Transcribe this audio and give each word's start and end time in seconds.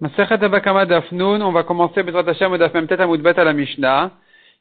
On 0.00 0.06
va 0.06 1.62
commencer 1.64 2.00
à 2.00 3.44
la 3.44 3.52
Mishnah. 3.52 4.10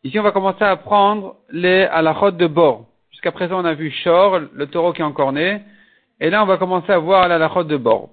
Ici, 0.04 0.20
on 0.20 0.24
va 0.24 0.32
commencer 0.32 0.63
à 0.63 0.75
prendre 0.75 1.36
les 1.52 1.83
halachot 1.83 2.32
de 2.32 2.48
bord. 2.48 2.85
Jusqu'à 3.11 3.32
présent, 3.32 3.61
on 3.61 3.65
a 3.65 3.75
vu 3.75 3.92
Shor, 3.92 4.39
le 4.51 4.65
taureau 4.65 4.93
qui 4.93 5.01
est 5.01 5.05
encore 5.05 5.33
né. 5.33 5.61
Et 6.19 6.31
là, 6.31 6.42
on 6.42 6.47
va 6.47 6.58
commencer 6.58 6.92
à 6.92 6.97
voir 6.97 7.27
l'halachot 7.27 7.65
de 7.65 7.77
bord. 7.77 8.09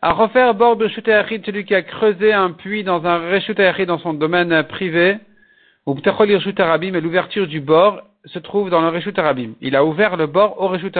À 0.00 0.12
refaire 0.12 0.54
bord 0.54 0.76
de 0.76 0.86
celui 0.86 1.64
qui 1.64 1.74
a 1.74 1.82
creusé 1.82 2.32
un 2.32 2.52
puits 2.52 2.84
dans 2.84 3.04
un 3.04 3.32
Achid 3.32 3.86
dans 3.86 3.98
son 3.98 4.14
domaine 4.14 4.62
privé, 4.64 5.18
ou 5.86 5.96
Ptachol 5.96 6.30
et 6.30 7.00
l'ouverture 7.00 7.48
du 7.48 7.60
bord 7.60 8.00
se 8.26 8.38
trouve 8.38 8.70
dans 8.70 8.80
le 8.80 8.88
Reshut. 8.88 9.18
Il 9.60 9.74
a 9.74 9.84
ouvert 9.84 10.16
le 10.16 10.26
bord 10.26 10.60
au 10.60 10.68
Reshut. 10.68 10.96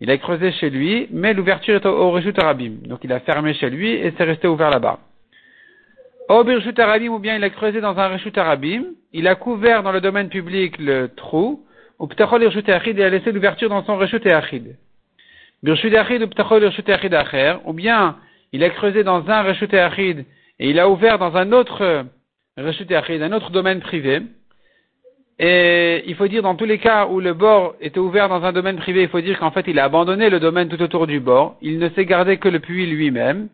Il 0.00 0.10
a 0.10 0.18
creusé 0.18 0.52
chez 0.52 0.68
lui, 0.68 1.08
mais 1.10 1.32
l'ouverture 1.32 1.76
est 1.76 1.86
au, 1.86 2.12
au 2.12 2.38
Arabim. 2.38 2.74
Donc 2.84 3.00
il 3.02 3.12
a 3.12 3.20
fermé 3.20 3.54
chez 3.54 3.70
lui 3.70 3.92
et 3.92 4.12
c'est 4.16 4.24
resté 4.24 4.46
ouvert 4.46 4.70
là-bas. 4.70 4.98
Au 6.28 6.42
Birshut 6.42 6.78
Arabim, 6.78 7.12
ou 7.12 7.18
bien 7.18 7.36
il 7.36 7.44
a 7.44 7.50
creusé 7.50 7.80
dans 7.80 7.96
un 7.96 8.08
Reshut 8.08 8.36
Arabim, 8.36 8.84
il 9.12 9.28
a 9.28 9.36
couvert 9.36 9.84
dans 9.84 9.92
le 9.92 10.00
domaine 10.00 10.28
public 10.28 10.76
le 10.78 11.08
trou, 11.14 11.64
ou 11.98 12.08
Ptachol 12.08 12.44
Achid 12.44 12.98
et 12.98 13.04
a 13.04 13.08
laissé 13.08 13.30
l'ouverture 13.30 13.68
dans 13.68 13.84
son 13.84 13.96
Reshut 13.96 14.26
Achid. 14.26 14.76
Birshut 15.62 15.94
ou 15.94 16.26
Ptachol 16.26 16.64
Acher, 16.64 17.54
ou 17.64 17.72
bien 17.72 18.16
il 18.52 18.64
a 18.64 18.70
creusé 18.70 19.04
dans 19.04 19.28
un 19.30 19.42
Reshut 19.42 19.72
Achid 19.72 20.24
et 20.58 20.70
il 20.70 20.80
a 20.80 20.88
ouvert 20.88 21.18
dans 21.18 21.36
un 21.36 21.52
autre 21.52 22.04
Reshut 22.58 22.90
Achid, 22.90 23.22
un 23.22 23.32
autre 23.32 23.50
domaine 23.50 23.80
privé. 23.80 24.22
Et 25.38 26.02
il 26.06 26.14
faut 26.14 26.28
dire 26.28 26.42
dans 26.42 26.54
tous 26.54 26.64
les 26.64 26.78
cas 26.78 27.06
où 27.06 27.20
le 27.20 27.34
bord 27.34 27.74
était 27.80 27.98
ouvert 27.98 28.28
dans 28.28 28.42
un 28.42 28.52
domaine 28.52 28.76
privé, 28.76 29.02
il 29.02 29.08
faut 29.08 29.20
dire 29.20 29.38
qu'en 29.38 29.50
fait 29.50 29.66
il 29.66 29.78
a 29.78 29.84
abandonné 29.84 30.30
le 30.30 30.40
domaine 30.40 30.68
tout 30.68 30.80
autour 30.80 31.06
du 31.06 31.20
bord. 31.20 31.56
Il 31.60 31.78
ne 31.78 31.90
s'est 31.90 32.06
gardé 32.06 32.38
que 32.38 32.48
le 32.48 32.60
puits 32.60 32.86
lui-même. 32.86 33.48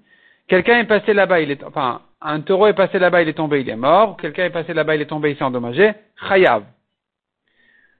Quelqu'un 0.47 0.79
est 0.79 0.85
passé 0.85 1.13
là-bas, 1.13 1.41
il 1.41 1.51
est, 1.51 1.65
enfin, 1.65 2.03
un 2.21 2.41
taureau 2.41 2.69
est 2.69 2.75
passé 2.75 2.99
là-bas, 2.99 3.23
il 3.23 3.29
est 3.29 3.35
tombé, 3.35 3.61
il 3.61 3.69
est 3.69 3.77
mort. 3.77 4.17
Quelqu'un 4.17 4.45
est 4.45 4.51
passé 4.51 4.75
là-bas, 4.75 4.95
il 4.95 5.03
est 5.03 5.07
tombé, 5.07 5.31
il 5.31 5.37
s'est 5.37 5.45
endommagé. 5.45 5.93
Chayav. 6.29 6.65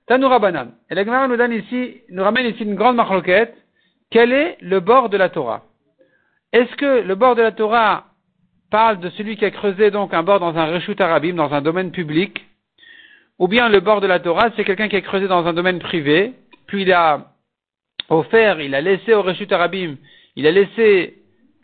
Tanoura 0.07 0.39
Banan. 0.39 0.69
Et 0.91 0.95
la 0.95 1.05
Gemara 1.05 1.27
nous 1.27 1.37
donne 1.37 1.53
ici, 1.53 2.03
nous 2.11 2.23
ramène 2.23 2.47
ici 2.47 2.63
une 2.63 2.75
grande 2.75 2.97
marloquette. 2.97 3.57
Quel 4.11 4.33
est 4.33 4.59
le 4.61 4.81
bord 4.81 5.09
de 5.09 5.17
la 5.17 5.29
Torah? 5.29 5.63
Est-ce 6.53 6.77
que 6.77 7.03
le 7.03 7.15
bord 7.15 7.35
de 7.35 7.43
la 7.43 7.53
Torah 7.53 8.05
parle 8.71 9.01
de 9.01 9.11
celui 9.11 9.37
qui 9.37 9.45
a 9.45 9.51
creusé 9.51 9.91
donc 9.91 10.13
un 10.13 10.23
bord 10.23 10.39
dans 10.39 10.57
un 10.57 10.67
reshut 10.67 11.01
arabim, 11.01 11.35
dans 11.35 11.53
un 11.53 11.63
domaine 11.63 11.91
public, 11.91 12.45
ou 13.43 13.49
bien 13.49 13.69
le 13.69 13.81
bord 13.81 14.01
de 14.01 14.07
la 14.07 14.21
Torah, 14.21 14.51
c'est 14.55 14.63
quelqu'un 14.63 14.87
qui 14.87 14.95
a 14.95 15.01
creusé 15.01 15.27
dans 15.27 15.45
un 15.49 15.53
domaine 15.53 15.81
privé, 15.81 16.33
puis 16.69 16.83
il 16.83 16.93
a 16.93 17.27
offert, 18.09 18.61
il 18.61 18.73
a 18.73 18.81
laissé 18.81 19.15
au 19.15 19.23
Reshut 19.23 19.51
Arabim, 19.51 19.97
il 20.37 20.47
a 20.47 20.53
laissé, 20.53 21.15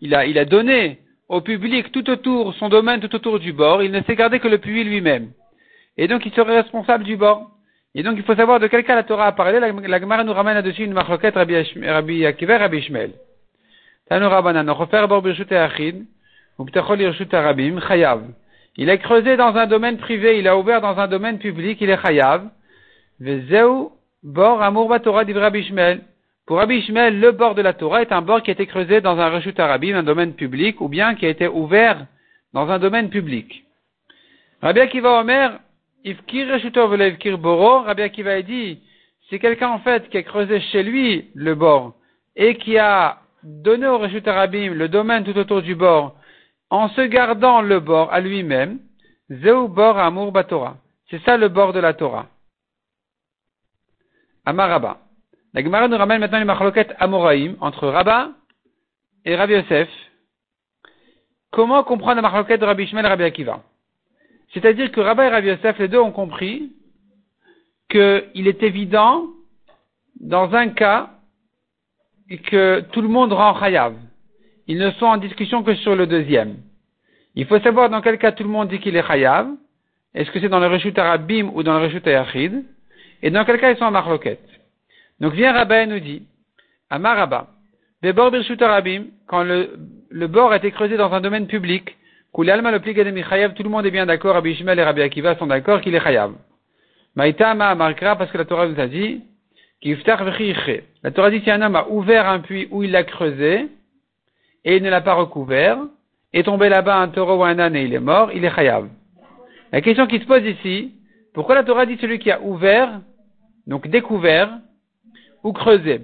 il 0.01 0.13
a, 0.13 0.27
il 0.27 0.41
a 0.41 0.45
donné 0.45 0.99
au 1.29 1.41
public 1.41 1.93
tout 1.93 2.11
autour, 2.11 2.53
son 2.55 2.69
domaine 2.69 2.99
tout 2.99 3.15
autour 3.15 3.39
du 3.39 3.53
bord, 3.53 3.81
il 3.85 3.93
ne 3.93 4.03
s'est 4.03 4.17
gardé 4.17 4.41
que 4.41 4.49
le 4.49 4.59
puits 4.59 4.83
lui-même. 4.83 5.31
Et 5.97 6.09
donc 6.09 6.27
il 6.27 6.33
serait 6.33 6.63
responsable 6.63 7.05
du 7.05 7.17
bord. 7.17 7.49
Et 7.95 8.03
donc 8.03 8.15
il 8.17 8.25
faut 8.25 8.35
savoir 8.35 8.59
de 8.59 8.67
quel 8.67 8.83
cas 8.83 8.97
la 8.97 9.05
Torah 9.05 9.27
a 9.27 9.33
parlé. 9.33 9.61
La, 9.61 9.71
la 9.71 10.01
Gemara 10.01 10.25
nous 10.25 10.33
ramène 10.33 10.55
là-dessus 10.55 10.83
une 10.83 10.95
marloquette 10.95 11.37
Rabbi, 11.37 11.55
Rabbi 11.81 12.27
Akiva, 12.27 12.59
Rabbi 12.59 12.79
Ishmael. 12.79 13.13
Tanu 14.09 14.27
Rabbanan, 14.27 14.67
Birshut 15.23 15.53
Achid, 15.53 16.07
ou 16.59 16.67
Arabim, 17.33 17.81
Chayav. 17.87 18.23
Il 18.81 18.91
a 18.91 18.97
creusé 18.97 19.37
dans 19.37 19.57
un 19.57 19.67
domaine 19.67 19.99
privé, 19.99 20.39
il 20.39 20.47
a 20.47 20.57
ouvert 20.57 20.81
dans 20.81 20.97
un 20.99 21.09
domaine 21.09 21.39
public, 21.39 21.81
il 21.81 21.91
est 21.91 22.01
chayav. 22.01 22.49
Vezeu 23.19 23.89
bord 24.23 24.63
amour 24.63 24.95
Torah 25.03 25.25
Ishmael. 25.25 26.03
Pour 26.47 26.59
Rabbi 26.59 26.87
le 26.89 27.31
bord 27.33 27.57
de 27.57 27.63
la 27.63 27.73
Torah 27.73 28.03
est 28.03 28.13
un 28.13 28.23
bord 28.23 28.41
qui 28.41 28.51
a 28.51 28.53
été 28.53 28.67
creusé 28.67 29.01
dans 29.01 29.19
un 29.19 29.31
rechut 29.31 29.59
arabim, 29.59 29.97
un 29.97 30.05
domaine 30.05 30.33
public, 30.35 30.81
ou 30.81 30.89
bien 30.89 31.17
qui 31.17 31.27
a 31.27 31.29
été 31.29 31.49
ouvert 31.49 32.07
dans 32.55 32.71
un 32.71 32.79
domaine 32.79 33.11
public. 33.11 33.65
Rabbi 34.63 34.79
Akiva 34.79 35.21
Omer, 35.21 35.59
Ifkir 36.05 36.47
Ifkir 36.57 37.37
Boro, 37.37 37.83
Rabbi 37.83 38.03
Akiva 38.03 38.31
a 38.31 38.43
dit, 38.43 38.79
c'est 39.29 39.41
quelqu'un 39.41 39.71
en 39.71 39.81
fait 39.81 40.09
qui 40.09 40.19
a 40.19 40.23
creusé 40.23 40.61
chez 40.61 40.85
lui 40.85 41.31
le 41.35 41.57
bord 41.57 41.95
et 42.37 42.55
qui 42.55 42.79
a 42.79 43.19
donné 43.43 43.89
au 43.89 43.99
rechut 43.99 44.23
arabim 44.25 44.73
le 44.73 44.89
domaine 44.89 45.25
tout 45.25 45.37
autour 45.37 45.63
du 45.63 45.75
bord 45.75 46.15
en 46.71 46.89
se 46.91 47.01
gardant 47.03 47.61
le 47.61 47.81
bord 47.81 48.13
à 48.13 48.21
lui-même, 48.21 48.81
Zeu 49.31 49.67
bor 49.69 49.99
amour 49.99 50.33
batora. 50.33 50.77
C'est 51.11 51.23
ça 51.25 51.37
le 51.37 51.49
bord 51.49 51.73
de 51.73 51.81
la 51.81 51.95
Torah. 51.95 52.27
Amaraba. 54.45 54.99
La 55.53 55.63
Gemara 55.63 55.89
nous 55.89 55.97
ramène 55.97 56.21
maintenant 56.21 56.39
les 56.39 56.45
machloket 56.45 56.95
amoraïm 56.99 57.57
entre 57.61 57.89
Rabba 57.89 58.31
et 59.25 59.37
Rabbi 59.37 59.55
Yosef. 59.55 59.89
Comment 61.51 61.83
comprendre 61.85 62.17
la 62.17 62.23
machloket 62.23 62.59
de 62.59 62.65
Rabbi 62.65 62.85
Ishmael 62.85 63.05
et 63.05 63.09
Rabbi 63.09 63.25
Akiva? 63.25 63.63
C'est-à-dire 64.53 64.91
que 64.91 65.01
Rabba 65.01 65.27
et 65.27 65.29
Rabbi 65.29 65.49
Yosef, 65.49 65.79
les 65.79 65.89
deux 65.89 65.99
ont 65.99 66.13
compris 66.13 66.73
qu'il 67.91 68.49
est 68.49 68.63
évident, 68.63 69.27
dans 70.21 70.55
un 70.55 70.69
cas, 70.69 71.11
que 72.45 72.81
tout 72.93 73.01
le 73.01 73.09
monde 73.09 73.33
rend 73.33 73.59
chayav 73.59 73.95
ils 74.69 74.79
ne 74.79 74.91
sont 74.93 75.07
en 75.07 75.17
discussion 75.17 75.63
que 75.63 75.75
sur 75.77 75.97
le 75.97 76.07
deuxième. 76.07 76.57
Il 77.35 77.47
faut 77.47 77.59
savoir 77.61 77.89
dans 77.89 78.03
quel 78.03 78.19
cas 78.19 78.33
tout 78.33 78.45
le 78.45 78.51
monde 78.51 78.69
dit 78.69 78.79
qu'il 78.79 78.97
est 78.97 79.07
chayav. 79.07 79.49
Est-ce 80.15 80.31
que 80.31 80.41
c'est 80.41 80.49
dans 80.49 80.61
le 80.61 80.67
reshut 80.67 80.97
arabim 80.99 81.51
ou 81.55 81.63
dans 81.63 81.79
le 81.79 81.87
reshut 81.87 82.07
ayachid 82.07 82.65
Et 83.23 83.31
dans 83.31 83.45
quel 83.45 83.59
cas 83.59 83.71
ils 83.71 83.79
sont 83.79 83.87
en 83.87 83.91
marloquette? 83.91 84.47
Donc 85.21 85.33
vient 85.33 85.53
Rabba 85.53 85.83
et 85.83 85.87
nous 85.87 86.01
dit, 86.01 86.23
Amaraba, 86.91 87.49
Bebor 88.03 88.31
birshut 88.31 88.61
arabim, 88.63 89.07
quand 89.27 89.43
le, 89.43 90.27
bord 90.27 90.53
a 90.53 90.57
été 90.57 90.71
creusé 90.71 90.97
dans 90.97 91.13
un 91.13 91.21
domaine 91.21 91.47
public, 91.47 91.97
Alma 92.37 92.71
le 92.71 92.81
chayav, 93.23 93.55
tout 93.55 93.65
le 93.65 93.71
monde 93.71 93.87
est 93.87 93.91
bien 93.91 94.07
d'accord, 94.07 94.35
Rabbi 94.35 94.53
Ishmael 94.53 94.79
et 94.79 94.85
Rabbi 94.85 95.03
Akiva 95.03 95.37
sont 95.37 95.47
d'accord 95.47 95.81
qu'il 95.81 95.95
est 95.95 96.01
chayav. 96.01 96.33
Maïtama 97.17 97.75
markra, 97.75 98.17
parce 98.17 98.31
que 98.31 98.39
la 98.39 98.45
Torah 98.45 98.69
nous 98.69 98.79
a 98.79 98.87
dit, 98.87 99.23
la 99.83 101.11
Torah 101.11 101.31
dit 101.31 101.41
si 101.41 101.51
un 101.51 101.63
homme 101.63 101.77
a 101.77 101.89
ouvert 101.89 102.29
un 102.29 102.41
puits 102.41 102.69
où 102.71 102.83
il 102.83 102.91
l'a 102.91 103.05
creusé, 103.05 103.69
et 104.69 104.77
il 104.77 104.83
ne 104.83 104.91
l'a 104.91 105.01
pas 105.01 105.15
recouvert, 105.15 105.79
est 106.35 106.43
tombé 106.43 106.69
là-bas 106.69 106.99
un 106.99 107.09
taureau 107.09 107.37
ou 107.37 107.45
un 107.45 107.59
âne 107.59 107.75
et 107.75 107.85
il 107.85 107.95
est 107.95 108.01
mort, 108.01 108.31
il 108.35 108.45
est 108.45 108.55
chayav. 108.55 108.87
La 109.73 109.81
question 109.81 110.07
qui 110.07 110.19
se 110.19 110.27
pose 110.27 110.45
ici, 110.45 110.93
pourquoi 111.33 111.55
la 111.55 111.65
Torah 111.65 111.87
dit 111.87 111.97
celui 111.99 112.19
qui 112.19 112.31
a 112.31 112.43
ouvert, 112.43 113.01
donc 113.67 113.89
découvert, 113.89 114.51
ou 115.43 115.55
creusé? 115.55 116.03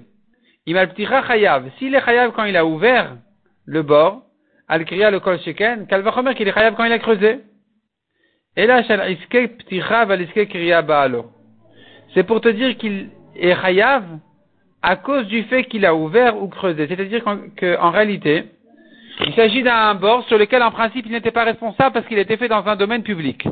Il 0.65 0.73
m'a 0.73 0.87
chayav. 0.87 1.69
S'il 1.77 1.93
est 1.93 2.03
chayav 2.03 2.31
quand 2.31 2.45
il 2.45 2.57
a 2.57 2.65
ouvert 2.65 3.15
le 3.65 3.83
bord, 3.83 4.23
al-kriya 4.67 5.11
le 5.11 5.19
kol 5.19 5.39
sheken, 5.41 5.85
kalvachomer 5.85 6.33
qu'il 6.33 6.47
est 6.47 6.53
chayav 6.53 6.73
quand 6.73 6.85
il 6.85 6.91
a 6.91 6.97
creusé. 6.97 7.41
Et 8.55 8.65
là, 8.65 8.81
c'est 12.15 12.23
pour 12.23 12.41
te 12.41 12.49
dire 12.49 12.77
qu'il 12.77 13.09
est 13.35 13.61
chayav 13.61 14.05
à 14.81 14.95
cause 14.95 15.27
du 15.27 15.43
fait 15.43 15.65
qu'il 15.65 15.85
a 15.85 15.93
ouvert 15.93 16.41
ou 16.41 16.47
creusé. 16.47 16.87
C'est-à-dire 16.87 17.23
qu'en 17.23 17.91
réalité, 17.91 18.45
il 19.21 19.33
s'agit 19.33 19.63
d'un 19.63 19.95
bord 19.95 20.25
sur 20.27 20.37
lequel 20.37 20.61
en 20.63 20.71
principe 20.71 21.05
il 21.05 21.11
n'était 21.11 21.31
pas 21.31 21.43
responsable 21.43 21.93
parce 21.93 22.07
qu'il 22.07 22.17
était 22.17 22.37
fait 22.37 22.47
dans 22.47 22.65
un 22.67 22.75
domaine 22.75 23.03
public. 23.03 23.47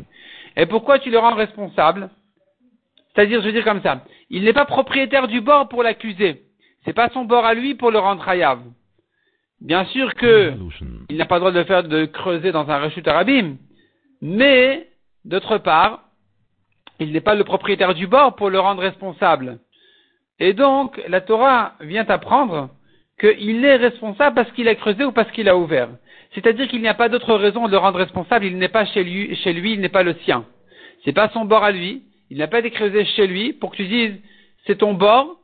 Et 0.56 0.66
pourquoi 0.66 0.98
tu 0.98 1.10
le 1.10 1.18
rends 1.18 1.34
responsable? 1.34 2.10
C'est-à-dire, 3.14 3.40
je 3.40 3.46
veux 3.46 3.52
dire 3.52 3.64
comme 3.64 3.82
ça, 3.82 4.04
il 4.30 4.44
n'est 4.44 4.52
pas 4.52 4.64
propriétaire 4.64 5.28
du 5.28 5.40
bord 5.40 5.68
pour 5.68 5.82
l'accuser. 5.82 6.42
C'est 6.84 6.92
pas 6.92 7.08
son 7.10 7.24
bord 7.24 7.44
à 7.44 7.54
lui 7.54 7.74
pour 7.74 7.90
le 7.90 7.98
rendre 7.98 8.28
hayav. 8.28 8.60
Bien 9.60 9.84
sûr 9.86 10.14
que 10.14 10.52
il 11.08 11.16
n'a 11.16 11.24
pas 11.24 11.36
le 11.36 11.40
droit 11.40 11.52
de 11.52 11.58
le 11.58 11.64
faire 11.64 12.12
creuser 12.12 12.52
dans 12.52 12.68
un 12.68 12.78
rechute 12.78 13.08
arabim, 13.08 13.56
mais 14.20 14.88
d'autre 15.24 15.58
part, 15.58 16.00
il 17.00 17.12
n'est 17.12 17.20
pas 17.20 17.34
le 17.34 17.44
propriétaire 17.44 17.94
du 17.94 18.06
bord 18.06 18.36
pour 18.36 18.50
le 18.50 18.60
rendre 18.60 18.82
responsable. 18.82 19.58
Et 20.38 20.52
donc, 20.52 21.00
la 21.08 21.20
Torah 21.20 21.74
vient 21.80 22.04
apprendre 22.08 22.70
qu'il 23.18 23.64
est 23.64 23.76
responsable 23.76 24.34
parce 24.34 24.50
qu'il 24.52 24.68
a 24.68 24.74
creusé 24.74 25.04
ou 25.04 25.12
parce 25.12 25.30
qu'il 25.32 25.48
a 25.48 25.56
ouvert. 25.56 25.88
C'est-à-dire 26.34 26.66
qu'il 26.68 26.80
n'y 26.80 26.88
a 26.88 26.94
pas 26.94 27.08
d'autre 27.08 27.34
raison 27.34 27.66
de 27.66 27.72
le 27.72 27.78
rendre 27.78 27.98
responsable, 27.98 28.44
il 28.44 28.58
n'est 28.58 28.68
pas 28.68 28.84
chez 28.86 29.04
lui, 29.04 29.36
chez 29.36 29.52
lui 29.52 29.74
il 29.74 29.80
n'est 29.80 29.88
pas 29.88 30.02
le 30.02 30.14
sien. 30.24 30.44
C'est 31.04 31.12
pas 31.12 31.28
son 31.28 31.44
bord 31.44 31.62
à 31.62 31.70
lui, 31.70 32.02
il 32.30 32.38
n'a 32.38 32.48
pas 32.48 32.58
été 32.58 32.70
creusé 32.70 33.04
chez 33.04 33.26
lui 33.26 33.52
pour 33.52 33.70
que 33.70 33.76
tu 33.76 33.86
dises 33.86 34.14
c'est 34.66 34.78
ton 34.78 34.94
bord 34.94 35.36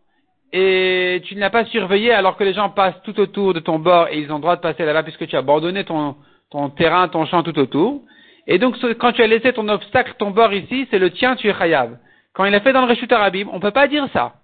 et 0.52 1.20
tu 1.24 1.36
ne 1.36 1.40
l'as 1.40 1.50
pas 1.50 1.64
surveillé 1.66 2.12
alors 2.12 2.36
que 2.36 2.44
les 2.44 2.54
gens 2.54 2.70
passent 2.70 3.00
tout 3.04 3.18
autour 3.20 3.54
de 3.54 3.60
ton 3.60 3.78
bord 3.78 4.08
et 4.08 4.18
ils 4.18 4.32
ont 4.32 4.36
le 4.36 4.40
droit 4.40 4.56
de 4.56 4.60
passer 4.60 4.84
là-bas 4.84 5.04
puisque 5.04 5.26
tu 5.28 5.36
as 5.36 5.40
abandonné 5.40 5.84
ton, 5.84 6.16
ton 6.50 6.70
terrain, 6.70 7.08
ton 7.08 7.24
champ 7.26 7.42
tout 7.42 7.56
autour. 7.58 8.02
Et 8.46 8.58
donc 8.58 8.76
quand 8.98 9.12
tu 9.12 9.22
as 9.22 9.26
laissé 9.28 9.52
ton 9.52 9.68
obstacle, 9.68 10.14
ton 10.18 10.30
bord 10.30 10.52
ici, 10.52 10.88
c'est 10.90 10.98
le 10.98 11.10
tien, 11.10 11.36
tu 11.36 11.48
es 11.48 11.54
chayav. 11.54 11.96
Quand 12.34 12.44
il 12.44 12.54
a 12.54 12.60
fait 12.60 12.72
dans 12.72 12.84
le 12.84 12.90
Reshut 12.90 13.12
Arabim, 13.12 13.48
on 13.52 13.56
ne 13.56 13.60
peut 13.60 13.70
pas 13.70 13.86
dire 13.86 14.08
ça. 14.12 14.34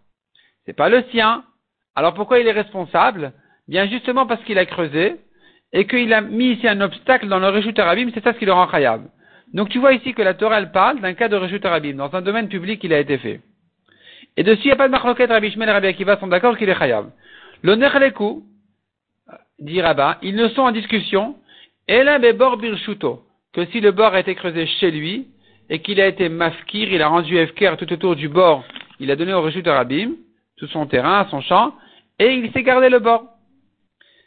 C'est 0.64 0.76
pas 0.76 0.88
le 0.88 1.04
sien. 1.10 1.44
Alors 1.96 2.14
pourquoi 2.14 2.38
il 2.38 2.46
est 2.46 2.52
responsable? 2.52 3.32
Bien 3.68 3.88
justement 3.88 4.26
parce 4.26 4.42
qu'il 4.44 4.58
a 4.58 4.66
creusé 4.66 5.16
et 5.72 5.86
qu'il 5.86 6.12
a 6.12 6.20
mis 6.20 6.52
ici 6.52 6.68
un 6.68 6.80
obstacle 6.80 7.26
dans 7.26 7.40
le 7.40 7.48
Reshut 7.48 7.76
Arabim, 7.78 8.10
c'est 8.14 8.22
ça 8.22 8.32
ce 8.32 8.38
qui 8.38 8.44
le 8.44 8.52
rend 8.52 8.70
chayav. 8.70 9.02
Donc 9.52 9.70
tu 9.70 9.78
vois 9.78 9.94
ici 9.94 10.14
que 10.14 10.22
la 10.22 10.34
Torah 10.34 10.58
elle 10.58 10.70
parle 10.70 11.00
d'un 11.00 11.14
cas 11.14 11.28
de 11.28 11.36
Reshut 11.36 11.64
Arabim, 11.64 11.94
dans 11.94 12.14
un 12.14 12.22
domaine 12.22 12.48
public 12.48 12.84
il 12.84 12.92
a 12.92 13.00
été 13.00 13.18
fait. 13.18 13.40
Et 14.36 14.44
dessus 14.44 14.64
il 14.64 14.66
n'y 14.66 14.72
a 14.72 14.76
pas 14.76 14.86
de 14.86 14.92
marloquette, 14.92 15.30
Rabbi 15.30 15.50
Shmuel 15.50 15.70
et 15.70 15.72
Rabbi 15.72 15.86
Akiva 15.88 16.18
sont 16.18 16.26
d'accord 16.26 16.56
qu'il 16.56 16.68
est 16.68 16.78
chayav. 16.78 17.10
Le 17.62 17.74
Nechleku, 17.74 18.44
dit 19.58 19.80
Rabba, 19.80 20.18
ils 20.22 20.36
ne 20.36 20.48
sont 20.48 20.62
en 20.62 20.72
discussion 20.72 21.36
Et 21.88 22.02
là, 22.02 22.18
bord 22.34 22.58
birshuto, 22.58 23.22
que 23.54 23.64
si 23.66 23.80
le 23.80 23.92
bord 23.92 24.12
a 24.12 24.20
été 24.20 24.34
creusé 24.34 24.66
chez 24.66 24.90
lui, 24.90 25.28
et 25.68 25.80
qu'il 25.80 26.00
a 26.00 26.06
été 26.06 26.28
mafkir, 26.28 26.92
il 26.92 27.02
a 27.02 27.08
rendu 27.08 27.36
efker 27.38 27.74
tout 27.78 27.90
autour 27.92 28.14
du 28.14 28.28
bord, 28.28 28.64
il 29.00 29.10
a 29.10 29.16
donné 29.16 29.32
au 29.32 29.42
Reshut 29.42 29.66
Arabim, 29.66 30.12
tout 30.58 30.68
son 30.68 30.86
terrain, 30.86 31.26
son 31.30 31.40
champ, 31.40 31.74
et 32.18 32.34
il 32.34 32.52
s'est 32.52 32.62
gardé 32.62 32.88
le 32.88 32.98
bord. 32.98 33.24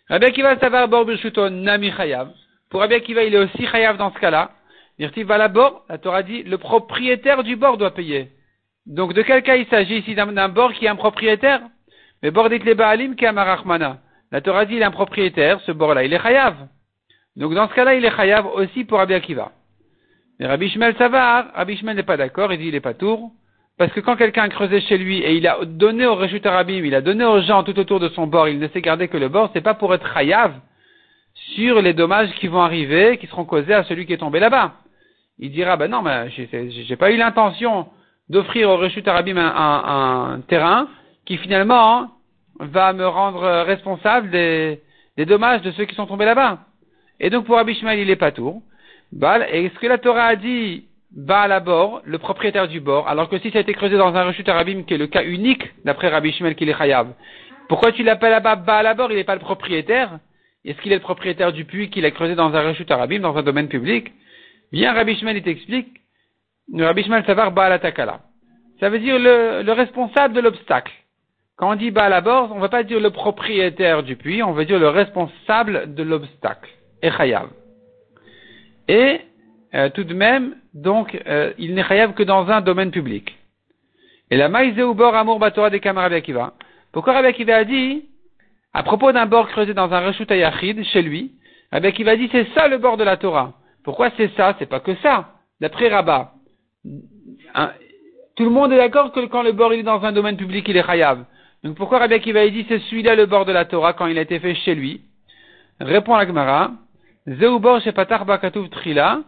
Rabbi 0.09 0.25
Akiva 0.25 0.57
savoir 0.59 0.87
bord 0.87 1.05
birshuto 1.05 1.49
nami 1.49 1.91
chayav. 1.91 2.31
Pour 2.69 2.81
Rabbi 2.81 2.95
Akiva, 2.95 3.23
il 3.23 3.33
est 3.33 3.37
aussi 3.37 3.65
chayav 3.67 3.97
dans 3.97 4.13
ce 4.13 4.19
cas-là. 4.19 4.51
Dirti 4.97 5.23
va 5.23 5.37
la 5.37 5.47
bord, 5.47 5.85
la 5.87 5.97
Torah 5.97 6.23
dit, 6.23 6.43
le 6.43 6.57
propriétaire 6.57 7.43
du 7.43 7.55
bord 7.55 7.77
doit 7.77 7.93
payer. 7.93 8.31
Donc 8.85 9.13
de 9.13 9.21
quel 9.21 9.43
cas 9.43 9.55
il 9.55 9.65
s'agit 9.67 9.99
ici 9.99 10.15
d'un 10.15 10.49
bord 10.49 10.73
qui 10.73 10.85
est 10.85 10.89
un 10.89 10.95
propriétaire? 10.95 11.61
Mais 12.21 12.31
bord 12.31 12.49
dit 12.49 12.59
les 12.59 12.75
Baalim 12.75 13.15
qui 13.15 13.25
est 13.25 13.31
Marachmana. 13.31 13.99
La 14.31 14.41
Torah 14.41 14.65
dit 14.65 14.75
il 14.75 14.81
est 14.81 14.85
un 14.85 14.91
propriétaire, 14.91 15.59
ce 15.61 15.71
bord-là, 15.71 16.03
il 16.03 16.13
est 16.13 16.21
chayav. 16.21 16.55
Donc 17.35 17.53
dans 17.53 17.69
ce 17.69 17.73
cas-là, 17.73 17.95
il 17.95 18.03
est 18.03 18.15
chayav 18.15 18.45
aussi 18.47 18.83
pour 18.83 18.97
Rabbi 18.97 19.13
Akiva. 19.13 19.51
Mais 20.39 20.47
Rabbi 20.47 20.69
Shmuel 20.69 20.95
Savar, 20.97 21.51
Rabbi 21.53 21.77
Shmuel 21.77 21.95
n'est 21.95 22.03
pas 22.03 22.17
d'accord, 22.17 22.51
il 22.51 22.59
dit 22.59 22.67
il 22.67 22.75
est 22.75 22.81
pas 22.81 22.93
tour. 22.93 23.31
Parce 23.79 23.93
que 23.93 24.01
quand 24.01 24.17
quelqu'un 24.17 24.43
a 24.43 24.49
creusé 24.49 24.81
chez 24.81 24.97
lui 24.97 25.19
et 25.19 25.35
il 25.35 25.47
a 25.47 25.59
donné 25.63 26.05
au 26.05 26.13
Reshut 26.15 26.45
Arabim, 26.45 26.83
il 26.83 26.93
a 26.93 26.99
donné 26.99 27.23
aux 27.23 27.41
gens 27.41 27.63
tout 27.63 27.79
autour 27.79 28.01
de 28.01 28.09
son 28.09 28.27
bord, 28.27 28.49
il 28.49 28.59
ne 28.59 28.67
s'est 28.67 28.81
gardé 28.81 29.07
que 29.07 29.15
le 29.15 29.29
bord, 29.29 29.51
c'est 29.53 29.61
pas 29.61 29.73
pour 29.73 29.93
être 29.93 30.05
chayav 30.13 30.51
sur 31.55 31.81
les 31.81 31.93
dommages 31.93 32.29
qui 32.41 32.49
vont 32.49 32.59
arriver, 32.59 33.17
qui 33.17 33.27
seront 33.27 33.45
causés 33.45 33.73
à 33.73 33.85
celui 33.85 34.05
qui 34.05 34.11
est 34.11 34.17
tombé 34.17 34.41
là-bas. 34.41 34.73
Il 35.37 35.53
dira, 35.53 35.77
ben 35.77 35.89
non, 35.89 36.01
mais 36.01 36.29
j'ai 36.29 36.95
pas 36.97 37.09
eu 37.09 37.15
l'intention 37.15 37.87
d'offrir 38.27 38.69
au 38.69 38.75
Reshut 38.75 39.07
Arabim 39.07 39.37
un, 39.37 40.41
terrain 40.49 40.89
qui 41.25 41.37
finalement 41.37 42.09
va 42.59 42.91
me 42.91 43.07
rendre 43.07 43.63
responsable 43.63 44.29
des, 44.29 44.81
dommages 45.19 45.61
de 45.61 45.71
ceux 45.71 45.85
qui 45.85 45.95
sont 45.95 46.05
tombés 46.05 46.25
là-bas. 46.25 46.59
Et 47.21 47.29
donc 47.29 47.45
pour 47.45 47.55
Rabbi 47.55 47.75
Shmuel, 47.75 47.99
il 47.99 48.09
est 48.09 48.17
pas 48.17 48.33
tour. 48.33 48.61
Est-ce 49.13 49.79
que 49.79 49.87
la 49.87 49.99
Torah 49.99 50.25
a 50.25 50.35
dit 50.35 50.88
Baal 51.11 51.51
à 51.51 51.59
bord, 51.59 52.01
le 52.05 52.17
propriétaire 52.19 52.67
du 52.67 52.79
bord, 52.79 53.07
alors 53.07 53.29
que 53.29 53.39
si 53.39 53.49
ça 53.49 53.57
a 53.57 53.61
été 53.61 53.73
creusé 53.73 53.97
dans 53.97 54.13
un 54.15 54.23
rechute 54.23 54.47
arabim, 54.47 54.83
qui 54.83 54.93
est 54.93 54.97
le 54.97 55.07
cas 55.07 55.23
unique, 55.23 55.63
d'après 55.83 56.09
Rabbi 56.09 56.31
Shmuel, 56.31 56.55
qu'il 56.55 56.69
est 56.69 56.77
chayav, 56.77 57.13
pourquoi 57.67 57.91
tu 57.91 58.03
l'appelles 58.03 58.31
là-bas 58.31 58.61
à 58.67 58.93
bord, 58.93 59.11
il 59.11 59.15
n'est 59.15 59.23
pas 59.23 59.35
le 59.35 59.41
propriétaire? 59.41 60.19
Est-ce 60.65 60.79
qu'il 60.81 60.91
est 60.91 60.97
le 60.97 61.01
propriétaire 61.01 61.51
du 61.51 61.65
puits 61.65 61.89
qu'il 61.89 62.05
a 62.05 62.11
creusé 62.11 62.35
dans 62.35 62.53
un 62.53 62.61
rechute 62.61 62.91
arabim, 62.91 63.19
dans 63.19 63.35
un 63.35 63.43
domaine 63.43 63.69
public? 63.69 64.11
Bien, 64.71 64.93
Rabbi 64.93 65.15
Shmuel, 65.15 65.37
il 65.37 65.43
t'explique, 65.43 65.87
Rabbi 66.77 67.03
Shmuel 67.03 67.25
savoir 67.25 67.51
Baal 67.51 67.71
Atakala. 67.71 68.19
Ça 68.79 68.89
veut 68.89 68.99
dire 68.99 69.17
le, 69.17 69.63
le 69.63 69.71
responsable 69.71 70.35
de 70.35 70.41
l'obstacle. 70.41 70.93
Quand 71.57 71.71
on 71.71 71.75
dit 71.75 71.91
Baal 71.91 72.13
à 72.13 72.21
bord, 72.21 72.51
on 72.51 72.55
ne 72.55 72.61
va 72.61 72.69
pas 72.69 72.83
dire 72.83 72.99
le 72.99 73.09
propriétaire 73.09 74.03
du 74.03 74.15
puits, 74.15 74.43
on 74.43 74.53
va 74.53 74.63
dire 74.63 74.79
le 74.79 74.89
responsable 74.89 75.93
de 75.93 76.03
l'obstacle. 76.03 76.69
Et 77.01 77.11
chayav. 77.11 77.49
Et 78.87 79.21
euh, 79.75 79.89
tout 79.89 80.03
de 80.03 80.13
même, 80.13 80.55
donc, 80.73 81.21
euh, 81.27 81.53
il 81.57 81.75
n'est 81.75 81.83
chayav 81.83 82.13
que 82.13 82.23
dans 82.23 82.49
un 82.49 82.61
domaine 82.61 82.91
public. 82.91 83.37
Et 84.31 84.37
la 84.37 84.49
maïzé 84.49 84.81
bord 84.93 85.15
amour 85.15 85.39
batora 85.39 85.69
des 85.69 85.81
Akiva. 85.83 86.53
Pourquoi 86.91 87.13
Rabbi 87.13 87.51
a 87.51 87.63
dit, 87.63 88.05
à 88.73 88.83
propos 88.83 89.11
d'un 89.11 89.25
bord 89.25 89.47
creusé 89.47 89.73
dans 89.73 89.91
un 89.91 89.99
reshut 89.99 90.29
ayachid, 90.31 90.83
chez 90.85 91.01
lui, 91.01 91.33
Rabbi 91.71 91.87
Akiva 91.87 92.11
a 92.11 92.15
dit, 92.15 92.29
c'est 92.31 92.47
ça 92.55 92.67
le 92.67 92.77
bord 92.77 92.97
de 92.97 93.03
la 93.03 93.17
Torah. 93.17 93.53
Pourquoi 93.83 94.09
c'est 94.17 94.31
ça? 94.35 94.55
C'est 94.59 94.65
pas 94.65 94.79
que 94.79 94.95
ça. 94.97 95.33
D'après 95.61 95.89
Rabat. 95.89 96.33
tout 98.35 98.43
le 98.43 98.49
monde 98.49 98.71
est 98.71 98.77
d'accord 98.77 99.11
que 99.11 99.25
quand 99.25 99.43
le 99.43 99.51
bord 99.51 99.73
est 99.73 99.83
dans 99.83 100.03
un 100.03 100.11
domaine 100.11 100.37
public, 100.37 100.67
il 100.67 100.77
est 100.77 100.85
chayav. 100.85 101.25
Donc 101.63 101.75
pourquoi 101.75 101.99
Rabbi 101.99 102.15
a 102.15 102.49
dit, 102.49 102.65
c'est 102.67 102.79
celui-là 102.79 103.15
le 103.15 103.25
bord 103.25 103.45
de 103.45 103.51
la 103.51 103.65
Torah 103.65 103.93
quand 103.93 104.07
il 104.07 104.17
a 104.17 104.21
été 104.21 104.39
fait 104.39 104.55
chez 104.55 104.73
lui? 104.73 105.01
Répond 105.79 106.15
la 106.15 106.25
Gemara. 106.25 106.71
Zeubor 107.27 107.81
Shepatar 107.81 108.25
Bakatuv 108.25 108.69
Trila, 108.69 109.21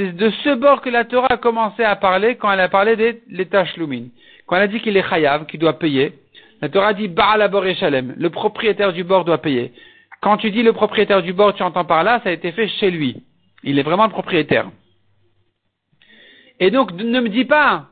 c'est 0.00 0.16
de 0.16 0.30
ce 0.30 0.54
bord 0.54 0.80
que 0.80 0.88
la 0.88 1.04
Torah 1.04 1.34
a 1.34 1.36
commencé 1.36 1.84
à 1.84 1.94
parler 1.94 2.36
quand 2.36 2.50
elle 2.50 2.60
a 2.60 2.70
parlé 2.70 2.96
des 2.96 3.20
l'étage 3.28 3.76
lumines. 3.76 4.08
Quand 4.46 4.56
elle 4.56 4.62
a 4.62 4.66
dit 4.66 4.80
qu'il 4.80 4.96
est 4.96 5.06
chayav, 5.06 5.44
qu'il 5.44 5.60
doit 5.60 5.78
payer, 5.78 6.14
la 6.62 6.70
Torah 6.70 6.94
dit 6.94 7.08
Baal 7.08 7.42
et 7.66 7.74
Shalem, 7.74 8.14
le 8.16 8.30
propriétaire 8.30 8.94
du 8.94 9.04
bord 9.04 9.26
doit 9.26 9.42
payer. 9.42 9.72
Quand 10.22 10.38
tu 10.38 10.50
dis 10.50 10.62
le 10.62 10.72
propriétaire 10.72 11.22
du 11.22 11.34
bord, 11.34 11.54
tu 11.54 11.62
entends 11.62 11.84
par 11.84 12.02
là, 12.02 12.18
ça 12.24 12.30
a 12.30 12.32
été 12.32 12.50
fait 12.52 12.68
chez 12.68 12.90
lui. 12.90 13.22
Il 13.62 13.78
est 13.78 13.82
vraiment 13.82 14.04
le 14.04 14.10
propriétaire. 14.10 14.70
Et 16.60 16.70
donc, 16.70 16.92
ne 16.92 17.20
me 17.20 17.28
dis 17.28 17.44
pas, 17.44 17.88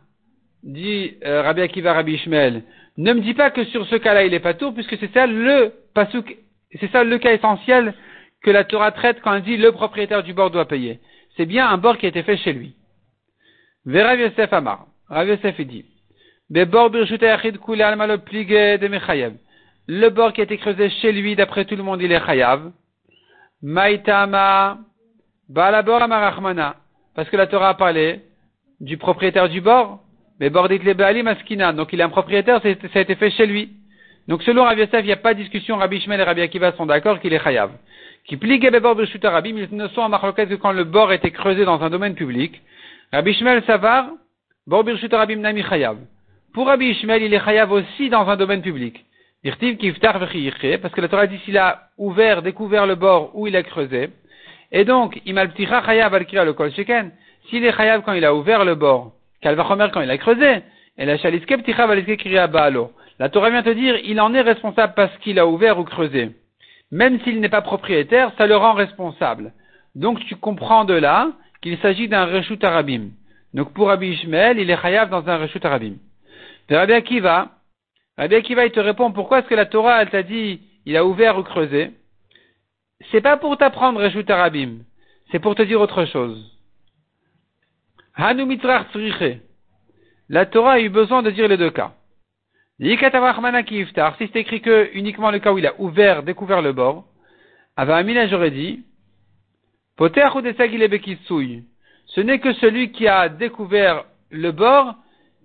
dit 0.62 1.12
euh, 1.26 1.42
Rabbi 1.42 1.60
Akiva 1.60 1.92
Rabbi 1.92 2.14
Ishmael, 2.14 2.62
ne 2.96 3.12
me 3.12 3.20
dis 3.20 3.34
pas 3.34 3.50
que 3.50 3.64
sur 3.64 3.86
ce 3.86 3.96
cas-là, 3.96 4.24
il 4.24 4.32
est 4.32 4.40
pas 4.40 4.54
tout, 4.54 4.72
puisque 4.72 4.96
c'est 4.98 5.12
ça 5.12 5.26
le 5.26 5.74
c'est 6.80 6.90
ça 6.90 7.04
le 7.04 7.18
cas 7.18 7.32
essentiel 7.32 7.92
que 8.42 8.50
la 8.50 8.64
Torah 8.64 8.92
traite 8.92 9.20
quand 9.20 9.34
elle 9.34 9.42
dit 9.42 9.58
le 9.58 9.72
propriétaire 9.72 10.22
du 10.22 10.32
bord 10.32 10.50
doit 10.50 10.68
payer. 10.68 11.00
C'est 11.38 11.46
bien 11.46 11.66
un 11.70 11.78
bord 11.78 11.96
qui 11.96 12.06
a 12.06 12.08
été 12.08 12.24
fait 12.24 12.36
chez 12.36 12.52
lui. 12.52 12.74
Rav 13.86 14.18
Yosef 14.18 14.52
Amar. 14.52 14.86
Rav 15.08 15.28
Yosef 15.28 15.60
dit. 15.60 15.84
Le 16.50 16.64
bord 20.08 20.32
qui 20.32 20.40
a 20.40 20.44
été 20.44 20.58
creusé 20.58 20.90
chez 20.90 21.12
lui, 21.12 21.36
d'après 21.36 21.64
tout 21.64 21.76
le 21.76 21.84
monde, 21.84 22.02
il 22.02 22.10
est 22.10 22.26
chayav. 22.26 22.72
Maïtama. 23.62 24.78
Balabor 25.48 26.02
amarachmana. 26.02 26.74
Parce 27.14 27.30
que 27.30 27.36
la 27.36 27.46
Torah 27.46 27.68
a 27.68 27.74
parlé 27.74 28.22
du 28.80 28.96
propriétaire 28.98 29.48
du 29.48 29.60
bord. 29.60 30.00
Mais 30.40 30.50
bord 30.50 30.68
dit 30.68 30.78
le 30.78 31.22
maskina. 31.22 31.72
Donc 31.72 31.92
il 31.92 32.00
est 32.00 32.02
un 32.02 32.08
propriétaire, 32.08 32.60
ça 32.60 32.68
a 32.68 33.00
été 33.00 33.14
fait 33.14 33.30
chez 33.30 33.46
lui. 33.46 33.70
Donc 34.26 34.42
selon 34.42 34.64
Rav 34.64 34.76
Yosef, 34.76 35.02
il 35.02 35.06
n'y 35.06 35.12
a 35.12 35.16
pas 35.16 35.34
de 35.34 35.38
discussion. 35.38 35.76
Rabbi 35.76 36.00
Shmuel 36.00 36.18
et 36.18 36.24
Rabbi 36.24 36.40
Akiva 36.40 36.72
sont 36.72 36.86
d'accord 36.86 37.20
qu'il 37.20 37.32
est 37.32 37.42
chayav. 37.44 37.70
Qui 38.28 38.36
plie 38.36 38.60
Gebebor 38.60 38.94
Beshuta 38.94 39.30
Rabim, 39.30 39.56
ils 39.56 39.74
ne 39.74 39.88
sont 39.88 40.02
en 40.02 40.10
marloquette 40.10 40.50
que 40.50 40.54
quand 40.56 40.72
le 40.72 40.84
bord 40.84 41.12
était 41.12 41.30
creusé 41.30 41.64
dans 41.64 41.82
un 41.82 41.88
domaine 41.88 42.14
public. 42.14 42.60
Rabbi 43.10 43.32
Shmuel 43.32 43.64
Savar, 43.64 44.10
Bor 44.66 44.84
Beshuta 44.84 45.16
Rabim 45.16 45.36
Nami 45.36 45.62
Chayav. 45.62 45.96
Pour 46.52 46.66
Rabbi 46.66 46.90
Ishmael, 46.90 47.22
il 47.22 47.32
est 47.32 47.42
chayav 47.42 47.72
aussi 47.72 48.10
dans 48.10 48.28
un 48.28 48.36
domaine 48.36 48.60
public. 48.60 49.02
parce 49.42 49.56
que 49.56 51.00
la 51.00 51.08
Torah 51.08 51.26
dit 51.26 51.38
s'il 51.46 51.56
a 51.56 51.88
ouvert, 51.96 52.42
découvert 52.42 52.86
le 52.86 52.96
bord 52.96 53.30
où 53.34 53.46
il 53.46 53.56
a 53.56 53.62
creusé. 53.62 54.10
Et 54.72 54.84
donc, 54.84 55.20
imalpticha 55.24 55.82
chayav 55.82 56.14
al 56.14 56.26
le 56.44 56.52
kol 56.52 56.70
sheken. 56.72 57.12
S'il 57.48 57.64
est 57.64 57.72
chayav 57.72 58.02
quand 58.02 58.12
il 58.12 58.26
a 58.26 58.34
ouvert 58.34 58.64
le 58.66 58.74
bord, 58.74 59.12
kalvachomer 59.40 59.86
quand 59.90 60.02
il 60.02 60.10
a 60.10 60.18
creusé, 60.18 60.62
et 60.98 61.06
la 61.06 61.16
chaliske 61.16 61.56
pticha 61.62 61.86
kriya 62.16 62.46
baalo. 62.46 62.92
La 63.18 63.30
Torah 63.30 63.48
vient 63.48 63.62
te 63.62 63.70
dire, 63.70 63.96
il 64.04 64.20
en 64.20 64.34
est 64.34 64.42
responsable 64.42 64.92
parce 64.94 65.16
qu'il 65.18 65.38
a 65.38 65.46
ouvert 65.46 65.78
ou 65.78 65.84
creusé 65.84 66.30
même 66.90 67.20
s'il 67.20 67.40
n'est 67.40 67.48
pas 67.48 67.62
propriétaire, 67.62 68.32
ça 68.38 68.46
le 68.46 68.56
rend 68.56 68.72
responsable. 68.72 69.52
Donc 69.94 70.20
tu 70.26 70.36
comprends 70.36 70.84
de 70.84 70.94
là 70.94 71.32
qu'il 71.60 71.78
s'agit 71.78 72.08
d'un 72.08 72.26
reshut 72.26 72.62
arabim. 72.62 73.10
Donc 73.54 73.72
pour 73.72 73.88
Rabbi 73.88 74.08
Ishmael, 74.08 74.58
il 74.58 74.70
est 74.70 74.80
chayav 74.80 75.10
dans 75.10 75.26
un 75.28 75.38
reshut 75.38 75.64
arabim. 75.64 75.96
Rabbi 76.70 76.92
Akiva, 76.92 77.50
Rabbi 78.16 78.34
Akiva 78.34 78.66
il 78.66 78.72
te 78.72 78.80
répond 78.80 79.12
pourquoi 79.12 79.40
est-ce 79.40 79.48
que 79.48 79.54
la 79.54 79.66
Torah 79.66 80.02
elle 80.02 80.10
t'a 80.10 80.22
dit 80.22 80.60
il 80.86 80.96
a 80.96 81.04
ouvert 81.04 81.38
ou 81.38 81.42
creusé? 81.42 81.92
C'est 83.10 83.20
pas 83.20 83.36
pour 83.36 83.56
t'apprendre 83.56 84.02
reshut 84.02 84.28
arabim, 84.30 84.80
c'est 85.30 85.38
pour 85.38 85.54
te 85.54 85.62
dire 85.62 85.80
autre 85.80 86.04
chose. 86.06 86.54
Hanu 88.14 88.58
La 90.28 90.46
Torah 90.46 90.72
a 90.72 90.80
eu 90.80 90.88
besoin 90.88 91.22
de 91.22 91.30
dire 91.30 91.46
les 91.46 91.56
deux 91.56 91.70
cas. 91.70 91.92
Si 92.80 92.96
c'est 92.96 94.36
écrit 94.36 94.60
que 94.60 94.90
uniquement 94.94 95.32
le 95.32 95.40
cas 95.40 95.52
où 95.52 95.58
il 95.58 95.66
a 95.66 95.80
ouvert, 95.80 96.22
découvert 96.22 96.62
le 96.62 96.72
bord, 96.72 97.06
Amina 97.76 98.28
j'aurais 98.28 98.52
dit, 98.52 98.84
ce 102.06 102.20
n'est 102.20 102.38
que 102.38 102.52
celui 102.54 102.92
qui 102.92 103.08
a 103.08 103.28
découvert 103.28 104.04
le 104.30 104.52
bord 104.52 104.94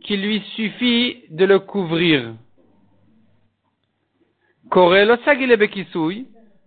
qu'il 0.04 0.22
lui 0.22 0.42
suffit 0.56 1.24
de 1.30 1.46
le 1.46 1.58
couvrir. 1.58 2.36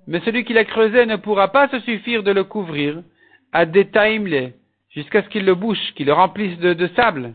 Mais 0.08 0.20
celui 0.20 0.44
qui 0.44 0.52
l'a 0.52 0.64
creusé 0.64 1.06
ne 1.06 1.16
pourra 1.16 1.48
pas 1.48 1.68
se 1.68 1.78
suffire 1.80 2.24
de 2.24 2.32
le 2.32 2.42
couvrir 2.44 3.02
à 3.52 3.66
détaimler 3.66 4.54
jusqu'à 4.90 5.22
ce 5.22 5.28
qu'il 5.28 5.44
le 5.44 5.54
bouche, 5.54 5.92
qu'il 5.94 6.06
le 6.06 6.12
remplisse 6.12 6.58
de 6.58 6.88
sable. 6.96 7.34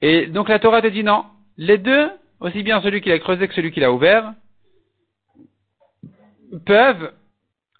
Et 0.00 0.26
donc 0.26 0.48
la 0.48 0.58
Torah 0.60 0.82
te 0.82 0.86
dit 0.88 1.04
non, 1.04 1.24
les 1.56 1.78
deux, 1.78 2.10
aussi 2.40 2.62
bien 2.62 2.80
celui 2.82 3.00
qui 3.00 3.08
l'a 3.08 3.18
creusé 3.18 3.48
que 3.48 3.54
celui 3.54 3.72
qui 3.72 3.80
l'a 3.80 3.92
ouvert, 3.92 4.34
peuvent 6.66 7.12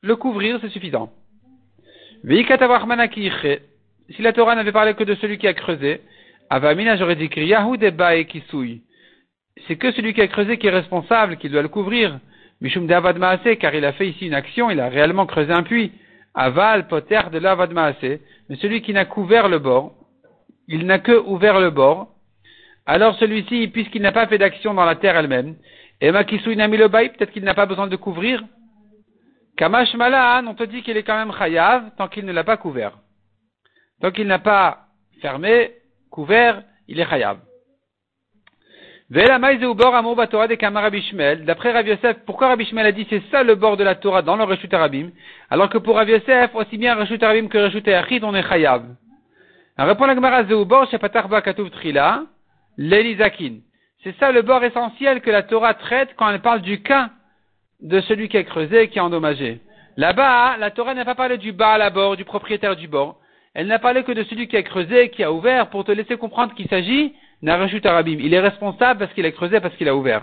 le 0.03 0.17
couvrir, 0.17 0.59
c'est 0.61 0.71
suffisant. 0.71 1.13
Si 2.25 4.23
la 4.23 4.33
Torah 4.33 4.55
n'avait 4.55 4.73
parlé 4.73 4.95
que 4.95 5.05
de 5.05 5.15
celui 5.17 5.39
qui 5.39 5.47
a 5.47 5.55
creusé, 5.55 6.01
Avamina, 6.51 6.97
j'aurais 6.97 7.17
dit 7.17 7.31
C'est 9.67 9.77
que 9.77 9.93
celui 9.93 10.15
qui 10.15 10.21
a 10.21 10.29
creusé 10.29 10.59
qui 10.59 10.67
est 10.67 10.71
responsable, 10.71 11.37
qui 11.37 11.49
doit 11.49 11.63
le 11.63 11.69
couvrir. 11.69 12.19
Mishum 12.61 12.87
de 12.87 13.19
Maase, 13.19 13.57
car 13.59 13.75
il 13.75 13.85
a 13.85 13.93
fait 13.93 14.09
ici 14.09 14.27
une 14.27 14.35
action, 14.35 14.71
il 14.71 14.79
a 14.79 14.89
réellement 14.89 15.27
creusé 15.27 15.53
un 15.53 15.63
puits. 15.65 15.93
Aval, 16.35 16.87
poter 16.87 17.31
de 17.33 17.39
l'Avad 17.39 17.73
Maase. 17.73 18.21
Mais 18.49 18.57
celui 18.57 18.83
qui 18.83 18.93
n'a 18.93 19.05
couvert 19.05 19.49
le 19.49 19.59
bord, 19.59 19.95
il 20.69 20.87
n'a 20.87 20.99
que 20.99 21.19
ouvert 21.27 21.59
le 21.59 21.71
bord, 21.71 22.12
alors 22.93 23.17
celui-ci, 23.19 23.69
puisqu'il 23.69 24.03
n'a 24.03 24.13
pas 24.13 24.27
fait 24.27 24.37
d'action 24.37 24.75
dans 24.75 24.85
la 24.85 24.97
terre 24.97 25.17
elle-même, 25.17 25.57
et 26.03 26.13
mis 26.13 26.77
le 26.77 26.89
bail, 26.89 27.09
peut-être 27.09 27.33
qu'il 27.33 27.43
n'a 27.43 27.55
pas 27.55 27.65
besoin 27.65 27.87
de 27.87 27.97
couvrir. 27.97 28.45
Kamash 29.57 29.95
Malan, 29.95 30.47
on 30.47 30.53
te 30.55 30.65
dit 30.65 30.83
qu'il 30.83 30.99
est 30.99 31.03
quand 31.03 31.17
même 31.17 31.33
chayav 31.33 31.93
tant 31.97 32.09
qu'il 32.09 32.27
ne 32.27 32.33
l'a 32.33 32.45
pas 32.45 32.59
couvert. 32.59 32.99
Tant 34.03 34.11
qu'il 34.11 34.27
n'a 34.27 34.41
pas 34.41 34.89
fermé, 35.23 35.71
couvert, 36.11 36.65
il 36.87 37.01
est 37.01 37.09
chayav. 37.09 37.39
D'après 39.09 39.33
Rav 41.73 41.89
Yosef, 41.89 42.17
pourquoi 42.27 42.49
Rabbi 42.49 42.67
Shmuel 42.67 42.87
a 42.87 42.93
dit 42.93 43.07
c'est 43.09 43.23
ça 43.31 43.43
le 43.43 43.55
bord 43.55 43.79
de 43.79 43.85
la 43.85 43.95
Torah 43.95 44.21
dans 44.21 44.37
le 44.37 44.45
Reshut 44.45 44.75
Arabim, 44.75 45.09
alors 45.49 45.71
que 45.71 45.79
pour 45.79 45.97
Rav 45.97 46.11
Yosef, 46.11 46.55
aussi 46.55 46.77
bien 46.77 46.95
Reshut 46.95 47.23
Arabim 47.23 47.49
que 47.49 47.57
Reshut 47.57 47.87
Yachid, 47.87 48.23
on 48.23 48.35
est 48.35 48.47
chayav. 48.47 48.85
On 49.79 49.87
répond 49.87 50.05
la 50.05 50.15
Gemara 50.15 50.45
Zeubor, 50.45 50.91
Katuv 51.43 51.71
Trila, 51.71 52.25
l'Elizakin. 52.77 53.57
C'est 54.03 54.17
ça 54.19 54.33
le 54.33 54.43
bord 54.43 54.63
essentiel 54.65 55.21
que 55.21 55.31
la 55.31 55.43
Torah 55.43 55.75
traite 55.75 56.11
quand 56.17 56.29
elle 56.31 56.41
parle 56.41 56.63
du 56.63 56.83
cas 56.83 57.11
de 57.81 58.01
celui 58.03 58.29
qui 58.29 58.37
est 58.37 58.45
creusé 58.45 58.83
et 58.83 58.89
qui 58.89 58.99
est 58.99 59.03
endommagé. 59.03 59.61
Là-bas, 59.97 60.57
la 60.59 60.71
Torah 60.71 60.95
n'a 60.95 61.05
pas 61.05 61.15
parlé 61.15 61.39
du 61.39 61.53
bas 61.53 61.75
à 61.75 61.79
la 61.79 61.91
bord, 61.91 62.17
du 62.17 62.25
propriétaire 62.25 62.77
du 62.77 62.89
bord. 62.89 63.21
Elle 63.55 63.67
n'a 63.67 63.79
parlé 63.79 64.03
que 64.03 64.13
de 64.13 64.25
celui 64.25 64.49
qui 64.49 64.57
a 64.57 64.63
creusé 64.63 65.05
et 65.05 65.11
qui 65.11 65.23
a 65.23 65.33
ouvert 65.33 65.69
pour 65.69 65.85
te 65.85 65.93
laisser 65.93 66.17
comprendre 66.17 66.55
qu'il 66.55 66.69
s'agit 66.69 67.15
Narashut 67.43 67.85
Arabim. 67.85 68.19
Il 68.21 68.33
est 68.33 68.41
responsable 68.41 69.01
parce 69.01 69.13
qu'il 69.13 69.27
a 69.27 69.33
creusé, 69.33 69.61
parce 69.61 69.75
qu'il 69.77 69.89
a 69.89 69.95
ouvert. 69.95 70.23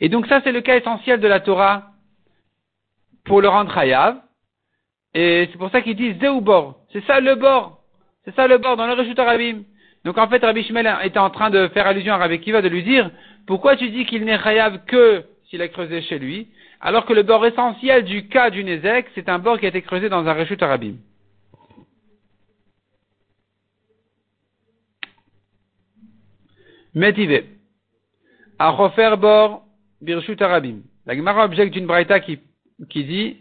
Et 0.00 0.08
donc 0.08 0.26
ça, 0.26 0.40
c'est 0.42 0.52
le 0.52 0.62
cas 0.62 0.76
essentiel 0.76 1.20
de 1.20 1.28
la 1.28 1.40
Torah 1.40 1.90
pour 3.24 3.40
le 3.42 3.48
rendre 3.48 3.76
hayav. 3.76 4.16
Et 5.14 5.48
c'est 5.52 5.58
pour 5.58 5.70
ça 5.70 5.82
qu'il 5.82 5.96
dit 5.96 6.14
bord. 6.40 6.80
C'est 6.92 7.04
ça 7.04 7.20
le 7.20 7.34
bord. 7.34 7.80
C'est 8.24 8.34
ça 8.34 8.46
le 8.46 8.58
bord 8.58 8.76
dans 8.76 8.86
le 8.86 8.94
Reshut 8.94 9.18
Arabim. 9.18 9.62
Donc 10.04 10.18
en 10.18 10.28
fait, 10.28 10.42
Rabbi 10.44 10.64
Shmuel 10.64 10.92
était 11.04 11.18
en 11.18 11.30
train 11.30 11.50
de 11.50 11.68
faire 11.68 11.86
allusion 11.86 12.14
à 12.14 12.16
Rabbi 12.16 12.40
Kiva, 12.40 12.60
de 12.60 12.68
lui 12.68 12.82
dire, 12.82 13.10
pourquoi 13.46 13.76
tu 13.76 13.88
dis 13.90 14.04
qu'il 14.04 14.24
n'est 14.24 14.38
hayav 14.44 14.84
que 14.86 15.24
s'il 15.48 15.62
a 15.62 15.68
creusé 15.68 16.02
chez 16.02 16.18
lui, 16.18 16.48
alors 16.80 17.06
que 17.06 17.12
le 17.12 17.22
bord 17.22 17.44
essentiel 17.46 18.04
du 18.04 18.26
cas 18.28 18.50
du 18.50 18.64
Nézek, 18.64 19.06
c'est 19.14 19.28
un 19.28 19.38
bord 19.38 19.58
qui 19.58 19.66
a 19.66 19.68
été 19.68 19.82
creusé 19.82 20.08
dans 20.08 20.26
un 20.26 20.32
Reshut 20.32 20.60
Arabim. 20.62 20.94
Métivé. 26.94 27.46
À 28.58 28.70
refaire 28.70 29.16
bord, 29.16 29.62
Birshut 30.00 30.40
Arabim. 30.42 30.80
La 31.06 31.16
Gemara 31.16 31.44
objecte 31.44 31.72
d'une 31.72 31.86
braïta 31.86 32.20
qui, 32.20 32.40
qui 32.90 33.04
dit, 33.04 33.36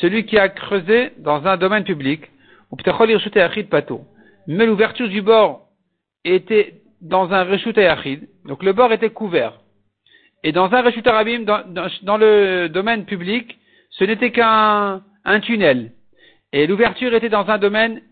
celui 0.00 0.24
qui 0.24 0.38
a 0.38 0.48
creusé 0.48 1.12
dans 1.18 1.46
un 1.46 1.56
domaine 1.56 1.84
public, 1.84 2.30
ou 2.70 2.76
peut-être 2.76 3.62
pato. 3.68 4.04
Mais 4.46 4.66
l'ouverture 4.66 5.08
du 5.08 5.22
bord 5.22 5.68
était 6.24 6.82
dans 7.00 7.32
un 7.32 7.44
reshut 7.44 7.76
Yachid, 7.76 8.28
donc 8.44 8.62
le 8.62 8.72
bord 8.72 8.92
était 8.92 9.10
couvert. 9.10 9.60
Et 10.44 10.52
dans 10.52 10.72
un 10.72 10.82
reshut 10.82 11.06
Arabim, 11.06 11.40
dans, 11.40 11.62
dans, 12.02 12.16
le 12.16 12.68
domaine 12.68 13.04
public, 13.04 13.58
ce 13.90 14.04
n'était 14.04 14.32
qu'un 14.32 15.02
un 15.24 15.40
tunnel. 15.40 15.92
Et 16.52 16.66
l'ouverture 16.66 17.14
était 17.14 17.28
dans 17.28 17.48
un 17.48 17.58
domaine 17.58 18.02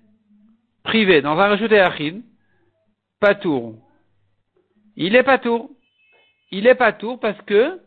privé, 0.85 1.23
dans 1.23 1.39
un 1.39 1.51
reshut 1.51 1.71
Yachid, 1.71 2.23
patour. 3.21 3.75
Il 4.97 5.15
est 5.17 5.23
pas 5.23 5.39
tour. 5.39 5.71
Il 6.51 6.67
est 6.67 6.75
pas 6.75 6.93
tour 6.93 7.21
parce 7.21 7.41
que, 7.43 7.81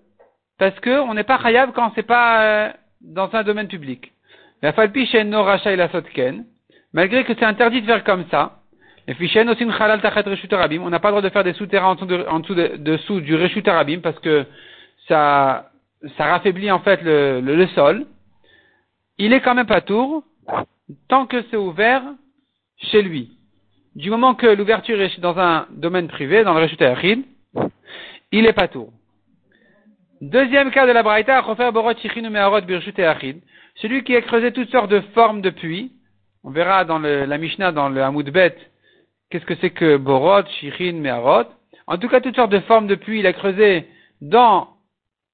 parce 0.58 0.80
que 0.80 1.00
on 1.01 1.13
n'est 1.13 1.24
pas 1.24 1.39
chayav 1.39 1.74
quand 1.74 1.92
c'est 1.96 2.03
pas 2.03 2.44
euh, 2.44 2.72
dans 3.01 3.30
un 3.36 3.44
domaine 3.44 3.68
public. 3.68 4.13
Malgré 6.94 7.24
que 7.25 7.34
c'est 7.34 7.44
interdit 7.44 7.82
de 7.82 7.86
faire 7.86 8.03
comme 8.03 8.25
ça, 8.30 8.62
on 9.07 10.89
n'a 10.89 11.00
pas 11.00 11.10
le 11.10 11.12
droit 11.12 11.22
de 11.22 11.29
faire 11.29 11.43
des 11.43 11.53
souterrains 11.53 11.89
en 11.89 11.95
dessous, 11.95 12.05
dessous, 12.05 12.55
de, 12.55 12.77
dessous 12.77 13.22
du 13.22 13.36
reshut 13.36 13.67
arabim 13.67 14.00
parce 14.01 14.19
que 14.19 14.45
ça, 15.07 15.72
ça 16.17 16.25
raffaiblit 16.25 16.72
en 16.72 16.79
fait 16.79 17.01
le, 17.01 17.41
le, 17.41 17.55
le 17.55 17.67
sol. 17.67 18.05
Il 19.17 19.33
est 19.33 19.41
quand 19.41 19.55
même 19.55 19.67
pas 19.67 19.81
tour 19.81 20.24
tant 21.07 21.25
que 21.25 21.43
c'est 21.50 21.57
ouvert 21.57 22.03
chez 22.77 23.01
lui 23.01 23.38
du 23.95 24.10
moment 24.10 24.36
que 24.36 24.48
l'ouverture 24.48 25.00
est 25.01 25.19
dans 25.19 25.38
un 25.39 25.67
domaine 25.72 26.07
privé, 26.07 26.43
dans 26.43 26.53
le 26.53 26.62
Reshut 26.62 26.81
il 28.31 28.48
est 28.48 28.53
pas 28.53 28.67
tour. 28.67 28.91
Deuxième 30.22 30.72
cas 30.72 30.88
de 30.88 30.91
la 30.91 31.03
Braïta, 31.03 31.43
Celui 33.75 34.03
qui 34.03 34.15
a 34.15 34.22
creusé 34.22 34.51
toutes 34.51 34.72
sortes 34.72 34.89
de 34.89 35.01
formes 35.13 35.41
de 35.41 35.50
puits. 35.50 35.91
On 36.43 36.50
verra 36.50 36.83
dans 36.86 36.98
le, 36.98 37.25
la 37.25 37.38
Mishnah, 37.38 37.72
dans 37.72 37.89
le 37.89 38.01
Hamoud 38.01 38.29
Bet, 38.31 38.55
qu'est-ce 39.34 39.46
que 39.46 39.56
c'est 39.56 39.72
que 39.72 39.98
Borot, 39.98 40.46
Shichin, 40.60 40.94
Meharot. 40.94 41.50
En 41.88 41.98
tout 41.98 42.08
cas, 42.08 42.22
toutes 42.22 42.36
sortes 42.36 42.52
de 42.52 42.60
formes 42.60 42.88
de 42.88 42.96
puits, 42.96 43.20
il 43.20 43.28
a 43.28 43.34
creusé 43.34 43.88
dans 44.22 44.68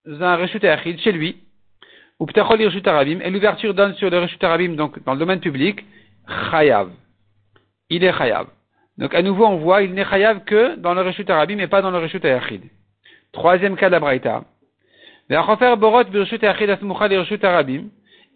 un 0.05 0.35
Reshut 0.37 0.65
chez 0.99 1.11
lui. 1.11 1.37
Ou 2.19 2.25
Ptachol 2.25 2.61
Arabim. 2.85 3.19
Et 3.21 3.29
l'ouverture 3.29 3.73
donne 3.73 3.93
sur 3.95 4.09
le 4.09 4.19
Reshut 4.19 4.43
Arabim, 4.43 4.75
donc 4.75 5.03
dans 5.03 5.13
le 5.13 5.19
domaine 5.19 5.41
public, 5.41 5.85
Chayav 6.49 6.89
il 7.89 8.03
est 8.03 8.13
chayav. 8.13 8.47
Donc 8.97 9.13
à 9.15 9.21
nouveau 9.21 9.45
on 9.45 9.57
voit, 9.57 9.83
il 9.83 9.93
n'est 9.93 10.05
chayav 10.05 10.43
que 10.43 10.75
dans 10.75 10.93
le 10.93 11.01
reshut 11.01 11.29
arabi, 11.29 11.55
mais 11.55 11.67
pas 11.67 11.81
dans 11.81 11.91
le 11.91 11.97
reshut 11.97 12.23
ayachid. 12.23 12.63
Troisième 13.31 13.75
cas 13.75 13.87
de 13.87 13.93
la 13.93 13.99
braïta. 13.99 14.43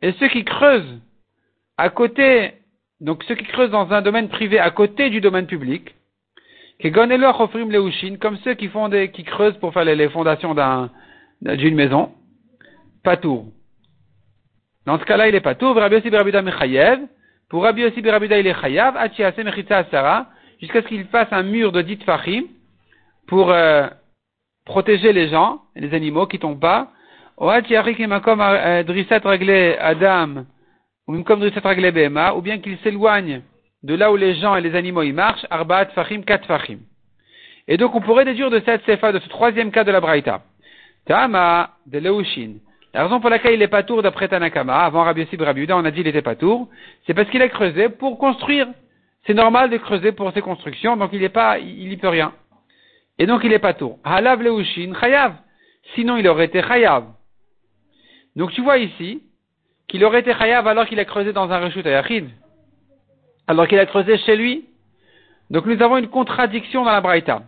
Et 0.02 0.12
ceux 0.20 0.28
qui 0.28 0.46
creusent 0.46 1.00
à 1.78 1.90
côté, 1.90 2.54
donc 3.02 3.24
ceux 3.26 3.36
qui 3.36 3.46
creusent 3.46 3.72
dans 3.72 3.92
un 3.92 4.02
domaine 4.02 4.30
privé 4.30 4.60
à 4.60 4.72
côté 4.72 5.10
du 5.10 5.22
domaine 5.22 5.46
public, 5.46 5.96
comme 6.82 8.38
ceux 8.44 8.54
qui 8.56 8.68
font 8.68 8.90
des, 8.90 9.12
qui 9.12 9.24
creusent 9.24 9.58
pour 9.58 9.74
faire 9.74 9.86
les, 9.86 10.10
fondations 10.10 10.54
d'un, 10.54 10.92
d'une 11.42 11.76
maison, 11.76 12.12
patour. 13.04 13.46
Dans 14.86 15.00
ce 15.00 15.06
cas-là, 15.06 15.30
il 15.30 15.36
est 15.36 15.42
patour. 15.42 15.74
Pour 15.74 15.82
Rabbi 15.82 15.96
aussi, 15.96 16.10
Rabbi 16.10 18.28
il 18.28 18.48
est 18.48 18.62
chayav, 18.62 20.26
jusqu'à 20.60 20.82
ce 20.82 20.88
qu'il 20.88 21.06
fasse 21.06 21.30
un 21.32 21.44
mur 21.44 21.72
de 21.72 21.82
dit 21.82 21.98
fachim 22.06 22.44
pour 23.28 23.52
euh, 23.52 23.88
protéger 24.66 25.14
les 25.14 25.30
gens, 25.30 25.62
les 25.76 25.94
animaux 25.94 26.28
qui 26.28 26.40
tombent 26.40 26.60
pas. 26.60 26.92
Euh, 27.42 27.62
Adam, 29.80 30.30
ou 30.30 30.44
comme 30.44 30.46
ou 31.08 32.42
bien 32.42 32.60
qu'il 32.60 32.78
s'éloigne 32.80 33.42
de 33.84 33.96
là 33.96 34.12
où 34.12 34.16
les 34.16 34.36
gens 34.36 34.56
et 34.56 34.62
les 34.62 34.76
animaux 34.76 35.04
y 35.04 35.12
marchent, 35.12 35.46
arbaat 35.50 35.88
fachim, 35.88 36.22
kat 36.22 36.40
fachim. 36.48 36.80
Et 37.68 37.78
donc 37.78 37.94
on 37.96 38.02
pourrait 38.02 38.26
déduire 38.26 38.50
de 38.50 38.62
cette 38.66 38.86
sefa, 38.86 39.12
de 39.12 39.20
ce 39.20 39.30
troisième 39.30 39.72
cas 39.72 39.84
de 39.84 39.92
la 39.92 40.00
braïta. 40.00 40.42
Tama 41.06 41.72
de 41.86 42.00
Leushin. 42.00 42.56
La 42.94 43.04
raison 43.04 43.20
pour 43.20 43.30
laquelle 43.30 43.56
il 43.56 43.62
est 43.62 43.68
pas 43.68 43.84
tour 43.84 44.02
d'après 44.02 44.28
Tanakama, 44.28 44.86
avant 44.86 45.04
Rabbi 45.04 45.22
Yossi 45.22 45.36
Rabbi 45.36 45.68
on 45.72 45.84
a 45.84 45.92
dit 45.92 45.98
qu'il 45.98 46.08
était 46.08 46.22
pas 46.22 46.36
tour, 46.36 46.70
c'est 47.06 47.14
parce 47.14 47.30
qu'il 47.30 47.42
a 47.42 47.50
creusé 47.50 47.90
pour 47.90 48.18
construire. 48.18 48.68
C'est 49.26 49.34
normal 49.34 49.70
de 49.70 49.78
creuser 49.78 50.12
pour 50.12 50.32
ses 50.34 50.42
constructions, 50.42 50.98
donc 50.98 51.10
il 51.14 51.24
est 51.24 51.30
pas, 51.30 51.58
il 51.58 51.98
peut 51.98 52.10
rien. 52.10 52.34
Et 53.18 53.26
donc 53.26 53.42
il 53.44 53.52
est 53.52 53.60
pas 53.60 53.74
tour. 53.74 54.00
Halav 54.04 54.42
leushin 54.42 54.94
chayav. 55.00 55.36
Sinon 55.96 56.18
il 56.18 56.28
aurait 56.28 56.46
été 56.46 56.62
chayav. 56.62 57.06
Donc 58.36 58.52
tu 58.52 58.62
vois 58.62 58.78
ici 58.78 59.24
qu'il 59.88 60.04
aurait 60.06 60.22
été 60.22 60.34
chayav 60.34 60.68
alors 60.68 60.86
qu'il 60.86 61.00
a 61.00 61.06
creusé 61.06 61.34
dans 61.34 61.52
un 61.52 61.60
reshut 61.60 61.86
ayachid. 61.86 62.30
Alors 63.48 63.68
qu'il 63.68 63.80
a 63.80 63.86
creusé 63.86 64.18
chez 64.20 64.36
lui. 64.36 64.66
Donc 65.50 65.66
nous 65.66 65.82
avons 65.82 65.98
une 65.98 66.10
contradiction 66.10 66.84
dans 66.84 66.92
la 66.92 67.02
braïta. 67.02 67.44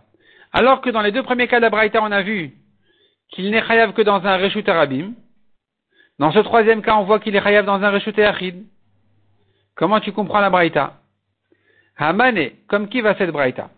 Alors 0.52 0.80
que 0.80 0.90
dans 0.90 1.02
les 1.02 1.12
deux 1.12 1.22
premiers 1.22 1.48
cas 1.48 1.56
de 1.58 1.62
la 1.62 1.70
braïta, 1.70 2.02
on 2.02 2.12
a 2.12 2.22
vu 2.22 2.52
qu'il 3.30 3.50
n'est 3.50 3.62
chayav 3.62 3.92
que 3.92 4.02
dans 4.02 4.24
un 4.24 4.36
reshut 4.36 4.68
arabim. 4.68 5.14
Dans 6.18 6.32
ce 6.32 6.38
troisième 6.38 6.82
cas, 6.82 6.96
on 6.96 7.04
voit 7.04 7.20
qu'il 7.20 7.36
est 7.36 7.42
chayav 7.42 7.66
dans 7.66 7.82
un 7.82 7.90
reshuté 7.90 8.24
achid. 8.24 8.64
Comment 9.74 10.00
tu 10.00 10.12
comprends 10.12 10.40
la 10.40 10.48
braïta? 10.48 10.94
Hamane, 11.98 12.50
comme 12.68 12.88
qui 12.88 13.00
va 13.00 13.14
cette 13.16 13.30
braïta? 13.30 13.70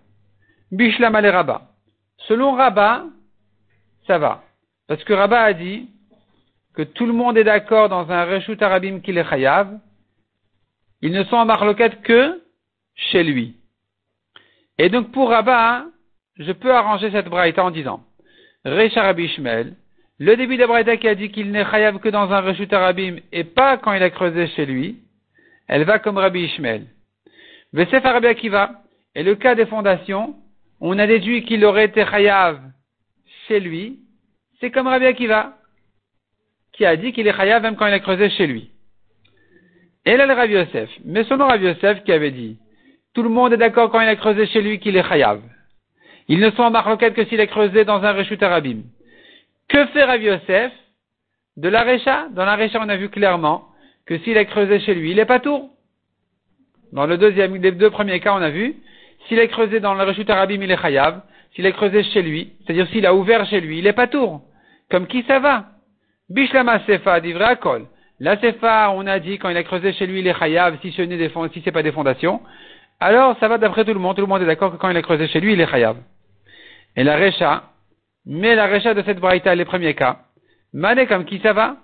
Bishlam 0.70 1.14
ale 1.14 1.30
Rabba. 1.30 1.62
Selon 2.28 2.52
Rabba, 2.52 3.04
ça 4.06 4.18
va. 4.18 4.42
Parce 4.86 5.02
que 5.04 5.12
Rabba 5.12 5.40
a 5.40 5.52
dit 5.52 5.88
que 6.78 6.84
tout 6.84 7.06
le 7.06 7.12
monde 7.12 7.36
est 7.36 7.42
d'accord 7.42 7.88
dans 7.88 8.08
un 8.08 8.24
reshut 8.24 8.62
arabim 8.62 9.00
qu'il 9.00 9.18
est 9.18 9.28
chayav. 9.28 9.80
Ils 11.02 11.10
ne 11.10 11.24
sont 11.24 11.34
en 11.34 11.44
marloquette 11.44 12.02
que 12.02 12.40
chez 12.94 13.24
lui. 13.24 13.56
Et 14.78 14.88
donc 14.88 15.10
pour 15.10 15.30
Rabba, 15.30 15.86
je 16.36 16.52
peux 16.52 16.72
arranger 16.72 17.10
cette 17.10 17.26
braïta 17.26 17.64
en 17.64 17.72
disant 17.72 18.04
Recha 18.64 19.02
Rabbi 19.02 19.28
le 20.20 20.36
début 20.36 20.56
d'Abraïta 20.56 20.96
qui 20.98 21.08
a 21.08 21.16
dit 21.16 21.32
qu'il 21.32 21.50
n'est 21.50 21.64
chayav 21.64 21.98
que 21.98 22.10
dans 22.10 22.30
un 22.30 22.40
reshut 22.42 22.72
arabim 22.72 23.16
et 23.32 23.42
pas 23.42 23.76
quand 23.76 23.92
il 23.92 24.02
a 24.04 24.10
creusé 24.10 24.46
chez 24.46 24.64
lui, 24.64 25.00
elle 25.66 25.82
va 25.82 25.98
comme 25.98 26.18
Rabbi 26.18 26.44
Ishmael. 26.44 26.86
Vesef 27.72 28.04
Rabbi 28.04 28.28
Akiva, 28.28 28.82
et 29.16 29.24
le 29.24 29.34
cas 29.34 29.56
des 29.56 29.66
fondations, 29.66 30.36
on 30.78 30.96
a 31.00 31.08
déduit 31.08 31.44
qu'il 31.44 31.64
aurait 31.64 31.86
été 31.86 32.06
chayav 32.06 32.60
chez 33.48 33.58
lui, 33.58 33.98
c'est 34.60 34.70
comme 34.70 34.86
Rabbi 34.86 35.06
Akiva, 35.06 35.57
qui 36.78 36.86
a 36.86 36.96
dit 36.96 37.12
qu'il 37.12 37.26
est 37.26 37.36
chayav 37.36 37.60
même 37.60 37.74
quand 37.74 37.88
il 37.88 37.92
a 37.92 37.98
creusé 37.98 38.30
chez 38.30 38.46
lui. 38.46 38.70
Et 40.06 40.16
là 40.16 40.26
le 40.26 40.32
Rabbi 40.32 40.54
Yosef, 40.54 40.88
mais 41.04 41.24
nom 41.24 41.46
Rabbi 41.48 41.64
Yosef 41.64 42.04
qui 42.04 42.12
avait 42.12 42.30
dit, 42.30 42.56
tout 43.14 43.24
le 43.24 43.28
monde 43.28 43.52
est 43.52 43.56
d'accord 43.56 43.90
quand 43.90 44.00
il 44.00 44.08
a 44.08 44.14
creusé 44.14 44.46
chez 44.46 44.62
lui 44.62 44.78
qu'il 44.78 44.96
est 44.96 45.02
chayav. 45.02 45.42
Ils 46.28 46.38
ne 46.38 46.50
sont 46.52 46.62
en 46.62 46.70
marloquette 46.70 47.14
que 47.14 47.24
s'il 47.24 47.40
a 47.40 47.48
creusé 47.48 47.84
dans 47.84 48.04
un 48.04 48.12
reshut 48.12 48.40
arabim. 48.40 48.82
Que 49.68 49.86
fait 49.86 50.04
Rav 50.04 50.22
Yosef 50.22 50.72
De 51.56 51.68
la 51.68 51.82
Récha? 51.82 52.28
Dans 52.30 52.44
la 52.44 52.54
Récha, 52.54 52.78
on 52.80 52.88
a 52.88 52.96
vu 52.96 53.08
clairement 53.08 53.64
que 54.06 54.18
s'il 54.18 54.38
a 54.38 54.44
creusé 54.44 54.78
chez 54.80 54.94
lui, 54.94 55.10
il 55.10 55.18
est 55.18 55.24
pas 55.24 55.40
tour. 55.40 55.70
Dans 56.92 57.06
le 57.06 57.18
deuxième, 57.18 57.56
les 57.56 57.72
deux 57.72 57.90
premiers 57.90 58.20
cas, 58.20 58.34
on 58.34 58.42
a 58.42 58.50
vu, 58.50 58.76
s'il 59.26 59.40
a 59.40 59.46
creusé 59.48 59.80
dans 59.80 59.94
le 59.94 60.04
Reshut 60.04 60.30
Arabim, 60.30 60.62
il 60.62 60.70
est 60.70 60.80
chayav. 60.80 61.22
S'il 61.54 61.66
a 61.66 61.72
creusé 61.72 62.04
chez 62.04 62.22
lui, 62.22 62.52
c'est-à-dire 62.64 62.86
s'il 62.88 63.04
a 63.04 63.14
ouvert 63.14 63.44
chez 63.46 63.60
lui, 63.60 63.78
il 63.78 63.86
est 63.86 63.92
pas 63.92 64.06
tour. 64.06 64.42
Comme 64.90 65.08
qui 65.08 65.24
ça 65.24 65.40
va? 65.40 65.77
Bishlama 66.30 66.80
Sefa, 66.86 67.20
dit 67.20 67.32
vrai 67.32 67.56
kol. 67.56 67.86
La 68.20 68.36
Sefa, 68.38 68.90
on 68.90 69.06
a 69.06 69.18
dit, 69.18 69.38
quand 69.38 69.48
il 69.48 69.56
a 69.56 69.62
creusé 69.62 69.92
chez 69.92 70.06
lui, 70.06 70.20
il 70.20 70.26
est 70.26 70.38
chayav, 70.38 70.78
si 70.82 70.92
ce 70.92 71.02
n'est 71.02 71.30
si 71.52 71.70
pas 71.70 71.82
des 71.82 71.92
fondations. 71.92 72.40
Alors, 73.00 73.36
ça 73.38 73.48
va 73.48 73.58
d'après 73.58 73.84
tout 73.84 73.94
le 73.94 74.00
monde. 74.00 74.16
Tout 74.16 74.22
le 74.22 74.26
monde 74.26 74.42
est 74.42 74.46
d'accord 74.46 74.72
que 74.72 74.76
quand 74.76 74.90
il 74.90 74.96
a 74.96 75.02
creusé 75.02 75.28
chez 75.28 75.40
lui, 75.40 75.52
il 75.52 75.60
est 75.60 75.66
chayav. 75.66 75.96
Et 76.96 77.04
la 77.04 77.16
Recha, 77.16 77.62
mais 78.26 78.54
la 78.54 78.66
Recha 78.66 78.92
de 78.92 79.02
cette 79.02 79.20
braïta, 79.20 79.54
les 79.54 79.64
premiers 79.64 79.94
cas. 79.94 80.18
Mané 80.72 81.06
comme 81.06 81.24
qui 81.24 81.38
ça 81.38 81.52
va? 81.52 81.76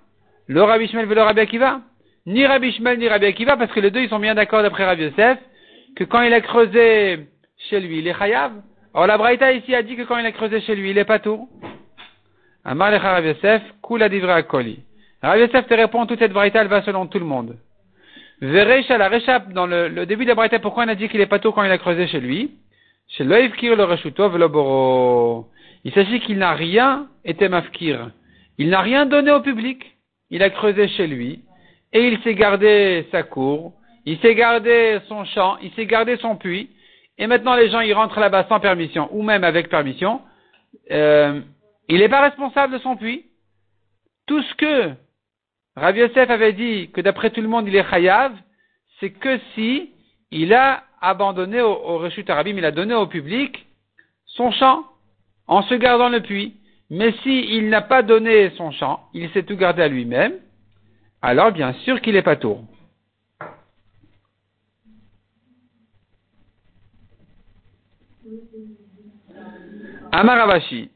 Le 0.47 0.61
Rabbi 0.61 0.87
Shmuel 0.87 1.07
veut 1.07 1.15
le 1.15 1.23
Rabbi 1.23 1.39
Akiva? 1.39 1.81
Ni 2.27 2.45
Rabbi 2.45 2.71
Shmuel 2.73 2.99
ni 2.99 3.07
Rabbi 3.07 3.25
Akiva, 3.25 3.57
parce 3.57 3.71
que 3.71 3.79
les 3.79 3.89
deux, 3.89 4.01
ils 4.01 4.09
sont 4.09 4.19
bien 4.19 4.35
d'accord 4.35 4.61
d'après 4.61 4.85
Rabbi 4.85 5.03
Yosef, 5.03 5.39
que 5.95 6.03
quand 6.03 6.21
il 6.21 6.33
a 6.33 6.41
creusé 6.41 7.27
chez 7.69 7.79
lui, 7.79 7.99
il 7.99 8.07
est 8.07 8.13
chayav. 8.13 8.51
Or, 8.93 9.07
la 9.07 9.17
braïta 9.17 9.53
ici 9.53 9.73
a 9.73 9.81
dit 9.81 9.95
que 9.95 10.03
quand 10.03 10.17
il 10.17 10.25
a 10.25 10.31
creusé 10.31 10.61
chez 10.61 10.75
lui, 10.75 10.91
il 10.91 10.97
est 10.97 11.05
pas 11.05 11.19
tout. 11.19 11.49
Amar 12.65 12.91
lecha 12.91 13.11
Rabbi 13.11 13.27
Yosef, 13.27 13.61
kula 13.81 14.09
divra 14.09 14.41
koli. 14.43 14.79
Rabbi 15.21 15.41
Yosef 15.41 15.67
te 15.67 15.73
répond, 15.73 16.05
toute 16.05 16.19
cette 16.19 16.33
braïta, 16.33 16.61
elle 16.61 16.67
va 16.67 16.81
selon 16.81 17.07
tout 17.07 17.19
le 17.19 17.25
monde. 17.25 17.55
Verecha, 18.41 18.97
la 18.97 19.07
réchappe, 19.07 19.53
dans 19.53 19.67
le, 19.67 19.87
le, 19.87 20.05
début 20.05 20.25
de 20.25 20.29
la 20.29 20.35
braïta, 20.35 20.59
pourquoi 20.59 20.83
on 20.83 20.87
a 20.89 20.95
dit 20.95 21.07
qu'il 21.07 21.21
est 21.21 21.27
pas 21.27 21.39
tout 21.39 21.51
quand 21.51 21.63
il 21.63 21.71
a 21.71 21.77
creusé 21.77 22.07
chez 22.07 22.19
lui? 22.19 22.51
Chez 23.07 23.23
le 23.23 23.83
reshutov 23.83 24.37
le 24.37 24.47
boro. 24.47 25.47
Il 25.83 25.93
s'agit 25.93 26.19
qu'il 26.19 26.39
n'a 26.39 26.53
rien 26.53 27.07
été 27.23 27.47
mafkir. 27.47 28.09
Il 28.57 28.69
n'a 28.69 28.81
rien 28.81 29.05
donné 29.05 29.31
au 29.31 29.41
public. 29.41 29.95
Il 30.31 30.41
a 30.41 30.49
creusé 30.49 30.87
chez 30.89 31.07
lui. 31.07 31.43
Et 31.93 32.07
il 32.07 32.19
s'est 32.23 32.33
gardé 32.33 33.07
sa 33.11 33.23
cour. 33.23 33.73
Il 34.05 34.17
s'est 34.19 34.35
gardé 34.35 34.99
son 35.07 35.23
champ. 35.25 35.57
Il 35.61 35.71
s'est 35.73 35.85
gardé 35.85 36.17
son 36.17 36.35
puits. 36.35 36.69
Et 37.17 37.27
maintenant 37.27 37.55
les 37.55 37.69
gens 37.69 37.79
ils 37.79 37.93
rentrent 37.93 38.19
là-bas 38.19 38.47
sans 38.49 38.59
permission 38.59 39.07
ou 39.11 39.21
même 39.21 39.43
avec 39.43 39.69
permission. 39.69 40.21
Euh, 40.91 41.39
il 41.87 41.99
n'est 41.99 42.09
pas 42.09 42.21
responsable 42.21 42.73
de 42.73 42.79
son 42.79 42.95
puits. 42.95 43.25
Tout 44.27 44.41
ce 44.41 44.55
que 44.55 44.93
Rav 45.75 45.97
Yosef 45.97 46.29
avait 46.29 46.53
dit 46.53 46.89
que 46.91 47.01
d'après 47.01 47.29
tout 47.29 47.41
le 47.41 47.47
monde 47.47 47.67
il 47.67 47.75
est 47.75 47.89
chayav, 47.89 48.33
c'est 48.99 49.11
que 49.11 49.39
si 49.53 49.91
il 50.31 50.53
a 50.53 50.83
abandonné 51.01 51.61
au, 51.61 51.73
au 51.73 52.09
Arabim, 52.27 52.57
il 52.57 52.65
a 52.65 52.71
donné 52.71 52.93
au 52.95 53.07
public 53.07 53.65
son 54.25 54.51
champ 54.51 54.85
en 55.47 55.61
se 55.63 55.75
gardant 55.75 56.09
le 56.09 56.21
puits. 56.21 56.55
Mais 56.89 57.13
si 57.23 57.45
il 57.55 57.69
n'a 57.69 57.81
pas 57.81 58.03
donné 58.03 58.51
son 58.51 58.71
champ, 58.71 59.09
il 59.13 59.29
s'est 59.31 59.43
tout 59.43 59.57
gardé 59.57 59.81
à 59.81 59.87
lui-même, 59.87 60.33
alors 61.21 61.51
bien 61.51 61.73
sûr 61.73 61.99
qu'il 62.01 62.15
est 62.15 62.21
pas 62.21 62.35
tour. 62.35 62.63
Amaravashi. 70.11 70.89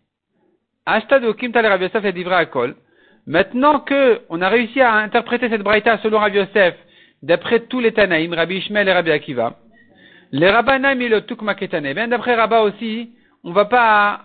Maintenant 3.27 3.79
que 3.81 4.21
on 4.29 4.41
a 4.41 4.49
réussi 4.49 4.81
à 4.81 4.95
interpréter 4.95 5.49
cette 5.49 5.61
braïta 5.61 5.99
selon 5.99 6.19
Rabbi 6.19 6.37
Yosef, 6.37 6.75
d'après 7.21 7.59
tous 7.61 7.79
les 7.79 7.91
Tanaïm, 7.91 8.33
Rabbi 8.33 8.55
Ishmael 8.55 8.87
et 8.87 8.93
Rabbi 8.93 9.11
Akiva, 9.11 9.57
les 10.31 10.49
Rabbanim 10.49 10.99
et 11.01 11.09
le 11.09 11.21
Tukmaketane, 11.21 11.93
bien 11.93 12.07
d'après 12.07 12.35
Rabba 12.35 12.61
aussi, 12.61 13.11
on 13.43 13.51
va 13.51 13.65
pas, 13.65 14.21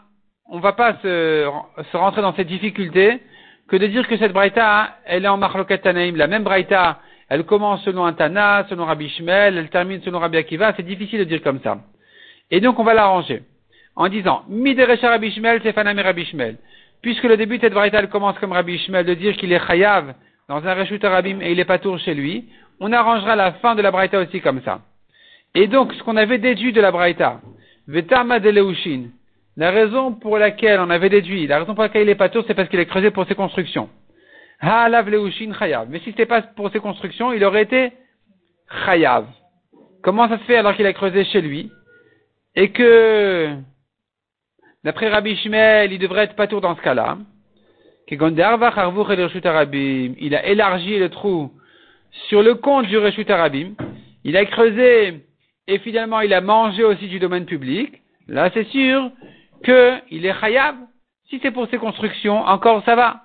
on 0.48 0.58
va 0.58 0.72
pas 0.72 0.94
se, 1.02 1.50
se, 1.90 1.96
rentrer 1.96 2.22
dans 2.22 2.34
cette 2.34 2.46
difficulté 2.46 3.20
que 3.68 3.76
de 3.76 3.86
dire 3.86 4.06
que 4.08 4.16
cette 4.16 4.32
braïta, 4.32 4.96
elle 5.04 5.24
est 5.24 5.28
en 5.28 5.36
Machloket 5.36 5.78
Tanaïm. 5.78 6.16
La 6.16 6.26
même 6.26 6.44
braïta, 6.44 7.00
elle 7.28 7.44
commence 7.44 7.82
selon 7.84 8.04
un 8.04 8.12
Tana, 8.12 8.66
selon 8.68 8.84
Rabbi 8.84 9.06
Ishmael, 9.06 9.58
elle 9.58 9.70
termine 9.70 10.00
selon 10.02 10.18
Rabbi 10.18 10.36
Akiva, 10.38 10.72
c'est 10.76 10.82
difficile 10.82 11.20
de 11.20 11.24
dire 11.24 11.42
comme 11.42 11.60
ça. 11.60 11.78
Et 12.50 12.60
donc 12.60 12.78
on 12.78 12.84
va 12.84 12.94
l'arranger 12.94 13.42
en 13.96 14.08
disant 14.08 14.44
Miderecha 14.48 15.08
Rabbi 15.10 15.32
Rabbi 15.40 16.24
Shmel. 16.26 16.56
Puisque 17.02 17.24
le 17.24 17.36
début 17.36 17.58
de 17.58 17.62
cette 17.62 17.74
variété 17.74 17.98
commence 18.10 18.38
comme 18.38 18.52
Rabbi 18.52 18.78
Shmel 18.78 19.04
de 19.04 19.14
dire 19.14 19.36
qu'il 19.36 19.52
est 19.52 19.66
chayav 19.66 20.14
dans 20.48 20.66
un 20.66 20.74
Reshut 20.74 21.02
Arabim 21.04 21.40
et 21.40 21.52
il 21.52 21.60
est 21.60 21.64
pas 21.64 21.78
tour 21.78 21.98
chez 21.98 22.14
lui, 22.14 22.46
on 22.80 22.92
arrangera 22.92 23.36
la 23.36 23.52
fin 23.54 23.74
de 23.74 23.82
la 23.82 23.90
braïta 23.90 24.18
aussi 24.18 24.40
comme 24.40 24.60
ça. 24.62 24.80
Et 25.54 25.66
donc, 25.66 25.92
ce 25.94 26.02
qu'on 26.02 26.16
avait 26.16 26.38
déduit 26.38 26.72
de 26.72 26.80
la 26.80 26.90
braïta, 26.90 27.40
Vetama 27.86 28.40
de 28.40 28.50
Leushin, 28.50 29.10
la 29.56 29.70
raison 29.70 30.12
pour 30.12 30.38
laquelle 30.38 30.80
on 30.80 30.90
avait 30.90 31.08
déduit, 31.08 31.46
la 31.46 31.60
raison 31.60 31.74
pour 31.74 31.84
laquelle 31.84 32.02
il 32.02 32.08
est 32.08 32.16
pas 32.16 32.28
tour, 32.28 32.44
c'est 32.46 32.54
parce 32.54 32.68
qu'il 32.68 32.80
est 32.80 32.86
creusé 32.86 33.10
pour 33.10 33.26
ses 33.26 33.34
constructions. 33.34 33.88
Ha'alav 34.60 35.08
Leushin 35.08 35.52
chayav. 35.58 35.88
Mais 35.90 36.00
si 36.00 36.06
c'était 36.06 36.26
pas 36.26 36.42
pour 36.42 36.70
ses 36.70 36.80
constructions, 36.80 37.32
il 37.32 37.44
aurait 37.44 37.62
été 37.62 37.92
chayav. 38.84 39.26
Comment 40.02 40.28
ça 40.28 40.38
se 40.38 40.44
fait 40.44 40.56
alors 40.56 40.74
qu'il 40.74 40.86
a 40.86 40.92
creusé 40.92 41.24
chez 41.24 41.40
lui? 41.40 41.70
Et 42.56 42.70
que, 42.70 43.50
D'après 44.84 45.08
Rabbi 45.08 45.34
Shmuel, 45.36 45.92
il 45.92 45.98
devrait 45.98 46.24
être 46.24 46.36
pas 46.36 46.46
tour 46.46 46.60
dans 46.60 46.76
ce 46.76 46.82
cas-là. 46.82 47.16
Il 48.10 48.22
a 50.34 50.46
élargi 50.46 50.98
le 50.98 51.08
trou 51.08 51.50
sur 52.28 52.42
le 52.42 52.54
compte 52.54 52.86
du 52.86 52.98
Reshut 52.98 53.30
Arabim. 53.30 53.72
Il 54.24 54.36
a 54.36 54.44
creusé 54.44 55.24
et 55.66 55.78
finalement 55.78 56.20
il 56.20 56.34
a 56.34 56.42
mangé 56.42 56.84
aussi 56.84 57.08
du 57.08 57.18
domaine 57.18 57.46
public. 57.46 58.02
Là, 58.28 58.50
c'est 58.52 58.66
sûr 58.68 59.10
qu'il 59.64 60.26
est 60.26 60.40
khayab. 60.40 60.76
Si 61.30 61.40
c'est 61.42 61.50
pour 61.50 61.66
ses 61.70 61.78
constructions, 61.78 62.40
encore 62.42 62.84
ça 62.84 62.94
va. 62.94 63.22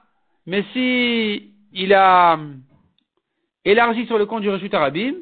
Mais 0.47 0.63
si 0.71 1.51
il 1.73 1.93
a 1.93 2.39
élargi 3.65 4.05
sur 4.05 4.17
le 4.17 4.25
compte 4.25 4.43
du 4.43 4.49
Reshut 4.49 4.73
Arabim, 4.73 5.15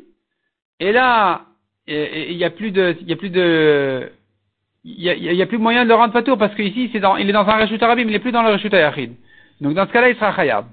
et 0.79 0.91
là, 0.91 1.45
il 1.87 2.37
n'y 2.37 2.43
a 2.43 2.51
plus 2.51 2.69
de, 2.69 2.95
il 3.01 3.09
y 3.09 3.13
a 3.13 3.15
plus 3.15 3.31
de, 3.31 4.11
n'y 4.87 5.41
a, 5.41 5.45
plus 5.45 5.57
moyen 5.57 5.83
de 5.83 5.89
le 5.89 5.95
rendre 5.95 6.13
patour 6.13 6.37
parce 6.37 6.55
qu'ici, 6.55 6.89
il 6.93 6.95
est 6.95 7.33
dans 7.33 7.47
un 7.47 7.57
Reshut 7.57 7.81
Arabim, 7.83 8.03
il 8.03 8.11
n'est 8.11 8.19
plus 8.19 8.31
dans 8.31 8.41
le 8.41 8.53
Reshut 8.53 8.73
Ayachid. 8.73 9.13
Donc 9.59 9.73
dans 9.73 9.85
ce 9.85 9.91
cas-là, 9.91 10.09
il 10.09 10.15
sera 10.15 10.31
Khayab. 10.33 10.65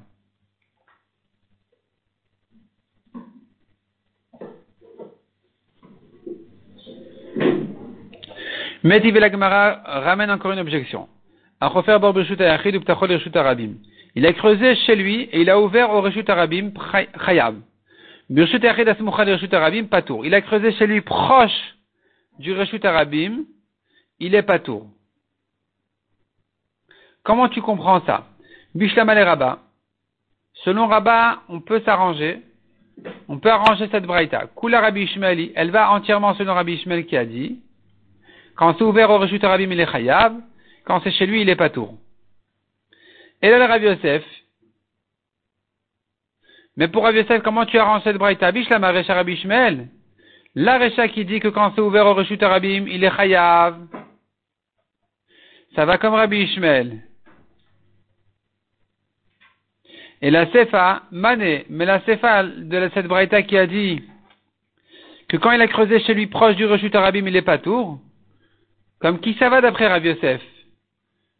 Meti 8.84 9.12
Gemara 9.14 9.80
ramène 9.84 10.30
encore 10.30 10.52
une 10.52 10.58
objection. 10.58 11.08
Il 14.16 14.26
a 14.26 14.32
creusé 14.34 14.76
chez 14.76 14.94
lui 14.94 15.22
et 15.22 15.40
il 15.40 15.48
a 15.48 15.58
ouvert 15.58 15.90
au 15.90 16.02
Reshut 16.02 16.28
Arabim. 16.28 16.70
Patour. 19.90 20.26
Il 20.26 20.34
a 20.34 20.40
creusé 20.42 20.72
chez 20.72 20.86
lui 20.86 21.00
proche 21.00 21.74
du 22.38 22.52
Reshut 22.52 22.84
Arabim 22.84 23.44
il 24.24 24.34
est 24.34 24.42
pas 24.42 24.58
tour. 24.58 24.86
Comment 27.22 27.48
tu 27.48 27.60
comprends 27.60 28.00
ça? 28.06 28.26
Bishlam 28.74 29.08
Rabba. 29.08 29.58
Selon 30.64 30.86
Rabba, 30.86 31.42
on 31.48 31.60
peut 31.60 31.80
s'arranger. 31.84 32.40
On 33.28 33.38
peut 33.38 33.50
arranger 33.50 33.88
cette 33.90 34.06
braïta. 34.06 34.46
Kula 34.58 34.80
Rabbi 34.80 35.02
Ishmaeli, 35.02 35.52
elle 35.54 35.70
va 35.70 35.90
entièrement 35.90 36.34
selon 36.34 36.54
Rabbi 36.54 36.74
Ishmael 36.74 37.06
qui 37.06 37.16
a 37.16 37.24
dit. 37.24 37.60
Quand 38.56 38.74
c'est 38.78 38.84
ouvert 38.84 39.10
au 39.10 39.18
Reshut 39.18 39.42
Rabbi, 39.42 39.64
il 39.64 39.80
est 39.80 39.90
chayav. 39.90 40.36
Quand 40.84 41.00
c'est 41.02 41.10
chez 41.10 41.26
lui, 41.26 41.42
il 41.42 41.48
est 41.48 41.56
pas 41.56 41.70
tour. 41.70 41.94
Et 43.42 43.50
là, 43.50 43.58
le 43.58 43.64
Rabbi 43.64 43.86
Yosef. 43.86 44.24
Mais 46.76 46.88
pour 46.88 47.02
Rabbi 47.02 47.18
Yosef, 47.18 47.42
comment 47.42 47.66
tu 47.66 47.78
arranges 47.78 48.02
cette 48.04 48.16
braïta? 48.16 48.52
Bishlam 48.52 48.84
Rabbi 48.84 49.32
Ishmael. 49.32 49.88
La 50.54 50.78
Recha 50.78 51.08
qui 51.08 51.24
dit 51.24 51.40
que 51.40 51.48
quand 51.48 51.72
c'est 51.74 51.80
ouvert 51.80 52.06
au 52.06 52.14
Reshut 52.14 52.40
Arabim, 52.42 52.86
il 52.86 53.02
est 53.02 53.16
chayav. 53.16 53.76
Ça 55.74 55.84
va 55.84 55.98
comme 55.98 56.14
Rabbi 56.14 56.42
Ishmael. 56.42 57.02
Et 60.22 60.30
la 60.30 60.50
Sefa, 60.52 61.02
Mané, 61.10 61.66
mais 61.68 61.84
la 61.84 62.00
Sefa 62.00 62.44
de 62.44 62.90
cette 62.94 63.06
Braïta 63.06 63.42
qui 63.42 63.58
a 63.58 63.66
dit 63.66 64.02
que 65.28 65.36
quand 65.36 65.50
il 65.52 65.60
a 65.60 65.66
creusé 65.66 66.00
chez 66.00 66.14
lui 66.14 66.28
proche 66.28 66.56
du 66.56 66.64
Reshut 66.64 66.94
Arabim, 66.94 67.26
il 67.26 67.36
est 67.36 67.42
pas 67.42 67.58
tour. 67.58 67.98
Comme 69.00 69.20
qui 69.20 69.34
ça 69.34 69.48
va 69.48 69.60
d'après 69.60 69.88
Rabbi 69.88 70.08
Yosef? 70.08 70.40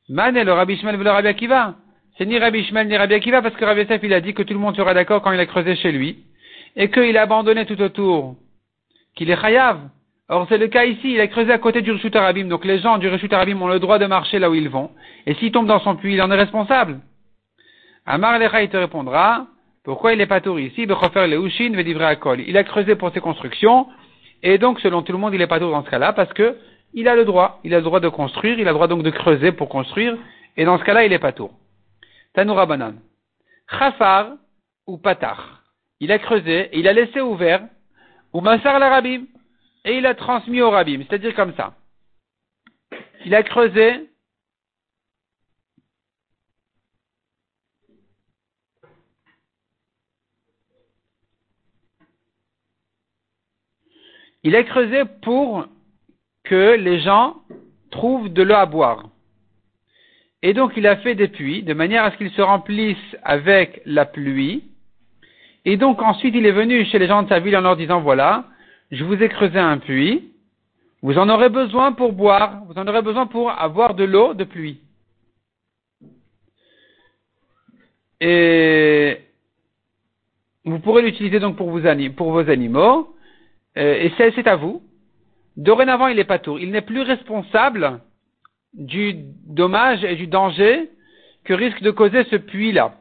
Mané, 0.09 0.45
le 0.45 0.53
Rabbi 0.53 0.75
Ishmael 0.75 0.97
le 0.97 1.11
Rabbi 1.11 1.29
Akiva. 1.29 1.77
C'est 2.19 2.27
ni 2.27 2.39
Rabbi 2.39 2.59
Ishmael 2.59 2.89
ni 2.89 2.97
Rabbi 2.97 3.15
Akiva 3.15 3.41
parce 3.41 3.55
que 3.55 3.65
Rabbi 3.65 3.83
Yosef, 3.83 4.01
il 4.03 4.13
a 4.13 4.21
dit 4.21 4.35
que 4.35 4.43
tout 4.43 4.53
le 4.53 4.61
monde 4.61 4.77
sera 4.77 4.95
d'accord 4.95 5.23
quand 5.23 5.33
il 5.33 5.41
a 5.41 5.47
creusé 5.47 5.77
chez 5.77 5.93
lui. 5.93 6.25
Et 6.77 6.91
qu'il 6.91 7.17
a 7.17 7.23
abandonné 7.23 7.67
tout 7.67 7.81
autour 7.81 8.37
qu'il 9.15 9.31
est 9.31 9.41
chayav. 9.41 9.81
Or, 10.29 10.47
c'est 10.49 10.57
le 10.57 10.69
cas 10.69 10.85
ici, 10.85 11.13
il 11.13 11.21
a 11.21 11.27
creusé 11.27 11.53
à 11.53 11.59
côté 11.59 11.83
du 11.83 11.91
Rishut 11.91 12.15
Arabim, 12.17 12.47
donc 12.47 12.65
les 12.65 12.79
gens 12.79 12.97
du 12.97 13.09
Rishut 13.09 13.31
Arabim 13.33 13.61
ont 13.61 13.69
le 13.69 13.79
droit 13.79 13.99
de 13.99 14.07
marcher 14.07 14.39
là 14.39 14.49
où 14.49 14.55
ils 14.55 14.71
vont, 14.71 14.91
et 15.27 15.35
s'ils 15.35 15.53
tombent 15.53 15.67
dans 15.67 15.81
son 15.81 15.97
puits, 15.97 16.15
il 16.15 16.23
en 16.23 16.31
est 16.31 16.37
responsable. 16.37 17.01
Amar 18.07 18.39
Lecha, 18.39 18.63
il 18.63 18.71
te 18.71 18.77
répondra, 18.79 19.47
pourquoi 19.85 20.15
il 20.15 20.19
n'est 20.19 20.27
pas 20.27 20.41
tour 20.41 20.59
ici, 20.59 20.87
Il 20.87 22.57
a 22.57 22.65
creusé 22.65 22.95
pour 22.97 23.13
ses 23.13 23.21
constructions, 23.21 23.87
et 24.43 24.57
donc, 24.57 24.81
selon 24.81 25.03
tout 25.03 25.13
le 25.13 25.19
monde, 25.19 25.35
il 25.35 25.39
n'est 25.39 25.47
pas 25.47 25.59
tour 25.59 25.71
dans 25.71 25.85
ce 25.85 25.91
cas-là, 25.91 26.15
parce 26.15 26.33
que 26.33 26.57
il 26.95 27.07
a 27.07 27.15
le 27.15 27.27
droit, 27.27 27.61
il 27.65 27.75
a 27.75 27.79
le 27.79 27.83
droit 27.83 28.01
de 28.01 28.09
construire, 28.09 28.59
il 28.59 28.67
a 28.67 28.71
le 28.71 28.75
droit 28.75 28.89
donc 28.89 29.03
de 29.03 29.11
creuser 29.11 29.53
pour 29.53 29.69
construire, 29.69 30.17
et 30.57 30.65
dans 30.65 30.79
ce 30.79 30.85
cas-là, 30.85 31.05
il 31.05 31.11
n'est 31.11 31.19
pas 31.19 31.33
tour. 31.33 31.51
Tanoura 32.33 32.65
Banan. 32.65 32.95
Chafar 33.71 34.33
ou 34.87 34.97
Patar. 34.97 35.63
il 36.01 36.13
a 36.13 36.19
creusé, 36.19 36.71
et 36.73 36.79
il 36.79 36.89
a 36.89 36.95
laissé 36.95 37.21
ouvert, 37.21 37.63
ou 38.33 38.41
Massar 38.41 38.79
l'Arabim, 38.79 39.25
et 39.85 39.99
il 39.99 40.07
a 40.07 40.15
transmis 40.15 40.63
au 40.63 40.71
Rabim, 40.71 41.03
c'est-à-dire 41.03 41.35
comme 41.35 41.55
ça. 41.55 41.75
Il 43.27 43.35
a 43.35 43.43
creusé, 43.43 44.09
il 54.43 54.57
a 54.57 54.63
creusé 54.65 55.05
pour 55.23 55.67
que 56.45 56.77
les 56.77 57.01
gens 57.01 57.37
trouvent 57.91 58.33
de 58.33 58.43
l'eau 58.43 58.55
à 58.55 58.67
boire. 58.67 59.09
Et 60.43 60.53
donc 60.53 60.73
il 60.77 60.87
a 60.87 60.97
fait 60.97 61.15
des 61.15 61.29
puits 61.29 61.63
de 61.63 61.73
manière 61.73 62.05
à 62.05 62.11
ce 62.11 62.17
qu'ils 62.19 62.31
se 62.31 62.43
remplissent 62.43 63.17
avec 63.23 63.81
la 63.87 64.05
pluie. 64.05 64.65
Et 65.65 65.79
donc 65.79 66.03
ensuite 66.03 66.35
il 66.35 66.45
est 66.45 66.53
venu 66.53 66.85
chez 66.85 66.99
les 66.99 67.07
gens 67.07 67.23
de 67.23 67.29
sa 67.29 67.41
ville 67.41 67.57
en 67.57 67.63
leur 67.63 67.77
disant 67.77 68.01
voilà, 68.01 68.45
je 68.91 69.05
vous 69.05 69.23
ai 69.23 69.29
creusé 69.29 69.59
un 69.59 69.79
puits, 69.79 70.31
vous 71.03 71.19
en 71.19 71.29
aurez 71.29 71.49
besoin 71.49 71.93
pour 71.93 72.13
boire, 72.13 72.63
vous 72.67 72.79
en 72.79 72.87
aurez 72.87 73.03
besoin 73.03 73.27
pour 73.27 73.51
avoir 73.51 73.95
de 73.95 74.05
l'eau 74.05 74.35
de 74.35 74.45
pluie. 74.45 74.81
Et 78.21 79.19
vous 80.65 80.79
pourrez 80.79 81.03
l'utiliser 81.03 81.41
donc 81.41 81.57
pour, 81.57 81.71
vos 81.71 81.87
animaux, 81.87 83.15
euh, 83.77 83.95
et 83.95 84.13
c'est 84.17 84.47
à 84.47 84.57
vous. 84.57 84.83
Dorénavant, 85.57 86.09
il 86.09 86.17
n'est 86.17 86.25
pas 86.25 86.39
tour. 86.39 86.59
Il 86.59 86.71
n'est 86.71 86.81
plus 86.81 87.03
responsable 87.03 88.01
du 88.73 89.15
dommage 89.47 90.03
et 90.05 90.17
du 90.17 90.27
danger 90.27 90.91
que 91.45 91.53
risque 91.53 91.83
de 91.83 91.91
causer 91.91 92.25
ce 92.25 92.37
puits-là. 92.37 92.97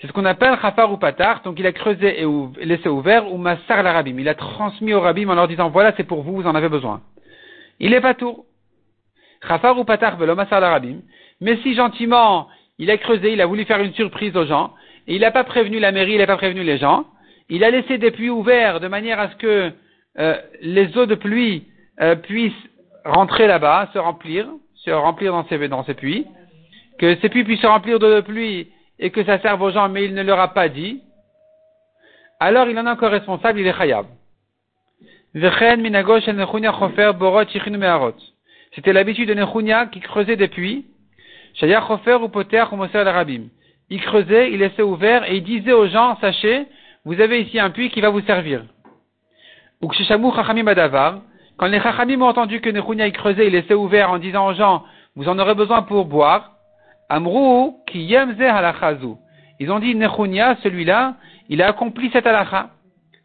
C'est 0.00 0.06
ce 0.06 0.12
qu'on 0.12 0.24
appelle 0.24 0.56
Khafar 0.60 0.92
ou 0.92 0.96
Patar, 0.96 1.42
donc 1.42 1.58
il 1.58 1.66
a 1.66 1.72
creusé 1.72 2.22
et 2.22 2.64
laissé 2.64 2.88
ouvert, 2.88 3.32
ou 3.32 3.36
Massar 3.36 3.82
la 3.82 3.92
Rabim. 3.92 4.16
Il 4.18 4.28
a 4.28 4.34
transmis 4.34 4.94
au 4.94 5.00
Rabim 5.00 5.28
en 5.28 5.34
leur 5.34 5.48
disant, 5.48 5.70
voilà, 5.70 5.92
c'est 5.96 6.04
pour 6.04 6.22
vous, 6.22 6.36
vous 6.36 6.46
en 6.46 6.54
avez 6.54 6.68
besoin. 6.68 7.00
Il 7.80 7.90
n'est 7.90 8.00
pas 8.00 8.14
tour. 8.14 8.44
Khafar 9.40 9.76
ou 9.76 9.84
Patar 9.84 10.16
velo 10.16 10.36
Massar 10.36 10.60
la 10.60 10.70
Rabim. 10.70 10.98
Mais 11.40 11.56
si 11.58 11.74
gentiment, 11.74 12.46
il 12.78 12.92
a 12.92 12.96
creusé, 12.96 13.32
il 13.32 13.40
a 13.40 13.46
voulu 13.46 13.64
faire 13.64 13.80
une 13.80 13.92
surprise 13.94 14.36
aux 14.36 14.46
gens, 14.46 14.72
et 15.08 15.16
il 15.16 15.20
n'a 15.22 15.32
pas 15.32 15.42
prévenu 15.42 15.80
la 15.80 15.90
mairie, 15.90 16.12
il 16.12 16.18
n'a 16.18 16.26
pas 16.26 16.36
prévenu 16.36 16.62
les 16.62 16.78
gens, 16.78 17.06
il 17.48 17.64
a 17.64 17.70
laissé 17.70 17.98
des 17.98 18.12
puits 18.12 18.30
ouverts 18.30 18.78
de 18.78 18.86
manière 18.86 19.18
à 19.18 19.30
ce 19.30 19.36
que 19.36 19.72
euh, 20.18 20.36
les 20.60 20.96
eaux 20.96 21.06
de 21.06 21.14
pluie 21.16 21.66
euh, 22.00 22.14
puissent 22.14 22.52
rentrer 23.04 23.48
là-bas, 23.48 23.90
se 23.92 23.98
remplir, 23.98 24.46
se 24.76 24.90
remplir 24.90 25.32
dans 25.32 25.46
ces, 25.48 25.66
dans 25.66 25.84
ces 25.84 25.94
puits, 25.94 26.24
que 27.00 27.16
ces 27.16 27.28
puits 27.28 27.42
puissent 27.42 27.62
se 27.62 27.66
remplir 27.66 27.98
de 27.98 28.20
pluie 28.20 28.68
et 28.98 29.10
que 29.10 29.24
ça 29.24 29.38
serve 29.40 29.62
aux 29.62 29.70
gens, 29.70 29.88
mais 29.88 30.04
il 30.04 30.14
ne 30.14 30.22
leur 30.22 30.40
a 30.40 30.52
pas 30.54 30.68
dit, 30.68 31.02
alors 32.40 32.68
il 32.68 32.78
en 32.78 32.86
est 32.86 32.90
encore 32.90 33.10
responsable, 33.10 33.60
il 33.60 33.66
est 33.66 33.76
chayab. 33.76 34.06
C'était 38.74 38.92
l'habitude 38.92 39.28
de 39.28 39.34
Nechunia 39.34 39.86
qui 39.86 40.00
creusait 40.00 40.36
des 40.36 40.48
puits. 40.48 40.86
Il 43.90 44.00
creusait, 44.02 44.52
il 44.52 44.58
laissait 44.58 44.82
ouvert 44.82 45.24
et 45.30 45.36
il 45.36 45.42
disait 45.44 45.72
aux 45.72 45.86
gens, 45.88 46.16
sachez, 46.20 46.66
vous 47.04 47.20
avez 47.20 47.42
ici 47.42 47.58
un 47.58 47.70
puits 47.70 47.90
qui 47.90 48.00
va 48.00 48.10
vous 48.10 48.20
servir. 48.22 48.64
Quand 51.56 51.66
les 51.66 51.80
chachamim 51.80 52.20
ont 52.22 52.28
entendu 52.28 52.60
que 52.60 52.70
Nechunia 52.70 53.06
il 53.06 53.12
creusait, 53.12 53.46
il 53.46 53.52
laissait 53.52 53.74
ouvert 53.74 54.10
en 54.10 54.18
disant 54.18 54.46
aux 54.46 54.54
gens, 54.54 54.84
vous 55.16 55.28
en 55.28 55.38
aurez 55.38 55.54
besoin 55.54 55.82
pour 55.82 56.04
boire, 56.04 56.52
Amrou 57.08 57.82
ki 57.86 58.14
Ils 59.60 59.70
ont 59.70 59.78
dit 59.78 59.94
Nechunia, 59.94 60.56
celui-là, 60.62 61.14
il 61.48 61.62
a 61.62 61.68
accompli 61.68 62.10
cette 62.12 62.26
halakha. 62.26 62.70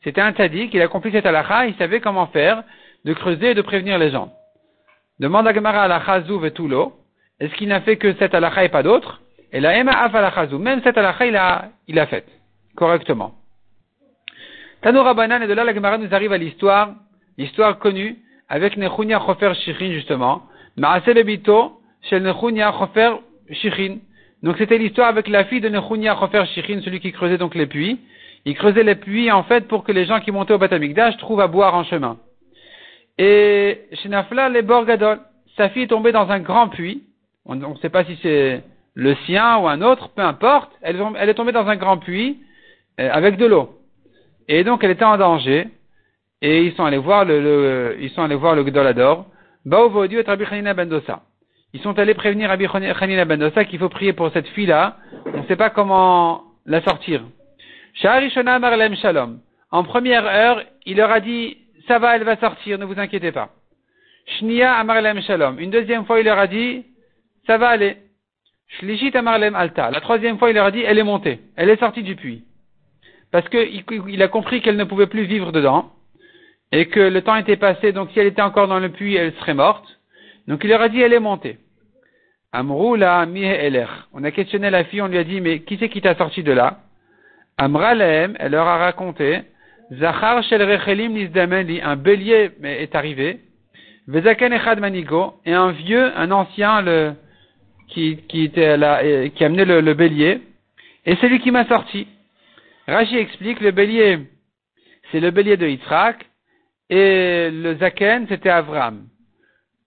C'était 0.03 0.21
un 0.21 0.31
tzaddik, 0.31 0.73
il 0.73 0.81
a 0.81 0.85
accompli 0.85 1.11
cette 1.11 1.25
halakha, 1.25 1.67
il 1.67 1.75
savait 1.75 1.99
comment 1.99 2.27
faire, 2.27 2.63
de 3.05 3.13
creuser 3.13 3.51
et 3.51 3.53
de 3.55 3.61
prévenir 3.61 3.97
les 3.97 4.11
gens. 4.11 4.31
Demande 5.19 5.47
à 5.47 5.53
Gemara 5.53 6.19
tout 6.55 6.67
l'eau. 6.67 6.93
Est-ce 7.39 7.53
qu'il 7.55 7.67
n'a 7.67 7.81
fait 7.81 7.97
que 7.97 8.13
cette 8.15 8.33
halakha 8.33 8.63
et 8.63 8.69
pas 8.69 8.83
d'autre 8.83 9.21
Et 9.51 9.59
la 9.59 9.77
ema 9.77 9.91
af 9.91 10.51
Même 10.53 10.81
cette 10.83 10.97
halakha, 10.97 11.25
il 11.25 11.35
a, 11.35 11.69
il 11.87 11.99
a 11.99 12.07
fait. 12.07 12.25
Correctement. 12.75 13.33
Tano 14.81 15.13
Banan, 15.13 15.41
et 15.41 15.47
de 15.47 15.53
là 15.53 15.63
la 15.63 15.73
Gemara 15.73 15.97
nous 15.97 16.13
arrive 16.13 16.33
à 16.33 16.37
l'histoire, 16.37 16.95
l'histoire 17.37 17.79
connue, 17.79 18.17
avec 18.49 18.77
Nechunia 18.77 19.19
Chofer 19.19 19.53
Shichin, 19.55 19.91
justement. 19.91 20.43
Maase 20.77 21.05
Bebito, 21.05 21.79
chez 22.01 22.19
Nechunia 22.19 22.71
Chofer 22.71 23.15
Shichin. 23.53 23.97
Donc 24.41 24.57
c'était 24.57 24.77
l'histoire 24.77 25.07
avec 25.07 25.27
la 25.27 25.45
fille 25.45 25.61
de 25.61 25.69
Nechunia 25.69 26.15
Chofer 26.19 26.43
Shichin, 26.53 26.81
celui 26.81 26.99
qui 26.99 27.11
creusait 27.11 27.37
donc 27.37 27.55
les 27.55 27.65
puits. 27.65 27.99
Il 28.45 28.55
creusait 28.55 28.83
les 28.83 28.95
puits 28.95 29.31
en 29.31 29.43
fait 29.43 29.67
pour 29.67 29.83
que 29.83 29.91
les 29.91 30.05
gens 30.05 30.19
qui 30.19 30.31
montaient 30.31 30.53
au 30.53 30.57
Batamikdash 30.57 31.17
trouvent 31.17 31.41
à 31.41 31.47
boire 31.47 31.75
en 31.75 31.83
chemin. 31.83 32.17
Et 33.17 33.81
chez 33.93 34.09
Nafla, 34.09 34.49
les 34.49 34.61
Borgadol, 34.61 35.19
sa 35.55 35.69
fille 35.69 35.83
est 35.83 35.87
tombée 35.87 36.11
dans 36.11 36.29
un 36.29 36.39
grand 36.39 36.67
puits. 36.67 37.03
On 37.45 37.55
ne 37.55 37.75
sait 37.81 37.89
pas 37.89 38.03
si 38.03 38.17
c'est 38.21 38.63
le 38.95 39.15
sien 39.25 39.57
ou 39.57 39.67
un 39.67 39.81
autre, 39.81 40.09
peu 40.09 40.21
importe. 40.21 40.71
Elle, 40.81 40.99
est 41.17 41.33
tombée 41.33 41.51
dans 41.51 41.67
un 41.67 41.75
grand 41.75 41.97
puits 41.97 42.39
euh, 42.99 43.09
avec 43.11 43.37
de 43.37 43.45
l'eau. 43.45 43.69
Et 44.47 44.63
donc 44.63 44.83
elle 44.83 44.91
était 44.91 45.05
en 45.05 45.17
danger. 45.17 45.67
Et 46.41 46.63
ils 46.63 46.73
sont 46.73 46.83
allés 46.83 46.97
voir 46.97 47.23
le, 47.23 47.97
ils 48.01 48.09
sont 48.09 48.23
allés 48.23 48.35
voir 48.35 48.55
le 48.55 48.63
Gdolador. 48.63 49.25
Et 49.65 49.69
Rabbi 49.69 50.45
Bendosa. 50.75 51.21
Ils 51.73 51.81
sont 51.81 51.97
allés 51.97 52.13
prévenir 52.13 52.49
Rabbi 52.49 52.67
Hanina 52.71 53.25
ben 53.25 53.49
qu'il 53.65 53.79
faut 53.79 53.89
prier 53.89 54.13
pour 54.13 54.31
cette 54.31 54.47
fille-là. 54.49 54.97
On 55.33 55.41
ne 55.41 55.47
sait 55.47 55.55
pas 55.55 55.71
comment 55.71 56.43
la 56.67 56.81
sortir. 56.83 57.23
Shalom. 57.95 59.39
En 59.71 59.83
première 59.83 60.25
heure, 60.25 60.61
il 60.85 60.97
leur 60.97 61.11
a 61.11 61.19
dit, 61.19 61.57
ça 61.87 61.97
va, 61.97 62.15
elle 62.15 62.23
va 62.23 62.37
sortir, 62.37 62.77
ne 62.77 62.85
vous 62.85 62.99
inquiétez 62.99 63.31
pas. 63.31 63.49
Shnia 64.37 64.71
Amarlem 64.75 65.19
Shalom. 65.21 65.59
Une 65.59 65.71
deuxième 65.71 66.05
fois, 66.05 66.19
il 66.19 66.25
leur 66.25 66.37
a 66.37 66.45
dit, 66.45 66.85
ça 67.47 67.57
va 67.57 67.69
aller. 67.69 67.97
Shlishit 68.79 69.17
Amarlem 69.17 69.55
Alta. 69.55 69.89
La 69.89 69.99
troisième 69.99 70.37
fois, 70.37 70.51
il 70.51 70.53
leur 70.53 70.67
a 70.67 70.71
dit, 70.71 70.81
elle 70.81 70.99
est 70.99 71.03
montée. 71.03 71.39
Elle 71.55 71.71
est 71.71 71.79
sortie 71.79 72.03
du 72.03 72.15
puits. 72.15 72.43
Parce 73.31 73.49
qu'il 73.49 74.21
a 74.21 74.27
compris 74.27 74.61
qu'elle 74.61 74.77
ne 74.77 74.83
pouvait 74.83 75.07
plus 75.07 75.23
vivre 75.23 75.51
dedans. 75.51 75.91
Et 76.71 76.85
que 76.85 76.99
le 76.99 77.21
temps 77.23 77.35
était 77.35 77.57
passé, 77.57 77.93
donc 77.93 78.11
si 78.11 78.19
elle 78.19 78.27
était 78.27 78.43
encore 78.43 78.67
dans 78.67 78.79
le 78.79 78.89
puits, 78.89 79.15
elle 79.15 79.33
serait 79.33 79.55
morte. 79.55 79.87
Donc 80.47 80.63
il 80.63 80.69
leur 80.69 80.81
a 80.81 80.89
dit, 80.89 81.01
elle 81.01 81.13
est 81.13 81.19
montée. 81.19 81.57
Amroula 82.55 83.25
eler. 83.25 83.87
On 84.13 84.23
a 84.23 84.29
questionné 84.29 84.69
la 84.69 84.83
fille, 84.83 85.01
on 85.01 85.07
lui 85.07 85.17
a 85.17 85.23
dit, 85.23 85.41
mais 85.41 85.61
qui 85.61 85.77
c'est 85.79 85.89
qui 85.89 86.01
t'a 86.01 86.13
sorti 86.13 86.43
de 86.43 86.51
là? 86.51 86.81
Amralem, 87.57 88.35
elle 88.39 88.51
leur 88.51 88.67
a 88.67 88.77
raconté, 88.77 89.41
Zachar 89.91 90.43
shel 90.43 90.61
rechelim 90.61 91.13
nizdameli, 91.13 91.81
un 91.81 91.95
bélier 91.95 92.51
est 92.63 92.93
arrivé, 92.93 93.39
Vezaken 94.07 94.53
echad 94.53 94.79
manigo, 94.79 95.33
et 95.45 95.53
un 95.53 95.71
vieux, 95.71 96.15
un 96.15 96.29
ancien, 96.29 96.83
le, 96.83 97.13
qui, 97.87 98.17
qui 98.29 98.43
était 98.43 98.77
là, 98.77 99.01
qui 99.29 99.43
amenait 99.43 99.65
le, 99.65 99.81
le 99.81 99.93
bélier, 99.95 100.41
et 101.07 101.15
c'est 101.15 101.29
lui 101.29 101.39
qui 101.39 101.49
m'a 101.49 101.65
sorti. 101.65 102.07
Rachi 102.87 103.17
explique, 103.17 103.61
le 103.61 103.71
bélier, 103.71 104.19
c'est 105.11 105.19
le 105.19 105.31
bélier 105.31 105.57
de 105.57 105.67
Yitzhak, 105.67 106.23
et 106.91 107.49
le 107.51 107.75
Zaken, 107.77 108.27
c'était 108.29 108.49
Avram. 108.49 109.07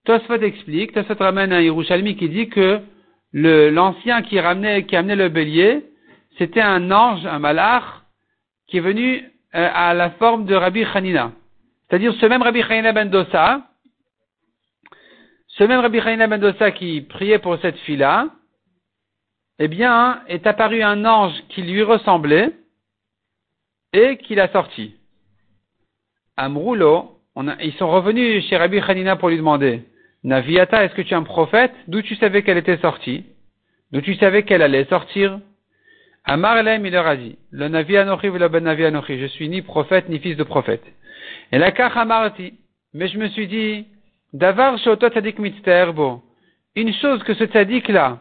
Tosfot 0.07 0.41
explique, 0.41 0.93
Tosfot 0.93 1.17
ramène 1.19 1.53
un 1.53 1.61
Yerushalmi 1.61 2.17
qui 2.17 2.29
dit 2.29 2.49
que 2.49 2.81
l'ancien 3.33 4.23
qui 4.23 4.41
ramenait, 4.41 4.87
qui 4.87 4.97
amenait 4.97 5.17
le 5.17 5.29
bélier, 5.29 5.85
c'était 6.39 6.61
un 6.61 6.91
ange, 6.91 7.27
un 7.27 7.39
malach, 7.39 7.83
qui 8.69 8.79
est 8.79 8.81
venu 8.81 9.23
euh, 9.55 9.71
à 9.75 9.95
la 9.95 10.11
forme 10.11 10.47
de 10.47 10.55
Rabbi 10.55 10.85
Hanina. 10.85 11.33
C'est-à-dire 11.89 12.15
ce 12.15 12.27
même 12.27 12.43
Rabbi 12.43 12.63
Hanina 12.63 12.93
ben 12.93 13.11
Dosa, 13.11 13.63
ce 15.49 15.65
même 15.65 15.81
Rabbi 15.81 15.99
Hanina 15.99 16.27
ben 16.27 16.41
Dosa 16.41 16.71
qui 16.71 17.01
priait 17.03 17.39
pour 17.39 17.59
cette 17.59 17.79
fille-là, 17.79 18.29
eh 19.59 19.69
bien, 19.69 20.23
est 20.29 20.47
apparu 20.47 20.83
un 20.83 21.05
ange 21.05 21.35
qui 21.49 21.63
lui 21.63 21.83
ressemblait 21.83 22.53
et 23.93 24.19
qui 24.19 24.35
l'a 24.35 24.49
sorti. 24.53 24.95
Amroulo, 26.37 27.19
ils 27.61 27.73
sont 27.75 27.91
revenus 27.91 28.45
chez 28.47 28.57
Rabbi 28.57 28.79
Hanina 28.79 29.17
pour 29.17 29.31
lui 29.31 29.39
demander, 29.39 29.83
Naviata, 30.27 30.83
est-ce 30.83 30.95
que 30.95 31.03
tu 31.03 31.15
es 31.15 31.17
un 31.17 31.23
prophète? 31.23 31.73
D'où 31.87 32.03
tu 32.03 32.17
savais 32.17 32.43
qu'elle 32.43 32.59
était 32.59 32.79
sortie? 32.79 33.25
D'où 33.93 34.01
tu 34.01 34.17
savais 34.17 34.43
qu'elle 34.43 34.61
allait 34.61 34.85
sortir? 34.87 35.39
Amar 36.25 36.59
il 36.59 36.91
leur 36.91 37.07
a 37.07 37.15
dit, 37.15 37.39
le 37.53 37.69
Navi 37.69 37.97
Anochi 37.97 38.27
le 38.27 38.49
Ben 38.49 38.65
Navi 38.65 38.85
Anochi, 38.85 39.21
je 39.21 39.27
suis 39.27 39.49
ni 39.49 39.63
prophète 39.63 40.09
ni 40.09 40.19
fils 40.19 40.37
de 40.37 40.43
prophète. 40.43 40.83
Et 41.53 41.59
la 41.59 41.71
Kach 41.71 41.97
Amarti, 41.97 42.55
mais 42.93 43.07
je 43.07 43.19
me 43.19 43.29
suis 43.29 43.47
dit, 43.47 43.87
Davar 44.33 44.77
Shoto 44.79 45.09
Tzadik 45.09 45.39
Mitzterbo, 45.39 46.25
une 46.75 46.93
chose 46.95 47.23
que 47.23 47.35
ce 47.35 47.45
Tzadik 47.45 47.87
là, 47.87 48.19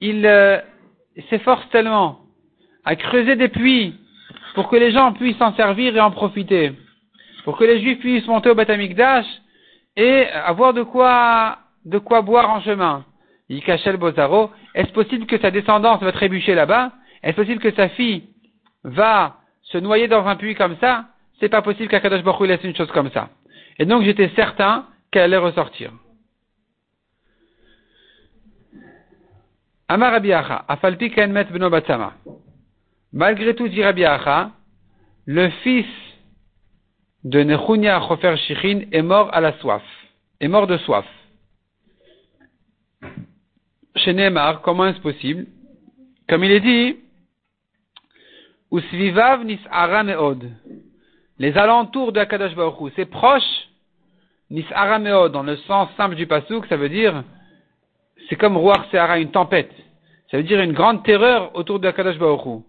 il 0.00 0.24
euh, 0.24 0.58
s'efforce 1.28 1.68
tellement 1.68 2.20
à 2.86 2.96
creuser 2.96 3.36
des 3.36 3.48
puits 3.48 3.92
pour 4.54 4.70
que 4.70 4.76
les 4.76 4.90
gens 4.90 5.12
puissent 5.12 5.36
s'en 5.36 5.54
servir 5.54 5.94
et 5.94 6.00
en 6.00 6.10
profiter, 6.10 6.72
pour 7.44 7.58
que 7.58 7.64
les 7.64 7.82
Juifs 7.82 7.98
puissent 7.98 8.26
monter 8.26 8.48
au 8.48 8.54
Batamikdash 8.54 9.26
et 9.96 10.26
avoir 10.28 10.74
de 10.74 10.82
quoi, 10.82 11.58
de 11.84 11.98
quoi 11.98 12.22
boire 12.22 12.50
en 12.50 12.60
chemin. 12.60 13.04
Il 13.48 13.62
cachait 13.62 13.96
Bozaro. 13.96 14.50
Est-ce 14.74 14.92
possible 14.92 15.26
que 15.26 15.38
sa 15.38 15.50
descendance 15.50 16.02
va 16.02 16.12
trébucher 16.12 16.54
là-bas? 16.54 16.92
Est-ce 17.22 17.36
possible 17.36 17.60
que 17.60 17.72
sa 17.72 17.88
fille 17.90 18.24
va 18.84 19.36
se 19.62 19.78
noyer 19.78 20.08
dans 20.08 20.26
un 20.26 20.36
puits 20.36 20.54
comme 20.54 20.76
ça, 20.80 21.06
c'est 21.40 21.48
pas 21.48 21.62
possible 21.62 21.88
qu'Akadosh 21.88 22.22
Baruch 22.22 22.48
laisse 22.48 22.64
une 22.64 22.76
chose 22.76 22.90
comme 22.92 23.10
ça. 23.10 23.28
Et 23.78 23.84
donc 23.84 24.04
j'étais 24.04 24.30
certain 24.36 24.86
qu'elle 25.10 25.24
allait 25.24 25.36
ressortir. 25.36 25.92
Amar 29.88 30.14
Abiacha, 30.14 30.64
Afalpi 30.68 31.10
Kenmet. 31.10 31.46
Malgré 33.12 33.54
tout, 33.54 33.68
dit 33.68 33.82
Rabbi 33.82 34.04
le 35.26 35.48
fils 35.62 35.86
de 37.26 37.42
Nechunia 37.42 38.00
Chofer 38.06 38.36
Shichin 38.36 38.82
est 38.92 39.02
mort 39.02 39.30
à 39.32 39.40
la 39.40 39.52
soif, 39.58 39.82
est 40.40 40.46
mort 40.46 40.68
de 40.68 40.76
soif. 40.78 41.04
Chez 43.96 44.12
Neymar, 44.12 44.62
comment 44.62 44.86
est-ce 44.86 45.00
possible? 45.00 45.46
Comme 46.28 46.44
il 46.44 46.52
est 46.52 46.60
dit, 46.60 46.96
Usvivav 48.70 49.44
Nis'ara 49.44 50.04
Meod. 50.04 50.52
Les 51.40 51.58
alentours 51.58 52.12
de 52.12 52.20
Akadosh 52.20 52.54
Baruch 52.54 52.92
c'est 52.94 53.06
proche, 53.06 53.42
Nis'ara 54.50 55.00
Meod, 55.00 55.32
dans 55.32 55.42
le 55.42 55.56
sens 55.56 55.88
simple 55.96 56.14
du 56.14 56.28
pasouk, 56.28 56.64
ça 56.66 56.76
veut 56.76 56.88
dire, 56.88 57.24
c'est 58.28 58.36
comme 58.36 58.56
Ruach 58.56 58.88
Se'ara, 58.92 59.18
une 59.18 59.32
tempête. 59.32 59.72
Ça 60.30 60.36
veut 60.36 60.44
dire 60.44 60.60
une 60.60 60.74
grande 60.74 61.02
terreur 61.02 61.50
autour 61.56 61.80
de 61.80 61.88
Akadosh 61.88 62.18
Baruch 62.18 62.62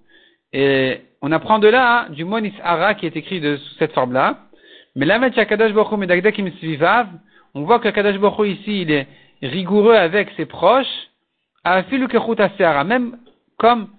Et 0.52 1.02
on 1.22 1.32
apprend 1.32 1.60
de 1.60 1.68
là, 1.68 2.06
hein, 2.06 2.10
du 2.10 2.26
mot 2.26 2.40
Nis'ara 2.40 2.96
qui 2.96 3.06
est 3.06 3.16
écrit 3.16 3.40
de 3.40 3.60
cette 3.78 3.94
forme-là. 3.94 4.47
Mais 4.98 5.06
là, 5.06 5.20
on 7.54 7.62
voit 7.62 7.80
que 7.80 7.88
Akadosh 7.88 8.18
Baruch 8.18 8.48
ici, 8.60 8.82
il 8.82 8.92
est 8.92 9.08
rigoureux 9.44 9.94
avec 9.94 10.32
ses 10.36 10.48
proches, 10.48 10.88
à 11.64 11.84
fil 11.84 12.08
même 12.86 13.18
comme 13.58 13.90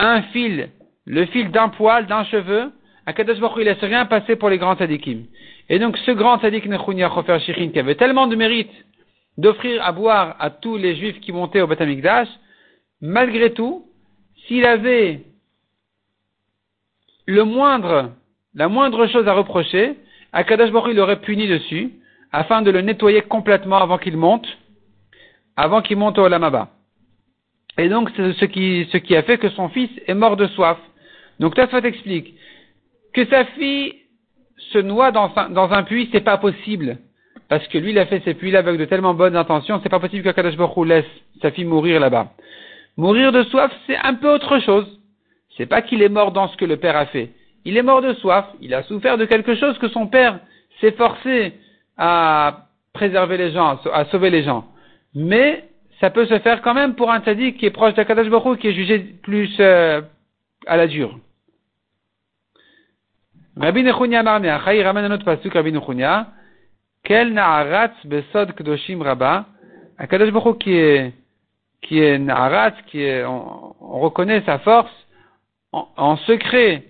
un 0.00 0.22
fil, 0.22 0.70
le 1.06 1.24
fil 1.26 1.52
d'un 1.52 1.68
poil, 1.68 2.06
d'un 2.06 2.24
cheveu, 2.24 2.72
Akadosh 3.06 3.38
Baruch 3.38 3.58
il 3.60 3.64
laisse 3.64 3.78
rien 3.78 4.06
passer 4.06 4.34
pour 4.34 4.50
les 4.50 4.58
grands 4.58 4.74
tzadikim. 4.74 5.26
Et 5.68 5.78
donc, 5.78 5.96
ce 5.98 6.10
grand 6.10 6.40
tzadik 6.40 6.66
Nechunia 6.66 7.08
Chofer 7.10 7.38
qui 7.38 7.78
avait 7.78 7.94
tellement 7.94 8.26
de 8.26 8.34
mérite 8.34 8.72
d'offrir 9.38 9.80
à 9.84 9.92
boire 9.92 10.34
à 10.40 10.50
tous 10.50 10.76
les 10.76 10.96
juifs 10.96 11.20
qui 11.20 11.30
montaient 11.30 11.60
au 11.60 11.68
Beth 11.68 11.80
malgré 13.00 13.52
tout, 13.52 13.86
s'il 14.48 14.66
avait 14.66 15.20
le 17.26 17.44
moindre, 17.44 18.10
la 18.56 18.66
moindre 18.66 19.06
chose 19.06 19.28
à 19.28 19.32
reprocher, 19.32 19.96
Akadosh 20.32 20.70
Baruch 20.70 20.92
il 20.92 21.00
aurait 21.00 21.20
puni 21.20 21.48
dessus, 21.48 21.90
afin 22.32 22.62
de 22.62 22.70
le 22.70 22.80
nettoyer 22.80 23.22
complètement 23.22 23.78
avant 23.78 23.98
qu'il 23.98 24.16
monte, 24.16 24.46
avant 25.56 25.82
qu'il 25.82 25.96
monte 25.96 26.18
au 26.18 26.28
Lamaba. 26.28 26.68
Et 27.78 27.88
donc, 27.88 28.10
c'est 28.16 28.32
ce 28.34 28.44
qui, 28.44 28.88
ce 28.92 28.98
qui 28.98 29.16
a 29.16 29.22
fait 29.22 29.38
que 29.38 29.48
son 29.50 29.68
fils 29.68 29.90
est 30.06 30.14
mort 30.14 30.36
de 30.36 30.46
soif. 30.48 30.78
Donc, 31.38 31.54
Tafat 31.54 31.80
explique 31.80 32.34
que 33.14 33.24
sa 33.26 33.44
fille 33.44 33.94
se 34.72 34.78
noie 34.78 35.10
dans, 35.10 35.32
un 35.72 35.82
puits, 35.82 36.08
c'est 36.12 36.20
pas 36.20 36.38
possible. 36.38 36.98
Parce 37.48 37.66
que 37.68 37.78
lui, 37.78 37.90
il 37.90 37.98
a 37.98 38.06
fait 38.06 38.22
ces 38.24 38.34
puits-là 38.34 38.60
avec 38.60 38.78
de 38.78 38.84
tellement 38.84 39.14
bonnes 39.14 39.36
intentions, 39.36 39.80
c'est 39.82 39.88
pas 39.88 39.98
possible 39.98 40.22
que 40.22 40.30
Kadosh 40.30 40.56
Baruch 40.56 40.86
laisse 40.86 41.06
sa 41.42 41.50
fille 41.50 41.64
mourir 41.64 41.98
là-bas. 41.98 42.32
Mourir 42.96 43.32
de 43.32 43.42
soif, 43.44 43.72
c'est 43.86 43.96
un 43.96 44.14
peu 44.14 44.32
autre 44.32 44.60
chose. 44.60 44.86
C'est 45.56 45.66
pas 45.66 45.82
qu'il 45.82 46.02
est 46.02 46.08
mort 46.08 46.32
dans 46.32 46.48
ce 46.48 46.56
que 46.56 46.64
le 46.64 46.76
père 46.76 46.96
a 46.96 47.06
fait. 47.06 47.30
Il 47.64 47.76
est 47.76 47.82
mort 47.82 48.02
de 48.02 48.12
soif. 48.14 48.46
Il 48.60 48.74
a 48.74 48.82
souffert 48.84 49.18
de 49.18 49.24
quelque 49.24 49.54
chose 49.54 49.78
que 49.78 49.88
son 49.88 50.06
père 50.06 50.38
s'est 50.80 50.92
forcé 50.92 51.54
à 51.96 52.66
préserver 52.92 53.36
les 53.36 53.52
gens, 53.52 53.78
à 53.92 54.04
sauver 54.06 54.30
les 54.30 54.42
gens. 54.42 54.66
Mais 55.14 55.64
ça 56.00 56.10
peut 56.10 56.26
se 56.26 56.38
faire 56.38 56.62
quand 56.62 56.74
même 56.74 56.94
pour 56.94 57.10
un 57.10 57.20
tzaddik 57.20 57.58
qui 57.58 57.66
est 57.66 57.70
proche 57.70 57.94
d'Akadosh 57.94 58.28
Baruch 58.28 58.58
qui 58.58 58.68
est 58.68 58.74
jugé 58.74 58.98
plus 58.98 59.54
euh, 59.60 60.00
à 60.66 60.76
la 60.76 60.86
dure. 60.86 61.18
Rabbi 63.56 63.82
Nechunia 63.82 64.22
Marmea, 64.22 64.74
il 64.74 64.82
ramène 64.82 65.04
un 65.04 65.10
autre 65.12 65.24
pasuk, 65.24 65.52
Rabbi 65.52 65.72
Nechunia, 65.72 66.28
quel 67.04 67.32
na'aratz 67.34 67.94
besod 68.06 68.52
kdoshim 68.54 69.02
rabba, 69.02 69.46
Akadosh 69.98 70.30
Baruch 70.30 70.58
qui 70.58 70.72
est, 70.72 71.12
qui 71.82 72.00
est 72.00 72.18
na'aratz, 72.18 72.74
qui 72.86 73.02
est, 73.02 73.24
on, 73.24 73.74
reconnaît 74.00 74.42
sa 74.46 74.58
force, 74.60 74.92
en, 75.72 76.16
secret 76.16 76.84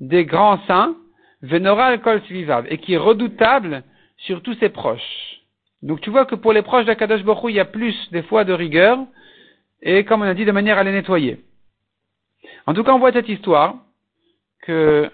des 0.00 0.24
grands 0.24 0.58
saints, 0.66 0.96
Venoral 1.42 2.00
kol 2.00 2.22
svivav, 2.22 2.66
et 2.70 2.78
qui 2.78 2.94
est 2.94 2.98
redoutable 2.98 3.82
sur 4.16 4.42
tous 4.42 4.54
ses 4.54 4.70
proches. 4.70 5.42
Donc 5.82 6.00
tu 6.00 6.08
vois 6.08 6.24
que 6.24 6.34
pour 6.34 6.54
les 6.54 6.62
proches 6.62 6.86
d'Akadosh 6.86 7.22
Baruch 7.22 7.50
il 7.50 7.56
y 7.56 7.60
a 7.60 7.66
plus 7.66 7.94
des 8.12 8.22
fois 8.22 8.44
de 8.44 8.52
rigueur, 8.54 8.98
et 9.82 10.04
comme 10.04 10.22
on 10.22 10.24
a 10.24 10.32
dit, 10.32 10.46
de 10.46 10.52
manière 10.52 10.78
à 10.78 10.84
les 10.84 10.92
nettoyer. 10.92 11.44
En 12.66 12.72
tout 12.72 12.82
cas, 12.82 12.92
on 12.92 12.98
voit 12.98 13.12
cette 13.12 13.28
histoire, 13.28 13.76
que 14.62 15.10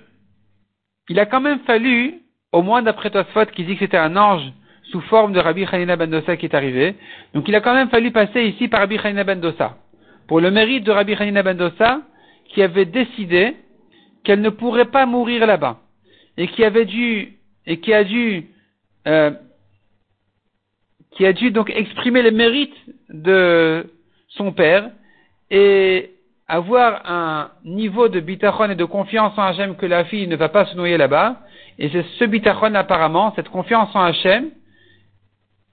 il 1.08 1.18
a 1.18 1.26
quand 1.26 1.40
même 1.40 1.58
fallu, 1.60 2.20
au 2.52 2.62
moins 2.62 2.82
d'après 2.82 3.10
Tosfot 3.10 3.46
qui 3.46 3.64
dit 3.64 3.74
que 3.74 3.80
c'était 3.80 3.96
un 3.96 4.16
ange 4.16 4.52
sous 4.84 5.00
forme 5.02 5.32
de 5.32 5.40
Rabbi 5.40 5.66
Hanina 5.70 5.96
ben 5.96 6.08
Dosa 6.08 6.36
qui 6.36 6.46
est 6.46 6.54
arrivé, 6.54 6.94
donc 7.34 7.48
il 7.48 7.54
a 7.56 7.60
quand 7.60 7.74
même 7.74 7.88
fallu 7.90 8.12
passer 8.12 8.42
ici 8.44 8.68
par 8.68 8.80
Rabbi 8.80 8.98
Hanina 9.02 9.24
ben 9.24 9.40
Dosa. 9.40 9.76
Pour 10.28 10.40
le 10.40 10.52
mérite 10.52 10.84
de 10.84 10.92
Rabbi 10.92 11.14
Hanina 11.14 11.42
ben 11.42 11.56
Dosa, 11.56 12.02
qui 12.46 12.62
avait 12.62 12.84
décidé 12.84 13.56
qu'elle 14.24 14.40
ne 14.40 14.50
pourrait 14.50 14.86
pas 14.86 15.06
mourir 15.06 15.46
là-bas, 15.46 15.78
et 16.36 16.48
qui 16.48 16.64
avait 16.64 16.84
dû, 16.84 17.38
et 17.66 17.80
qui 17.80 17.92
a 17.92 18.04
dû, 18.04 18.46
euh, 19.06 19.30
qui 21.12 21.26
a 21.26 21.32
dû 21.32 21.50
donc 21.50 21.70
exprimer 21.70 22.22
les 22.22 22.30
mérites 22.30 22.76
de 23.08 23.86
son 24.28 24.52
père, 24.52 24.90
et 25.50 26.10
avoir 26.48 27.02
un 27.08 27.50
niveau 27.64 28.08
de 28.08 28.20
bitachon 28.20 28.70
et 28.70 28.74
de 28.74 28.84
confiance 28.84 29.36
en 29.38 29.42
Hachem 29.42 29.76
que 29.76 29.86
la 29.86 30.04
fille 30.04 30.26
ne 30.26 30.36
va 30.36 30.48
pas 30.48 30.66
se 30.66 30.76
noyer 30.76 30.96
là-bas. 30.96 31.36
Et 31.78 31.88
c'est 31.90 32.04
ce 32.18 32.24
bitachon 32.24 32.74
apparemment, 32.74 33.32
cette 33.36 33.48
confiance 33.48 33.94
en 33.94 34.02
Hachem, 34.02 34.50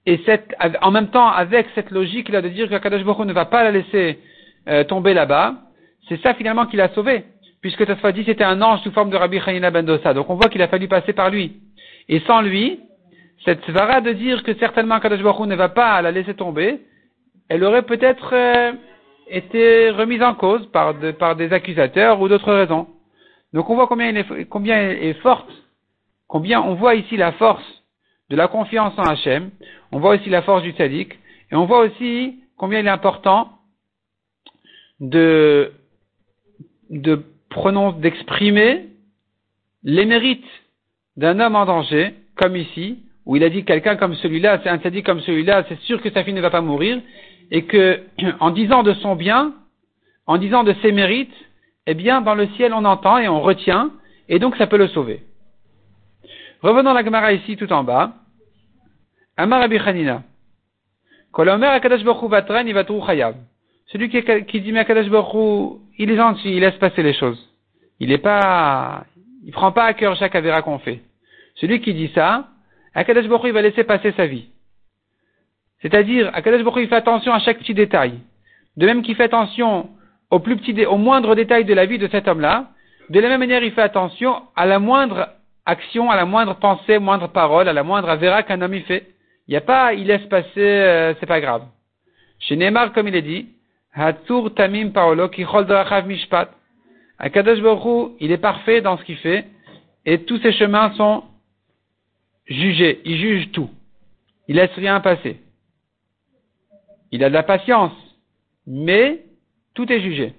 et 0.06 0.20
cette, 0.24 0.54
en 0.80 0.90
même 0.90 1.08
temps 1.08 1.28
avec 1.28 1.66
cette 1.74 1.90
logique 1.90 2.28
là 2.30 2.40
de 2.40 2.48
dire 2.48 2.68
que 2.70 2.76
Kadosh 2.76 3.04
ne 3.04 3.32
va 3.32 3.44
pas 3.44 3.64
la 3.64 3.72
laisser 3.72 4.18
euh, 4.68 4.84
tomber 4.84 5.12
là-bas, 5.12 5.54
c'est 6.08 6.20
ça 6.22 6.32
finalement 6.34 6.66
qui 6.66 6.76
l'a 6.76 6.88
sauvé. 6.94 7.24
Puisque 7.60 7.84
dit 8.12 8.24
c'était 8.24 8.44
un 8.44 8.62
ange 8.62 8.80
sous 8.82 8.92
forme 8.92 9.10
de 9.10 9.16
Rabbi 9.16 9.40
Hanina 9.44 9.70
ben 9.70 9.84
Dosa. 9.84 10.14
Donc 10.14 10.30
on 10.30 10.36
voit 10.36 10.48
qu'il 10.48 10.62
a 10.62 10.68
fallu 10.68 10.88
passer 10.88 11.12
par 11.12 11.30
lui. 11.30 11.60
Et 12.08 12.20
sans 12.20 12.40
lui, 12.40 12.80
cette 13.44 13.64
svara 13.64 14.00
de 14.00 14.12
dire 14.12 14.42
que 14.42 14.54
certainement 14.54 15.00
Kadosh 15.00 15.22
Baruch 15.22 15.46
ne 15.46 15.56
va 15.56 15.68
pas 15.68 16.00
la 16.02 16.10
laisser 16.10 16.34
tomber, 16.34 16.80
elle 17.48 17.64
aurait 17.64 17.82
peut-être 17.82 18.30
euh, 18.32 18.72
était 19.28 19.90
remise 19.90 20.22
en 20.22 20.34
cause 20.34 20.66
par, 20.70 20.94
des 20.94 21.52
accusateurs 21.52 22.20
ou 22.20 22.28
d'autres 22.28 22.52
raisons. 22.52 22.88
Donc 23.52 23.70
on 23.70 23.74
voit 23.74 23.86
combien, 23.86 24.08
il 24.08 24.16
est, 24.16 24.44
combien 24.46 24.76
elle 24.76 25.02
est 25.02 25.20
forte, 25.20 25.50
combien 26.26 26.60
on 26.60 26.74
voit 26.74 26.94
ici 26.94 27.16
la 27.16 27.32
force 27.32 27.64
de 28.30 28.36
la 28.36 28.48
confiance 28.48 28.92
en 28.98 29.04
Hachem, 29.04 29.50
on 29.90 30.00
voit 30.00 30.16
aussi 30.16 30.28
la 30.28 30.42
force 30.42 30.62
du 30.62 30.72
tzaddik, 30.72 31.14
et 31.50 31.54
on 31.54 31.64
voit 31.64 31.80
aussi 31.80 32.40
combien 32.56 32.80
il 32.80 32.86
est 32.86 32.90
important 32.90 33.52
de, 35.00 35.72
de 36.90 37.22
d'exprimer 38.00 38.86
les 39.82 40.04
mérites 40.04 40.44
d'un 41.16 41.40
homme 41.40 41.56
en 41.56 41.66
danger, 41.66 42.14
comme 42.36 42.56
ici, 42.56 42.98
où 43.26 43.36
il 43.36 43.44
a 43.44 43.50
dit 43.50 43.64
quelqu'un 43.64 43.96
comme 43.96 44.14
celui-là, 44.14 44.60
c'est 44.62 44.68
un 44.68 44.78
tzaddik 44.78 45.04
comme 45.04 45.20
celui-là, 45.20 45.64
c'est 45.68 45.80
sûr 45.80 46.00
que 46.00 46.10
sa 46.10 46.24
fille 46.24 46.34
ne 46.34 46.40
va 46.40 46.50
pas 46.50 46.60
mourir, 46.60 47.00
et 47.50 47.64
que, 47.64 48.02
en 48.40 48.50
disant 48.50 48.82
de 48.82 48.94
son 48.94 49.16
bien, 49.16 49.54
en 50.26 50.38
disant 50.38 50.64
de 50.64 50.74
ses 50.82 50.92
mérites, 50.92 51.34
eh 51.86 51.94
bien, 51.94 52.20
dans 52.20 52.34
le 52.34 52.46
ciel, 52.48 52.72
on 52.74 52.84
entend 52.84 53.18
et 53.18 53.28
on 53.28 53.40
retient, 53.40 53.90
et 54.28 54.38
donc 54.38 54.56
ça 54.56 54.66
peut 54.66 54.76
le 54.76 54.88
sauver. 54.88 55.22
Revenons 56.62 56.90
à 56.90 56.94
la 56.94 57.04
Gemara 57.04 57.32
ici, 57.32 57.56
tout 57.56 57.72
en 57.72 57.84
bas. 57.84 58.14
Amar 59.36 59.62
Abichanina. 59.62 60.22
Celui 63.88 64.10
qui, 64.10 64.60
dit, 64.60 64.72
mais 64.72 64.80
Akadash 64.80 65.08
Baruch 65.08 65.80
il 65.98 66.10
est 66.10 66.16
gentil, 66.16 66.52
il 66.52 66.60
laisse 66.60 66.76
passer 66.76 67.02
les 67.02 67.14
choses. 67.14 67.38
Il 68.00 68.12
est 68.12 68.18
pas, 68.18 69.04
il 69.44 69.52
prend 69.52 69.72
pas 69.72 69.84
à 69.84 69.94
cœur 69.94 70.16
chaque 70.16 70.34
avéra 70.34 70.62
qu'on 70.62 70.78
fait. 70.78 71.00
Celui 71.56 71.80
qui 71.80 71.94
dit 71.94 72.10
ça, 72.14 72.48
Akadash 72.94 73.26
Baruch 73.26 73.46
il 73.46 73.52
va 73.52 73.62
laisser 73.62 73.84
passer 73.84 74.12
sa 74.12 74.26
vie. 74.26 74.48
C'est-à-dire, 75.82 76.30
Akadosh 76.34 76.62
Baruch 76.62 76.82
il 76.84 76.88
fait 76.88 76.96
attention 76.96 77.32
à 77.32 77.38
chaque 77.38 77.58
petit 77.58 77.74
détail. 77.74 78.14
De 78.76 78.86
même 78.86 79.02
qu'il 79.02 79.16
fait 79.16 79.24
attention 79.24 79.90
au 80.30 80.40
plus 80.40 80.56
petit, 80.56 80.84
au 80.86 80.96
moindre 80.96 81.34
détail 81.34 81.64
de 81.64 81.74
la 81.74 81.86
vie 81.86 81.98
de 81.98 82.08
cet 82.08 82.28
homme-là, 82.28 82.70
de 83.10 83.20
la 83.20 83.28
même 83.28 83.40
manière, 83.40 83.62
il 83.62 83.72
fait 83.72 83.82
attention 83.82 84.42
à 84.54 84.66
la 84.66 84.78
moindre 84.78 85.30
action, 85.64 86.10
à 86.10 86.16
la 86.16 86.26
moindre 86.26 86.56
pensée, 86.56 86.98
moindre 86.98 87.28
parole, 87.28 87.68
à 87.68 87.72
la 87.72 87.82
moindre 87.82 88.10
avéra 88.10 88.42
qu'un 88.42 88.60
homme 88.60 88.74
y 88.74 88.82
fait. 88.82 89.06
Il 89.46 89.52
n'y 89.52 89.56
a 89.56 89.62
pas, 89.62 89.94
il 89.94 90.06
laisse 90.06 90.26
passer, 90.26 90.50
euh, 90.58 91.14
c'est 91.18 91.26
pas 91.26 91.40
grave. 91.40 91.62
Chez 92.38 92.56
Neymar, 92.56 92.92
comme 92.92 93.08
il 93.08 93.16
est 93.16 93.22
dit, 93.22 93.48
Hatsur 93.94 94.54
Tamim 94.54 94.90
Paolo 94.90 95.28
Mishpat. 96.06 96.50
Akadosh 97.18 97.60
Baruch 97.60 98.12
il 98.20 98.30
est 98.30 98.38
parfait 98.38 98.80
dans 98.80 98.96
ce 98.96 99.04
qu'il 99.04 99.16
fait, 99.16 99.46
et 100.06 100.24
tous 100.24 100.38
ses 100.38 100.52
chemins 100.52 100.92
sont 100.92 101.24
jugés. 102.46 103.00
Il 103.04 103.18
juge 103.18 103.50
tout. 103.52 103.70
Il 104.46 104.56
laisse 104.56 104.72
rien 104.76 105.00
passer. 105.00 105.40
Il 107.10 107.24
a 107.24 107.28
de 107.28 107.34
la 107.34 107.42
patience, 107.42 107.92
mais 108.66 109.24
tout 109.74 109.90
est 109.92 110.00
jugé. 110.00 110.32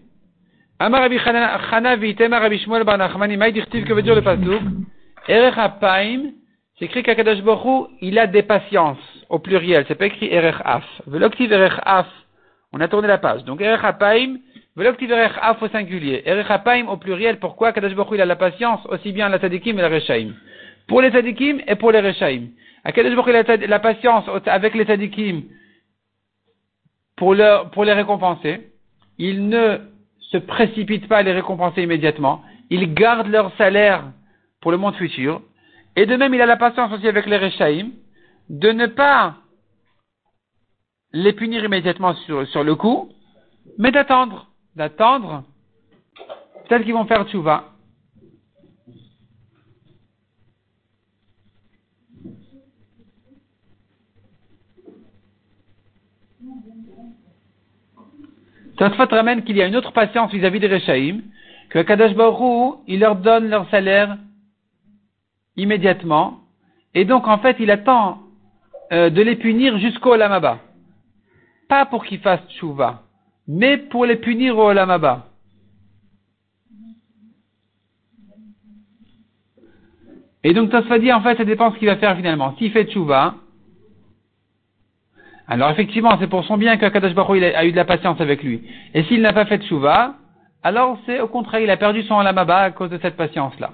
Amar 0.80 1.02
Rabbi 1.02 1.20
Chana 1.20 1.96
Vitema 1.98 2.40
Rabbi 2.40 2.60
Shmuel 2.60 2.84
Bar 2.84 3.18
Maïdirtiv, 3.18 3.84
que 3.86 3.94
veut 3.94 4.02
dire 4.02 4.16
le 4.16 4.22
pasuk 4.22 4.62
Erech 5.28 5.58
Apaim, 5.58 6.32
c'est 6.78 6.86
écrit 6.86 7.04
qu'Akadosh 7.04 7.42
Baruch 7.42 7.90
il 8.02 8.18
a 8.18 8.28
des 8.28 8.44
patiences, 8.44 8.98
au 9.30 9.40
pluriel, 9.40 9.84
c'est 9.88 9.96
pas 9.96 10.06
écrit 10.06 10.28
Erech 10.28 10.56
Af. 10.64 10.86
Veloktiv 11.06 11.52
Erech 11.52 11.80
Af, 11.84 12.08
on 12.72 12.80
a 12.80 12.88
tourné 12.88 13.08
la 13.08 13.18
page. 13.18 13.44
Donc 13.46 13.62
Erech 13.62 13.84
Apaim, 13.84 14.38
Veloktiv 14.76 15.12
Erech 15.12 15.38
Af 15.42 15.62
au 15.62 15.68
singulier. 15.70 16.22
Erech 16.26 16.50
Apaim 16.50 16.88
au 16.88 16.98
pluriel, 16.98 17.40
pourquoi? 17.40 17.70
Akadosh 17.70 17.96
Baruch 17.96 18.12
il 18.14 18.22
a 18.22 18.26
la 18.26 18.36
patience, 18.36 18.86
aussi 18.88 19.12
bien 19.12 19.30
la 19.30 19.40
Tzadikim 19.40 19.78
et 19.80 19.82
la 19.82 19.90
Rechaim. 19.90 20.34
Pour 20.88 21.02
les 21.02 21.10
Tzadikim 21.10 21.62
et 21.68 21.76
pour 21.76 21.92
les 21.92 22.00
Rechaim. 22.00 22.48
Akadosh 22.84 23.16
Baruch 23.16 23.46
il 23.48 23.52
a 23.52 23.68
la 23.68 23.80
patience 23.80 24.26
avec 24.46 24.76
les 24.76 24.86
Tzadikim 24.86 25.44
pour, 27.16 27.34
leur, 27.34 27.72
pour 27.72 27.86
les 27.86 27.94
récompenser. 27.94 28.72
Il 29.18 29.50
ne 29.50 29.80
se 30.20 30.38
précipitent 30.38 31.08
pas 31.08 31.18
à 31.18 31.24
les 31.24 31.34
récompenser 31.34 31.84
immédiatement. 31.84 32.42
Ils 32.70 32.94
gardent 32.94 33.28
leur 33.28 33.52
salaire 33.58 34.04
pour 34.62 34.72
le 34.72 34.78
monde 34.78 34.96
futur. 34.96 35.42
Et 35.96 36.06
de 36.06 36.16
même, 36.16 36.34
il 36.34 36.42
a 36.42 36.46
la 36.46 36.56
patience 36.56 36.94
aussi 36.94 37.08
avec 37.08 37.26
les 37.26 37.38
Rechaïm 37.38 37.92
de 38.50 38.72
ne 38.72 38.86
pas 38.86 39.36
les 41.12 41.34
punir 41.34 41.64
immédiatement 41.64 42.14
sur, 42.14 42.48
sur 42.48 42.64
le 42.64 42.76
coup, 42.76 43.10
mais 43.78 43.92
d'attendre, 43.92 44.48
d'attendre. 44.76 45.44
Peut-être 46.68 46.84
qu'ils 46.84 46.94
vont 46.94 47.06
faire 47.06 47.28
tchouva. 47.28 47.66
Tosfot 58.78 59.08
ramène 59.12 59.44
qu'il 59.44 59.58
y 59.58 59.62
a 59.62 59.68
une 59.68 59.76
autre 59.76 59.92
patience 59.92 60.32
vis-à-vis 60.32 60.62
des 60.62 60.68
Rechaïm, 60.68 61.22
que 61.70 61.80
Kadosh 61.80 62.14
Baruch 62.14 62.78
il 62.88 63.02
leur 63.02 63.18
donne 63.18 63.50
leur 63.50 63.70
salaire 63.70 64.18
immédiatement, 65.58 66.40
et 66.94 67.04
donc 67.04 67.28
en 67.28 67.40
fait 67.40 67.58
il 67.60 67.72
attend 67.72 68.20
euh, 68.94 69.10
de 69.10 69.22
les 69.22 69.36
punir 69.36 69.78
jusqu'au 69.80 70.16
Lamaba. 70.16 70.60
Pas 71.70 71.86
pour 71.86 72.04
qu'ils 72.04 72.20
fassent 72.20 72.46
tchouva, 72.50 73.04
mais 73.48 73.78
pour 73.78 74.06
les 74.06 74.18
punir 74.18 74.58
au 74.58 74.74
Lamaba. 74.74 75.28
Et 80.44 80.54
donc 80.54 80.70
Tosfot 80.72 80.98
dit 80.98 81.14
en 81.14 81.22
fait 81.22 81.38
ça 81.38 81.46
dépend 81.46 81.72
ce 81.72 81.78
qu'il 81.78 81.88
va 81.88 81.96
faire 81.96 82.18
finalement. 82.18 82.56
S'il 82.58 82.72
fait 82.72 82.86
tchouva, 82.86 83.36
alors 85.50 85.72
effectivement, 85.72 86.16
c'est 86.20 86.28
pour 86.28 86.46
son 86.46 86.58
bien 86.58 86.78
qu'Akadosh 86.78 87.16
Baruch 87.16 87.42
a 87.42 87.66
eu 87.66 87.72
de 87.72 87.76
la 87.76 87.86
patience 87.86 88.22
avec 88.22 88.44
lui. 88.44 88.70
Et 88.94 89.04
s'il 89.06 89.22
n'a 89.22 89.34
pas 89.34 89.46
fait 89.46 89.58
de 89.58 89.64
chouva, 89.64 90.14
alors 90.62 91.00
c'est 91.08 91.20
au 91.20 91.28
contraire, 91.28 91.62
il 91.62 91.72
a 91.72 91.78
perdu 91.78 92.04
son 92.04 92.20
alamaba 92.20 92.60
à 92.60 92.72
cause 92.72 92.92
de 92.92 93.00
cette 93.00 93.18
patience-là. 93.18 93.72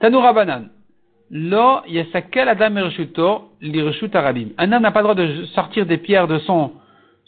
Tanoura 0.00 0.32
Banan. 0.32 0.68
Lo 1.30 1.82
yasakel 1.88 2.48
adam 2.48 2.76
ershuto 2.76 3.50
lirshut 3.60 4.14
arabim. 4.14 4.50
Un 4.58 4.72
homme 4.72 4.82
n'a 4.82 4.92
pas 4.92 5.00
le 5.00 5.04
droit 5.04 5.14
de 5.14 5.44
sortir 5.46 5.86
des 5.86 5.98
pierres 5.98 6.28
de 6.28 6.38
son, 6.38 6.72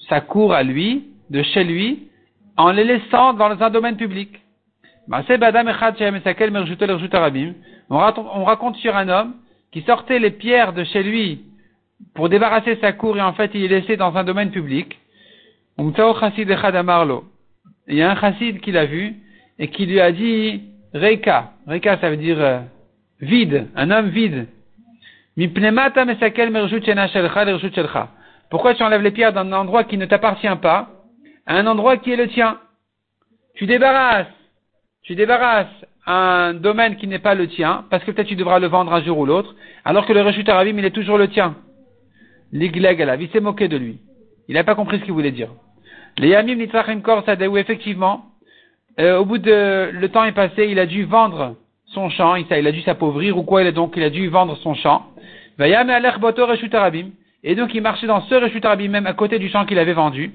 sa 0.08 0.20
cour 0.20 0.54
à 0.54 0.62
lui, 0.62 1.04
de 1.30 1.42
chez 1.42 1.64
lui, 1.64 2.08
en 2.56 2.70
les 2.70 2.84
laissant 2.84 3.34
dans 3.34 3.60
un 3.60 3.70
domaine 3.70 3.96
public. 3.96 4.30
On 7.90 8.44
raconte 8.44 8.76
sur 8.76 8.96
un 8.96 9.08
homme 9.08 9.34
qui 9.72 9.82
sortait 9.82 10.18
les 10.18 10.30
pierres 10.30 10.72
de 10.72 10.84
chez 10.84 11.02
lui 11.02 11.42
pour 12.14 12.28
débarrasser 12.28 12.78
sa 12.80 12.92
cour 12.92 13.16
et 13.16 13.22
en 13.22 13.32
fait 13.32 13.50
il 13.54 13.64
est 13.64 13.80
laissé 13.80 13.96
dans 13.96 14.16
un 14.16 14.24
domaine 14.24 14.50
public. 14.50 14.98
Il 15.78 15.92
y 17.90 18.02
a 18.02 18.10
un 18.10 18.16
chassid 18.16 18.60
qui 18.60 18.72
l'a 18.72 18.84
vu 18.84 19.16
et 19.58 19.68
qui 19.68 19.86
lui 19.86 20.00
a 20.00 20.12
dit 20.12 20.62
Reika. 20.92 21.52
Reika 21.66 21.98
ça 21.98 22.10
veut 22.10 22.16
dire 22.16 22.40
euh, 22.40 22.60
vide, 23.20 23.68
un 23.74 23.90
homme 23.90 24.08
vide. 24.08 24.46
Pourquoi 28.50 28.74
tu 28.74 28.82
enlèves 28.82 29.02
les 29.02 29.10
pierres 29.10 29.32
d'un 29.32 29.52
endroit 29.52 29.84
qui 29.84 29.96
ne 29.96 30.06
t'appartient 30.06 30.56
pas 30.60 30.90
à 31.46 31.56
un 31.56 31.66
endroit 31.66 31.96
qui 31.96 32.12
est 32.12 32.16
le 32.16 32.28
tien? 32.28 32.58
Tu 33.54 33.66
débarrasses, 33.66 34.26
tu 35.02 35.14
débarrasses 35.14 35.66
un 36.06 36.54
domaine 36.54 36.96
qui 36.96 37.06
n'est 37.06 37.18
pas 37.18 37.34
le 37.34 37.48
tien, 37.48 37.84
parce 37.90 38.02
que 38.02 38.10
peut-être 38.10 38.28
tu 38.28 38.36
devras 38.36 38.58
le 38.58 38.66
vendre 38.66 38.92
un 38.92 39.02
jour 39.02 39.18
ou 39.18 39.26
l'autre, 39.26 39.54
alors 39.84 40.06
que 40.06 40.12
le 40.12 40.22
Reshut 40.22 40.48
Arabim, 40.48 40.78
il 40.78 40.84
est 40.84 40.90
toujours 40.90 41.18
le 41.18 41.28
tien. 41.28 41.56
L'Igleg 42.50 43.06
il 43.20 43.28
s'est 43.28 43.40
moqué 43.40 43.68
de 43.68 43.76
lui. 43.76 43.98
Il 44.48 44.54
n'a 44.54 44.64
pas 44.64 44.74
compris 44.74 44.98
ce 44.98 45.04
qu'il 45.04 45.12
voulait 45.12 45.30
dire. 45.30 45.50
Les 46.16 46.28
Yamim 46.28 46.56
Nitzachim 46.56 47.00
Kor 47.02 47.22
où 47.26 47.56
effectivement, 47.58 48.24
euh, 48.98 49.18
au 49.18 49.24
bout 49.26 49.38
de, 49.38 49.90
le 49.92 50.08
temps 50.08 50.24
est 50.24 50.32
passé, 50.32 50.66
il 50.68 50.78
a 50.78 50.86
dû 50.86 51.04
vendre 51.04 51.56
son 51.94 52.10
champ, 52.10 52.34
il, 52.36 52.66
a 52.66 52.72
dû 52.72 52.82
s'appauvrir 52.82 53.36
ou 53.38 53.42
quoi, 53.42 53.62
il 53.62 53.68
a 53.68 53.72
donc, 53.72 53.94
il 53.96 54.02
a 54.02 54.10
dû 54.10 54.28
vendre 54.28 54.56
son 54.58 54.74
champ. 54.74 55.06
Et 57.44 57.54
donc 57.54 57.74
il 57.74 57.82
marchait 57.82 58.06
dans 58.06 58.20
ce 58.22 58.34
Reshut 58.34 58.64
Arabim 58.64 58.88
même 58.88 59.06
à 59.06 59.12
côté 59.14 59.38
du 59.38 59.48
champ 59.48 59.64
qu'il 59.64 59.78
avait 59.78 59.92
vendu. 59.92 60.32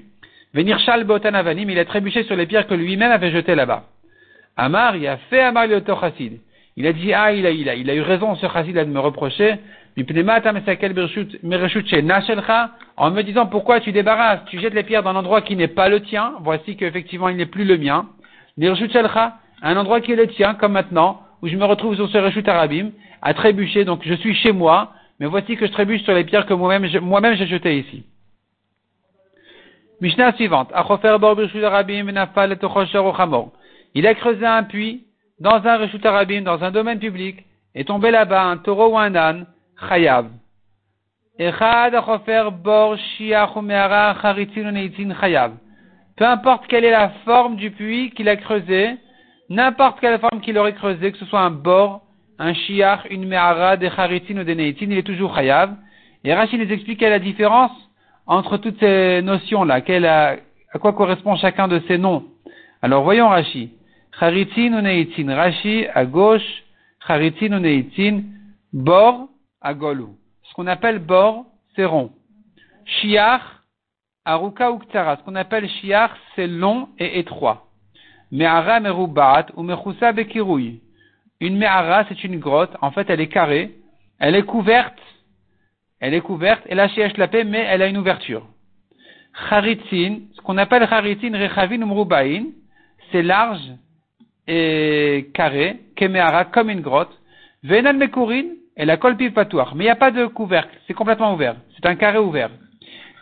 Venir 0.52 0.78
Shal 0.80 1.06
il 1.06 1.78
a 1.78 1.84
trébuché 1.84 2.24
sur 2.24 2.36
les 2.36 2.46
pierres 2.46 2.66
que 2.66 2.74
lui-même 2.74 3.12
avait 3.12 3.30
jetées 3.30 3.54
là-bas. 3.54 3.84
Amar, 4.56 4.96
il 4.96 5.06
a 5.06 5.16
fait 5.16 5.40
Amar 5.40 5.66
le 5.66 5.82
chassid. 5.84 6.40
Il 6.76 6.86
a 6.86 6.92
dit, 6.92 7.12
ah, 7.12 7.32
il 7.32 7.46
a, 7.46 7.50
il 7.50 7.68
a, 7.68 7.74
il 7.74 7.88
a 7.88 7.94
eu 7.94 8.00
raison, 8.00 8.34
ce 8.34 8.46
chassid, 8.48 8.74
de 8.74 8.84
me 8.84 9.00
reprocher. 9.00 9.58
En 12.96 13.10
me 13.10 13.22
disant, 13.22 13.46
pourquoi 13.46 13.80
tu 13.80 13.92
débarrasses, 13.92 14.40
tu 14.46 14.60
jettes 14.60 14.74
les 14.74 14.82
pierres 14.82 15.04
dans 15.04 15.10
un 15.10 15.16
endroit 15.16 15.40
qui 15.42 15.54
n'est 15.54 15.68
pas 15.68 15.88
le 15.88 16.00
tien. 16.00 16.34
Voici 16.40 16.76
qu'effectivement, 16.76 17.28
il 17.28 17.36
n'est 17.36 17.46
plus 17.46 17.64
le 17.64 17.78
mien. 17.78 18.06
Un 19.62 19.76
endroit 19.76 20.00
qui 20.00 20.12
est 20.12 20.16
le 20.16 20.26
tien, 20.26 20.54
comme 20.54 20.72
maintenant, 20.72 21.20
où 21.44 21.48
je 21.48 21.56
me 21.56 21.66
retrouve 21.66 21.94
sur 21.94 22.08
ce 22.08 22.16
reshut 22.16 22.48
arabim, 22.48 22.92
à 23.20 23.34
trébucher, 23.34 23.84
donc 23.84 24.00
je 24.02 24.14
suis 24.14 24.34
chez 24.34 24.50
moi, 24.50 24.94
mais 25.20 25.26
voici 25.26 25.58
que 25.58 25.66
je 25.66 25.72
trébuche 25.72 26.02
sur 26.02 26.14
les 26.14 26.24
pierres 26.24 26.46
que 26.46 26.54
moi-même, 26.54 26.86
j'ai 26.86 27.46
jetées 27.46 27.80
ici. 27.80 28.02
Mishnah 30.00 30.32
suivante. 30.36 30.72
Il 33.94 34.06
a 34.06 34.14
creusé 34.14 34.46
un 34.46 34.62
puits 34.62 35.04
dans 35.38 35.66
un 35.66 35.76
Reshut 35.76 36.06
Arabim, 36.06 36.40
dans 36.40 36.64
un 36.64 36.70
domaine 36.70 36.98
public, 36.98 37.44
et 37.74 37.84
tombé 37.84 38.10
là-bas 38.10 38.44
un 38.44 38.56
taureau 38.56 38.94
ou 38.94 38.98
un 38.98 39.14
âne, 39.14 39.46
chayav. 39.86 40.30
Peu 46.16 46.24
importe 46.24 46.66
quelle 46.68 46.84
est 46.86 46.90
la 46.90 47.10
forme 47.26 47.56
du 47.56 47.70
puits 47.70 48.12
qu'il 48.12 48.30
a 48.30 48.36
creusé, 48.36 48.96
n'importe 49.48 50.00
quelle 50.00 50.18
forme 50.18 50.40
qu'il 50.40 50.58
aurait 50.58 50.74
creusé, 50.74 51.12
que 51.12 51.18
ce 51.18 51.26
soit 51.26 51.40
un 51.40 51.50
bord, 51.50 52.02
un 52.38 52.54
shiach, 52.54 53.00
une 53.10 53.26
me'ara, 53.26 53.76
des 53.76 53.90
charitin 53.90 54.38
ou 54.38 54.44
des 54.44 54.54
neitin, 54.54 54.86
il 54.88 54.98
est 54.98 55.02
toujours 55.02 55.34
chayav. 55.34 55.74
Et 56.24 56.34
Rachid 56.34 56.60
nous 56.60 56.72
explique 56.72 57.00
la 57.00 57.18
différence 57.18 57.72
entre 58.26 58.56
toutes 58.56 58.80
ces 58.80 59.20
notions-là, 59.22 59.80
à 60.72 60.78
quoi 60.78 60.92
correspond 60.92 61.36
chacun 61.36 61.68
de 61.68 61.80
ces 61.86 61.98
noms. 61.98 62.24
Alors 62.82 63.04
voyons 63.04 63.28
Rachid. 63.28 63.70
Charitin 64.18 64.72
ou 64.74 64.80
Neitin. 64.80 65.34
Rashi 65.34 65.86
à 65.92 66.04
gauche, 66.04 66.64
Charitin 67.06 67.56
ou 67.56 67.60
Neitin. 67.60 68.22
Bord 68.72 69.28
à 69.60 69.74
Golou. 69.74 70.16
Ce 70.42 70.54
qu'on 70.54 70.66
appelle 70.66 70.98
bord, 70.98 71.44
c'est 71.74 71.84
rond. 71.84 72.10
Shiach, 72.84 73.42
Aruka 74.24 74.70
ou 74.72 74.78
Ktara. 74.78 75.16
Ce 75.16 75.22
qu'on 75.22 75.34
appelle 75.34 75.68
Shiach, 75.68 76.10
c'est 76.34 76.46
long 76.46 76.88
et 76.98 77.18
étroit. 77.18 77.66
Me'ara 78.34 78.80
merubat 78.80 79.46
ou 79.54 79.62
Mechousa 79.62 80.10
bekirouy. 80.12 80.80
Une 81.40 81.56
Me'ara, 81.56 82.04
c'est 82.08 82.24
une 82.24 82.40
grotte. 82.40 82.76
En 82.80 82.90
fait, 82.90 83.08
elle 83.08 83.20
est 83.20 83.28
carrée. 83.28 83.70
Elle 84.18 84.34
est 84.34 84.42
couverte. 84.42 84.98
Elle 86.00 86.14
est 86.14 86.20
couverte. 86.20 86.66
Là, 86.68 86.88
Shiach 86.88 87.16
la 87.16 87.28
paix, 87.28 87.44
mais 87.44 87.64
elle 87.70 87.82
a 87.82 87.86
une 87.86 87.96
ouverture. 87.96 88.44
Charitin, 89.48 90.18
ce 90.34 90.40
qu'on 90.40 90.58
appelle 90.58 90.86
Charitin, 90.88 91.30
Rechavin 91.38 91.80
ou 91.82 91.86
Mrubain, 91.86 92.46
c'est 93.12 93.22
large 93.22 93.72
et 94.48 95.30
carré, 95.32 95.80
kemeara, 95.94 96.44
comme 96.46 96.70
une 96.70 96.80
grotte. 96.80 97.16
Venan 97.62 97.94
mekurin, 97.94 98.46
et 98.76 98.84
la 98.84 98.96
colpive 98.96 99.32
patouar. 99.32 99.76
Mais 99.76 99.84
il 99.84 99.86
n'y 99.86 99.90
a 99.90 99.96
pas 99.96 100.10
de 100.10 100.26
couvercle, 100.26 100.76
c'est 100.86 100.94
complètement 100.94 101.34
ouvert. 101.34 101.56
C'est 101.76 101.86
un 101.86 101.94
carré 101.94 102.18
ouvert. 102.18 102.50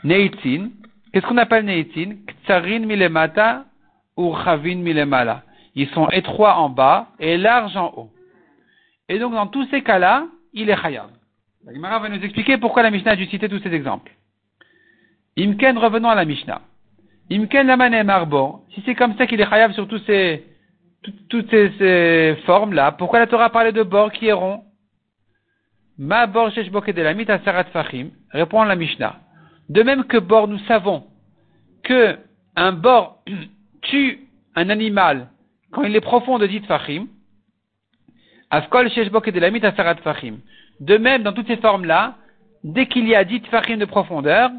Neitin, 0.05 0.71
qu'est-ce 1.13 1.27
qu'on 1.27 1.37
appelle 1.37 1.67
neitin? 1.67 2.17
Ktsarin 2.27 2.81
milemata 2.81 3.67
ou 4.23 4.37
chavin 4.45 4.77
milemala. 4.77 5.43
Ils 5.75 5.89
sont 5.89 6.09
étroits 6.11 6.57
en 6.57 6.69
bas 6.69 7.09
et 7.19 7.37
larges 7.37 7.77
en 7.77 7.93
haut. 7.97 8.11
Et 9.09 9.19
donc, 9.19 9.33
dans 9.33 9.47
tous 9.47 9.67
ces 9.71 9.83
cas-là, 9.83 10.27
il 10.53 10.71
est 10.71 10.77
chayab. 10.77 11.11
La 11.65 11.75
Gemara 11.75 11.99
va 11.99 12.09
nous 12.09 12.23
expliquer 12.23 12.59
pourquoi 12.59 12.83
la 12.83 12.91
Mishnah 12.91 13.13
a 13.13 13.17
dû 13.17 13.27
citer 13.27 13.49
tous 13.49 13.61
ces 13.61 13.73
exemples. 13.73 14.13
Imken, 15.39 15.79
revenons 15.79 16.11
à 16.11 16.15
la 16.15 16.25
Mishnah. 16.25 16.61
Imken 17.31 17.67
lamane 17.67 18.03
marbo. 18.05 18.65
Si 18.75 18.83
c'est 18.85 18.95
comme 18.95 19.17
ça 19.17 19.27
qu'il 19.27 19.41
est 19.41 19.49
chayab 19.49 19.73
sur 19.73 19.89
tous 19.89 20.03
ces, 20.07 20.45
toutes 21.29 21.51
ces, 21.51 22.37
formes-là, 22.45 22.93
pourquoi 22.93 23.19
la 23.19 23.27
Torah 23.27 23.51
parlait 23.51 23.73
de 23.73 23.83
bord 23.83 24.13
qui 24.13 24.27
est 24.27 24.33
rond? 24.33 24.63
Ma 25.99 26.27
bor 26.27 26.51
de 26.51 27.03
la 27.03 27.15
mita 27.15 27.39
sarat 27.41 27.65
fachim, 27.65 28.09
répond 28.31 28.63
la 28.65 28.77
Mishnah. 28.77 29.21
De 29.69 29.83
même 29.83 30.05
que 30.05 30.19
bord, 30.19 30.49
nous 30.49 30.59
savons 30.61 31.05
que 31.85 32.19
un 32.57 32.73
bord 32.73 33.23
tue 33.83 34.21
un 34.55 34.71
animal 34.71 35.29
quand 35.73 35.85
il 35.85 35.97
est 35.97 36.01
profond 36.01 36.39
de 36.39 36.47
dit 36.47 36.61
fachim, 36.61 37.07
afkol 38.51 38.91
sheshbok 38.91 39.29
et 39.29 39.33
de 39.33 39.41
la 39.41 39.49
asarat 39.49 39.97
fachim. 39.97 40.37
De 40.81 40.97
même, 40.99 41.23
dans 41.23 41.33
toutes 41.33 41.47
ces 41.47 41.57
formes-là, 41.57 42.17
dès 42.65 42.87
qu'il 42.87 43.09
y 43.09 43.15
a 43.15 43.25
dit 43.25 43.41
fachim 43.51 43.77
de 43.77 43.85
profondeur, 43.85 44.51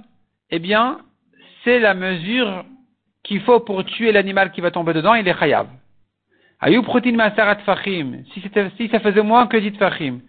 eh 0.50 0.60
bien, 0.60 1.00
c'est 1.64 1.80
la 1.80 1.94
mesure 1.94 2.66
qu'il 3.24 3.42
faut 3.42 3.60
pour 3.60 3.86
tuer 3.86 4.12
l'animal 4.12 4.52
qui 4.52 4.62
va 4.62 4.72
tomber 4.72 4.94
dedans, 4.94 5.14
il 5.14 5.28
est 5.28 5.38
chayav. 5.38 5.68
Ayub 6.60 6.84
protein 6.84 7.14
masarat 7.14 7.58
fachim, 7.58 8.24
si, 8.34 8.42
si 8.78 8.90
ça 8.90 9.00
faisait 9.00 9.22
moins 9.22 9.48
que 9.48 9.58
dit 9.58 9.72
fachim, 9.78 10.20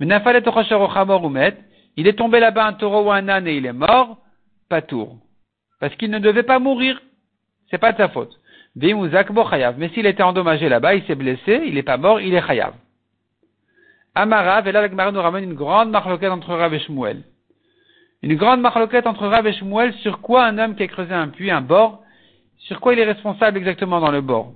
il 0.00 2.06
est 2.06 2.12
tombé 2.12 2.40
là-bas 2.40 2.66
un 2.66 2.72
taureau 2.74 3.06
ou 3.06 3.10
un 3.10 3.28
âne 3.28 3.48
et 3.48 3.56
il 3.56 3.66
est 3.66 3.72
mort, 3.72 4.18
pas 4.68 4.82
tour. 4.82 5.18
Parce 5.80 5.94
qu'il 5.96 6.10
ne 6.10 6.18
devait 6.18 6.44
pas 6.44 6.58
mourir. 6.58 7.00
C'est 7.70 7.78
pas 7.78 7.92
de 7.92 7.98
sa 7.98 8.08
faute. 8.08 8.38
Mais 8.76 9.88
s'il 9.88 10.06
était 10.06 10.22
endommagé 10.22 10.68
là-bas, 10.68 10.94
il 10.94 11.04
s'est 11.04 11.14
blessé, 11.14 11.62
il 11.66 11.74
n'est 11.74 11.82
pas 11.82 11.96
mort, 11.96 12.20
il 12.20 12.34
est 12.34 12.46
chayav. 12.46 12.74
Amarav, 14.14 14.66
et 14.66 14.72
là, 14.72 14.86
la 14.86 15.10
nous 15.12 15.20
ramène 15.20 15.44
une 15.44 15.54
grande 15.54 15.90
marloquette 15.90 16.30
entre 16.30 16.54
Rav 16.54 16.74
et 16.74 16.80
Shmuel. 16.80 17.22
Une 18.22 18.34
grande 18.34 18.60
marloquette 18.60 19.06
entre 19.06 19.26
Rav 19.26 19.46
et 19.46 19.52
Shmuel 19.52 19.94
sur 19.94 20.20
quoi 20.20 20.44
un 20.44 20.58
homme 20.58 20.74
qui 20.74 20.82
a 20.82 20.88
creusé 20.88 21.14
un 21.14 21.28
puits, 21.28 21.50
un 21.50 21.60
bord, 21.60 22.02
sur 22.58 22.80
quoi 22.80 22.92
il 22.94 22.98
est 22.98 23.04
responsable 23.04 23.58
exactement 23.58 24.00
dans 24.00 24.10
le 24.10 24.20
bord? 24.20 24.52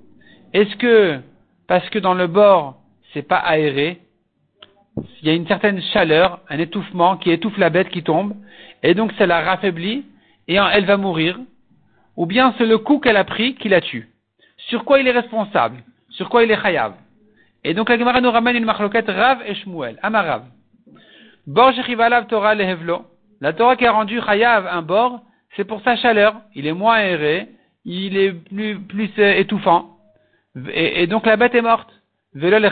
Est-ce 0.52 0.76
que, 0.76 1.20
parce 1.68 1.88
que 1.90 1.98
dans 1.98 2.14
le 2.14 2.26
bord, 2.26 2.76
c'est 3.12 3.22
pas 3.22 3.36
aéré, 3.36 4.00
il 5.22 5.28
y 5.28 5.30
a 5.30 5.34
une 5.34 5.46
certaine 5.46 5.80
chaleur, 5.80 6.40
un 6.48 6.58
étouffement 6.58 7.16
qui 7.16 7.30
étouffe 7.30 7.56
la 7.56 7.70
bête 7.70 7.88
qui 7.88 8.02
tombe, 8.02 8.34
et 8.82 8.94
donc 8.94 9.12
ça 9.12 9.26
la 9.26 9.42
raffaiblit, 9.42 10.04
et 10.48 10.56
elle 10.56 10.84
va 10.84 10.96
mourir, 10.96 11.38
ou 12.16 12.26
bien 12.26 12.54
c'est 12.58 12.66
le 12.66 12.78
coup 12.78 12.98
qu'elle 12.98 13.16
a 13.16 13.24
pris 13.24 13.54
qui 13.54 13.68
la 13.68 13.80
tue. 13.80 14.08
Sur 14.68 14.84
quoi 14.84 15.00
il 15.00 15.08
est 15.08 15.12
responsable? 15.12 15.82
Sur 16.10 16.28
quoi 16.28 16.44
il 16.44 16.50
est 16.50 16.60
chayav? 16.60 16.94
Et 17.64 17.74
donc 17.74 17.88
la 17.88 17.98
Gemara 17.98 18.20
nous 18.20 18.30
ramène 18.30 18.56
une 18.56 18.64
marloquette 18.64 19.08
Rav 19.08 19.42
et 19.46 19.54
Shmuel, 19.54 19.98
Amarav. 20.02 20.44
Bor 21.46 21.72
Torah 22.28 22.54
lehevlo. 22.54 23.04
La 23.40 23.52
Torah 23.52 23.76
qui 23.76 23.86
a 23.86 23.92
rendu 23.92 24.20
chayav 24.20 24.66
un 24.66 24.82
bord, 24.82 25.22
c'est 25.56 25.64
pour 25.64 25.82
sa 25.82 25.96
chaleur. 25.96 26.34
Il 26.54 26.66
est 26.66 26.72
moins 26.72 26.94
aéré, 26.94 27.48
il 27.84 28.16
est 28.16 28.32
plus, 28.32 28.78
plus 28.80 29.10
euh, 29.18 29.34
étouffant. 29.34 29.96
Et, 30.72 31.06
donc 31.06 31.26
la 31.26 31.36
bête 31.36 31.54
est 31.54 31.62
morte. 31.62 31.90
Velo 32.34 32.58
le 32.58 32.70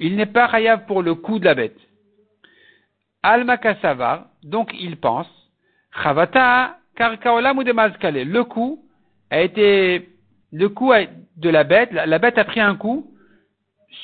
Il 0.00 0.16
n'est 0.16 0.26
pas 0.26 0.50
chayav 0.50 0.86
pour 0.86 1.02
le 1.02 1.14
coup 1.14 1.38
de 1.38 1.44
la 1.44 1.54
bête. 1.54 1.78
Alma 3.22 3.56
kasavar, 3.56 4.26
donc 4.42 4.70
il 4.78 4.96
pense. 4.96 5.28
Chavata 6.02 6.78
karkaolam 6.96 7.58
ou 7.58 7.64
de 7.64 7.72
Le 7.72 8.42
coup 8.44 8.84
a 9.30 9.40
été 9.40 10.08
le 10.52 10.68
coup 10.68 10.92
de 11.36 11.48
la 11.50 11.64
bête, 11.64 11.92
la, 11.92 12.18
bête 12.18 12.38
a 12.38 12.44
pris 12.44 12.60
un 12.60 12.74
coup 12.76 13.10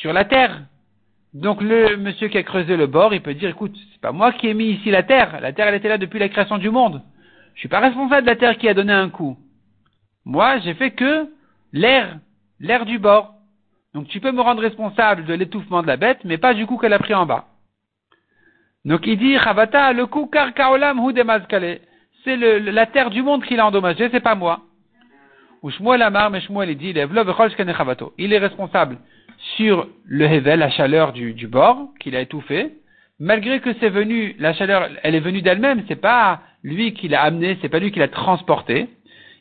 sur 0.01 0.12
la 0.12 0.24
terre. 0.24 0.62
Donc 1.34 1.62
le 1.62 1.97
monsieur 1.97 2.28
qui 2.28 2.38
a 2.38 2.43
creusé 2.43 2.76
le 2.76 2.86
bord, 2.86 3.14
il 3.14 3.22
peut 3.22 3.34
dire, 3.34 3.51
écoute, 3.51 3.74
c'est 3.93 4.01
pas 4.01 4.12
moi 4.12 4.32
qui 4.32 4.49
ai 4.49 4.55
mis 4.55 4.66
ici 4.66 4.90
la 4.90 5.03
terre. 5.03 5.40
La 5.40 5.53
terre, 5.53 5.68
elle 5.68 5.74
était 5.74 5.88
là 5.88 5.99
depuis 5.99 6.18
la 6.18 6.28
création 6.28 6.59
du 6.59 6.70
monde. 6.70 7.03
Je 7.55 7.61
suis 7.61 7.68
pas 7.68 7.80
responsable 7.80 8.22
de 8.22 8.30
la 8.30 8.36
terre 8.36 8.59
qui 8.59 8.68
a 8.68 8.74
donné 8.74 8.93
un 8.93 9.09
coup. 9.09 9.38
Moi, 10.24 10.59
j'ai 10.59 10.74
fait 10.74 10.90
que 10.90 11.28
l'air, 11.72 12.18
l'air 12.61 12.84
du 12.84 12.99
bord. 12.99 13.34
Donc 13.95 14.09
tu 14.09 14.20
peux 14.20 14.32
me 14.32 14.40
rendre 14.40 14.62
responsable 14.62 15.24
de 15.24 15.34
l'étouffement 15.34 15.82
de 15.82 15.86
la 15.86 15.97
bête, 15.97 16.20
mais 16.24 16.38
pas 16.38 16.55
du 16.55 16.66
coup 16.66 16.78
qu'elle 16.78 16.93
a 16.93 16.99
pris 16.99 17.14
en 17.14 17.26
bas. 17.26 17.47
Donc 18.84 19.07
il 19.07 19.18
dit, 19.18 19.38
Chavata, 19.38 19.93
le 19.93 20.07
coup 20.07 20.26
car 20.26 20.53
kaolam 20.55 20.99
hu 20.99 21.12
C'est 22.25 22.37
la 22.37 22.87
terre 22.87 23.11
du 23.11 23.23
monde 23.23 23.45
qui 23.45 23.57
l'a 23.57 23.66
endommagé, 23.66 24.09
c'est 24.11 24.20
pas 24.20 24.35
moi. 24.35 24.61
Ou 25.62 25.70
mais 26.31 26.75
dit, 26.75 26.91
il 28.18 28.33
est 28.33 28.39
responsable 28.39 28.99
sur 29.57 29.89
le 30.05 30.25
Hevel, 30.25 30.61
la 30.61 30.70
chaleur 30.70 31.12
du, 31.12 31.35
du 31.35 31.49
bord, 31.49 31.89
qu'il 32.01 32.16
a 32.16 32.20
étouffé, 32.20 32.73
malgré 33.18 33.61
que 33.61 33.75
c'est 33.81 33.89
venu, 33.89 34.37
la 34.39 34.53
chaleur, 34.53 34.89
elle 35.03 35.14
est 35.14 35.20
venue 35.20 35.43
d'elle-même, 35.43 35.85
c'est 35.89 36.01
pas 36.01 36.41
lui 36.62 36.95
qui 36.95 37.09
l'a 37.09 37.23
amené, 37.23 37.59
c'est 37.61 37.68
pas 37.68 37.79
lui 37.79 37.91
qui 37.91 37.99
l'a 37.99 38.09
transporté, 38.09 38.89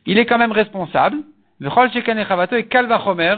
il 0.05 0.17
est 0.17 0.25
quand 0.25 0.37
même 0.37 0.51
responsable, 0.51 1.17
et 1.61 2.65
Kalvachomer, 2.65 3.35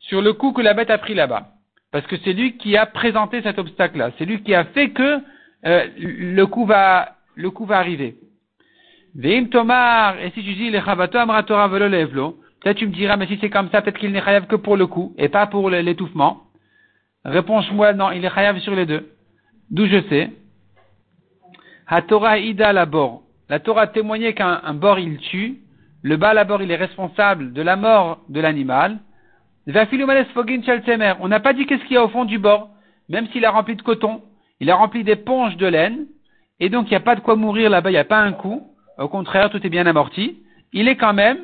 sur 0.00 0.22
le 0.22 0.32
coup 0.32 0.52
que 0.52 0.62
la 0.62 0.74
bête 0.74 0.90
a 0.90 0.98
pris 0.98 1.14
là-bas. 1.14 1.48
Parce 1.90 2.06
que 2.06 2.16
c'est 2.24 2.32
lui 2.32 2.56
qui 2.56 2.76
a 2.76 2.86
présenté 2.86 3.42
cet 3.42 3.58
obstacle-là. 3.58 4.10
C'est 4.16 4.24
lui 4.24 4.42
qui 4.42 4.54
a 4.54 4.64
fait 4.64 4.90
que 4.90 5.18
euh, 5.66 5.86
le 5.98 6.44
coup 6.46 6.64
va, 6.64 7.16
le 7.34 7.50
coup 7.50 7.66
va 7.66 7.78
arriver. 7.78 8.16
Veim 9.14 9.46
Tomar, 9.46 10.18
et 10.20 10.30
si 10.30 10.44
tu 10.44 10.54
dis 10.54 10.70
le 10.70 10.80
Chavato 10.80 11.18
Amratora 11.18 11.68
Velo 11.68 11.88
Levlo, 11.88 12.36
peut-être 12.60 12.78
tu 12.78 12.86
me 12.86 12.92
diras, 12.92 13.16
mais 13.16 13.26
si 13.26 13.38
c'est 13.40 13.50
comme 13.50 13.70
ça, 13.70 13.82
peut-être 13.82 13.98
qu'il 13.98 14.12
n'est 14.12 14.22
chayav 14.22 14.46
que 14.46 14.56
pour 14.56 14.76
le 14.76 14.86
coup, 14.86 15.14
et 15.18 15.28
pas 15.28 15.46
pour 15.46 15.68
l'étouffement. 15.70 16.42
Réponse-moi, 17.24 17.92
non, 17.92 18.12
il 18.12 18.24
est 18.24 18.34
chayav 18.34 18.58
sur 18.60 18.74
les 18.74 18.86
deux. 18.86 19.10
D'où 19.70 19.86
je 19.86 20.00
sais. 20.08 20.30
Torah 22.06 22.38
Ida 22.38 22.72
la 22.72 22.86
bord. 22.86 23.22
La 23.48 23.58
Torah 23.58 23.82
a 23.82 23.86
témoigné 23.88 24.32
qu'un 24.32 24.74
bord 24.74 24.98
il 24.98 25.18
tue. 25.18 25.58
Le 26.02 26.16
bas 26.16 26.32
la 26.34 26.44
bord 26.44 26.62
il 26.62 26.70
est 26.70 26.76
responsable 26.76 27.52
de 27.52 27.62
la 27.62 27.76
mort 27.76 28.20
de 28.28 28.40
l'animal. 28.40 28.98
On 29.66 31.28
n'a 31.28 31.40
pas 31.40 31.52
dit 31.52 31.66
qu'est-ce 31.66 31.82
qu'il 31.84 31.94
y 31.94 31.96
a 31.96 32.04
au 32.04 32.08
fond 32.08 32.24
du 32.24 32.38
bord. 32.38 32.70
Même 33.08 33.26
s'il 33.28 33.44
a 33.44 33.50
rempli 33.50 33.74
de 33.74 33.82
coton, 33.82 34.22
il 34.60 34.70
a 34.70 34.76
rempli 34.76 35.02
d'éponges 35.02 35.56
de 35.56 35.66
laine. 35.66 36.06
Et 36.60 36.68
donc 36.68 36.86
il 36.86 36.90
n'y 36.90 36.96
a 36.96 37.00
pas 37.00 37.16
de 37.16 37.20
quoi 37.20 37.36
mourir 37.36 37.70
là-bas, 37.70 37.90
il 37.90 37.94
n'y 37.94 37.98
a 37.98 38.04
pas 38.04 38.20
un 38.20 38.32
coup. 38.32 38.68
Au 39.00 39.08
contraire, 39.08 39.48
tout 39.50 39.66
est 39.66 39.70
bien 39.70 39.86
amorti. 39.86 40.42
Il 40.74 40.86
est 40.86 40.96
quand 40.96 41.14
même 41.14 41.38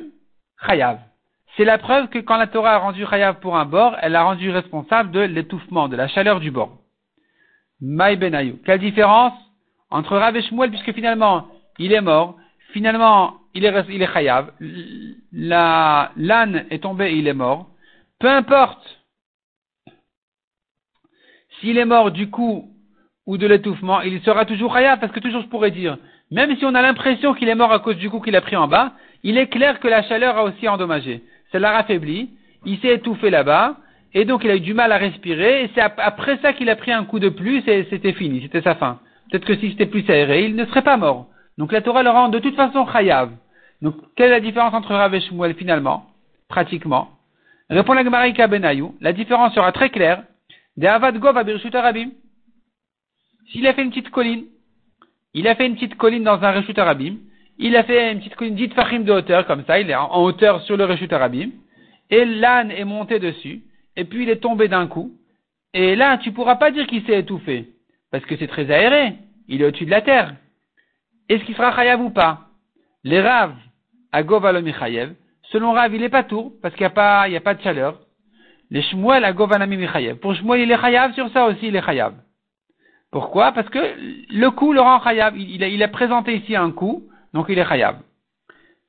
chayav. 0.65 0.99
C'est 1.55 1.65
la 1.65 1.79
preuve 1.79 2.07
que 2.09 2.19
quand 2.19 2.37
la 2.37 2.45
Torah 2.45 2.75
a 2.75 2.77
rendu 2.77 3.03
chayav 3.05 3.39
pour 3.39 3.57
un 3.57 3.65
bord, 3.65 3.95
elle 4.01 4.15
a 4.15 4.23
rendu 4.23 4.51
responsable 4.51 5.09
de 5.09 5.21
l'étouffement, 5.21 5.87
de 5.87 5.95
la 5.95 6.07
chaleur 6.07 6.39
du 6.39 6.51
bord. 6.51 6.77
Maï 7.81 8.15
Benayou. 8.15 8.59
Quelle 8.63 8.79
différence 8.79 9.33
entre 9.89 10.17
Rav 10.17 10.35
et 10.35 10.43
Shmuel, 10.43 10.69
puisque 10.69 10.93
finalement, 10.93 11.47
il 11.79 11.93
est 11.93 12.01
mort, 12.01 12.35
finalement, 12.73 13.37
il 13.55 13.65
est, 13.65 14.13
chayav, 14.13 14.51
la, 15.31 16.11
l'âne 16.15 16.67
est 16.69 16.83
tombé 16.83 17.07
et 17.07 17.15
il 17.15 17.27
est 17.27 17.33
mort. 17.33 17.69
Peu 18.19 18.29
importe 18.29 19.03
s'il 21.59 21.79
est 21.79 21.85
mort 21.85 22.11
du 22.11 22.29
coup 22.29 22.71
ou 23.25 23.37
de 23.37 23.47
l'étouffement, 23.47 24.01
il 24.01 24.21
sera 24.21 24.45
toujours 24.45 24.73
chayav, 24.73 24.99
parce 24.99 25.11
que 25.11 25.19
toujours 25.19 25.41
je 25.41 25.47
pourrais 25.47 25.71
dire, 25.71 25.97
même 26.31 26.55
si 26.57 26.65
on 26.65 26.75
a 26.75 26.81
l'impression 26.81 27.33
qu'il 27.33 27.49
est 27.49 27.55
mort 27.55 27.71
à 27.71 27.79
cause 27.79 27.97
du 27.97 28.09
coup 28.09 28.19
qu'il 28.19 28.35
a 28.35 28.41
pris 28.41 28.55
en 28.55 28.67
bas, 28.67 28.93
il 29.23 29.37
est 29.37 29.47
clair 29.47 29.79
que 29.79 29.87
la 29.87 30.03
chaleur 30.03 30.37
a 30.37 30.43
aussi 30.43 30.67
endommagé. 30.67 31.23
Ça 31.51 31.59
l'a 31.59 31.71
raffaibli, 31.71 32.29
il 32.65 32.79
s'est 32.79 32.95
étouffé 32.95 33.29
là-bas, 33.29 33.77
et 34.13 34.25
donc 34.25 34.43
il 34.43 34.49
a 34.49 34.55
eu 34.55 34.59
du 34.59 34.73
mal 34.73 34.91
à 34.91 34.97
respirer, 34.97 35.63
et 35.63 35.69
c'est 35.73 35.81
après 35.81 36.37
ça 36.41 36.53
qu'il 36.53 36.69
a 36.69 36.75
pris 36.75 36.91
un 36.91 37.05
coup 37.05 37.19
de 37.19 37.29
plus, 37.29 37.67
et 37.67 37.87
c'était 37.89 38.13
fini, 38.13 38.41
c'était 38.41 38.61
sa 38.61 38.75
fin. 38.75 38.99
Peut-être 39.29 39.45
que 39.45 39.55
si 39.57 39.71
c'était 39.71 39.85
plus 39.85 40.09
aéré, 40.09 40.45
il 40.45 40.55
ne 40.55 40.65
serait 40.65 40.81
pas 40.81 40.97
mort. 40.97 41.27
Donc 41.57 41.71
la 41.71 41.81
Torah 41.81 42.03
le 42.03 42.09
rend 42.09 42.29
de 42.29 42.39
toute 42.39 42.55
façon 42.55 42.87
chayav. 42.87 43.31
Donc 43.81 43.95
quelle 44.15 44.27
est 44.27 44.31
la 44.31 44.39
différence 44.39 44.73
entre 44.73 44.93
Rav 44.93 45.13
et 45.13 45.21
Shmuel 45.21 45.55
finalement? 45.55 46.05
Pratiquement. 46.49 47.09
Répond 47.69 47.93
la 47.93 48.03
Gemarika 48.03 48.47
Benayou, 48.47 48.95
la 49.01 49.11
différence 49.11 49.53
sera 49.53 49.71
très 49.71 49.89
claire. 49.89 50.23
De 50.77 50.85
Avad 50.87 51.17
Gov 51.17 51.37
Arabim. 51.37 52.11
S'il 53.51 53.65
a 53.65 53.73
fait 53.73 53.81
une 53.81 53.89
petite 53.89 54.11
colline, 54.11 54.45
il 55.33 55.47
a 55.47 55.55
fait 55.55 55.67
une 55.67 55.75
petite 55.75 55.95
colline 55.95 56.23
dans 56.23 56.41
un 56.43 56.51
Reshut 56.51 56.77
Arabim. 56.77 57.17
Il 57.57 57.75
a 57.75 57.83
fait 57.83 58.11
une 58.11 58.19
petite 58.19 58.35
colline 58.35 58.55
dite 58.55 58.73
Fahim 58.73 59.03
de 59.03 59.11
hauteur, 59.11 59.45
comme 59.45 59.63
ça, 59.65 59.79
il 59.79 59.89
est 59.89 59.95
en 59.95 60.21
hauteur 60.23 60.61
sur 60.63 60.77
le 60.77 60.85
Reshut 60.85 61.11
Arabim. 61.11 61.49
Et 62.09 62.25
l'âne 62.25 62.71
est 62.71 62.85
monté 62.85 63.19
dessus. 63.19 63.61
Et 63.95 64.05
puis 64.05 64.23
il 64.23 64.29
est 64.29 64.37
tombé 64.41 64.67
d'un 64.67 64.87
coup. 64.87 65.11
Et 65.73 65.95
là, 65.95 66.17
tu 66.17 66.31
pourras 66.31 66.55
pas 66.55 66.71
dire 66.71 66.87
qu'il 66.87 67.03
s'est 67.05 67.19
étouffé. 67.19 67.69
Parce 68.11 68.25
que 68.25 68.37
c'est 68.37 68.47
très 68.47 68.71
aéré. 68.71 69.15
Il 69.47 69.61
est 69.61 69.65
au-dessus 69.65 69.85
de 69.85 69.91
la 69.91 70.01
terre. 70.01 70.35
Est-ce 71.29 71.43
qu'il 71.43 71.55
sera 71.55 71.75
chayav 71.75 72.01
ou 72.01 72.09
pas? 72.09 72.47
Les 73.03 73.21
raves, 73.21 73.55
à 74.11 74.23
Govalomichayev, 74.23 75.13
selon 75.51 75.73
Rav, 75.73 75.93
il 75.93 76.03
est 76.03 76.09
pas 76.09 76.23
tour, 76.23 76.53
parce 76.61 76.73
qu'il 76.73 76.83
n'y 76.83 76.87
a 76.87 76.91
pas, 76.91 77.27
il 77.27 77.35
a 77.35 77.41
pas 77.41 77.53
de 77.53 77.61
chaleur. 77.61 77.99
Les 78.69 78.81
Shmuel 78.81 79.23
à 79.23 79.31
Govanami 79.33 79.77
Pour 80.21 80.35
Shmuel, 80.35 80.61
il 80.61 80.71
est 80.71 81.13
sur 81.13 81.29
ça 81.31 81.45
aussi, 81.45 81.67
il 81.67 81.75
est. 81.75 81.81
Pourquoi? 83.17 83.51
Parce 83.51 83.67
que 83.69 83.79
le 84.29 84.49
coup 84.51 84.73
le 84.73 84.79
rend 84.79 85.01
chayav. 85.01 85.35
Il, 85.35 85.81
a, 85.81 85.87
présenté 85.87 86.35
ici 86.35 86.55
un 86.55 86.69
coup, 86.69 87.07
donc 87.33 87.47
il 87.49 87.57
est 87.57 87.65
chayav. 87.65 87.95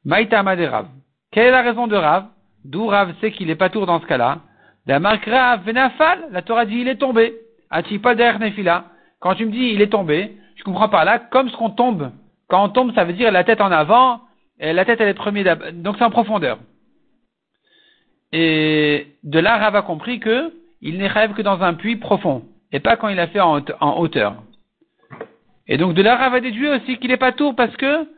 Maïtama 0.05 0.55
de 0.55 0.67
Rav. 0.67 0.87
Quelle 1.33 1.47
est 1.47 1.51
la 1.51 1.63
raison 1.63 1.87
de 1.87 1.97
Rav? 1.97 2.27
D'où 2.63 2.89
Rav 2.89 3.15
sait 3.23 3.33
qu'il 3.33 3.49
est 3.49 3.57
pas 3.57 3.71
tour 3.71 3.87
dans 3.87 4.03
ce 4.03 4.05
cas-là? 4.05 4.41
La 4.85 5.01
marque 5.01 5.25
Rav 5.25 5.65
Venafal, 5.65 6.29
la 6.31 6.43
Torah 6.43 6.67
dit 6.67 6.77
il 6.77 6.89
est 6.89 6.97
tombé. 6.97 7.37
Derrière 7.73 8.39
Nefila. 8.39 8.85
Quand 9.19 9.35
tu 9.35 9.47
me 9.47 9.51
dis 9.51 9.71
il 9.73 9.81
est 9.81 9.93
tombé, 9.93 10.37
je 10.57 10.63
comprends 10.63 10.91
pas 10.91 11.07
là, 11.07 11.19
comme 11.19 11.49
ce 11.49 11.57
qu'on 11.57 11.71
tombe. 11.71 12.11
Quand 12.51 12.63
on 12.63 12.69
tombe, 12.69 12.95
ça 12.95 13.05
veut 13.05 13.15
dire 13.15 13.33
la 13.33 13.45
tête 13.45 13.63
en 13.63 13.73
avant, 13.73 14.21
la 14.61 14.85
tête 14.85 15.01
elle 15.01 15.09
est 15.09 15.15
premier 15.15 15.43
donc 15.73 15.97
c'est 15.97 16.05
en 16.05 16.11
profondeur. 16.11 16.59
Et 18.33 19.07
de 19.25 19.39
là, 19.39 19.57
Rav 19.57 19.75
a 19.75 19.81
compris 19.81 20.21
que 20.21 20.53
il 20.83 20.99
n'est 20.99 21.09
rêve 21.09 21.33
que 21.33 21.41
dans 21.41 21.63
un 21.63 21.73
puits 21.73 21.97
profond 21.97 22.45
et 22.73 22.81
pas 22.81 22.97
quand 22.97 23.09
il 23.09 23.19
a 23.19 23.29
fait 23.29 23.41
en, 23.41 23.63
hauteur. 23.99 24.43
Et 25.67 25.77
donc 25.77 25.95
de 25.95 26.03
là, 26.03 26.17
Rav 26.17 26.35
a 26.35 26.41
déduit 26.41 26.69
aussi 26.69 26.99
qu'il 26.99 27.11
n'est 27.11 27.17
pas 27.17 27.33
tour 27.33 27.55
parce 27.55 27.77
que 27.77 28.09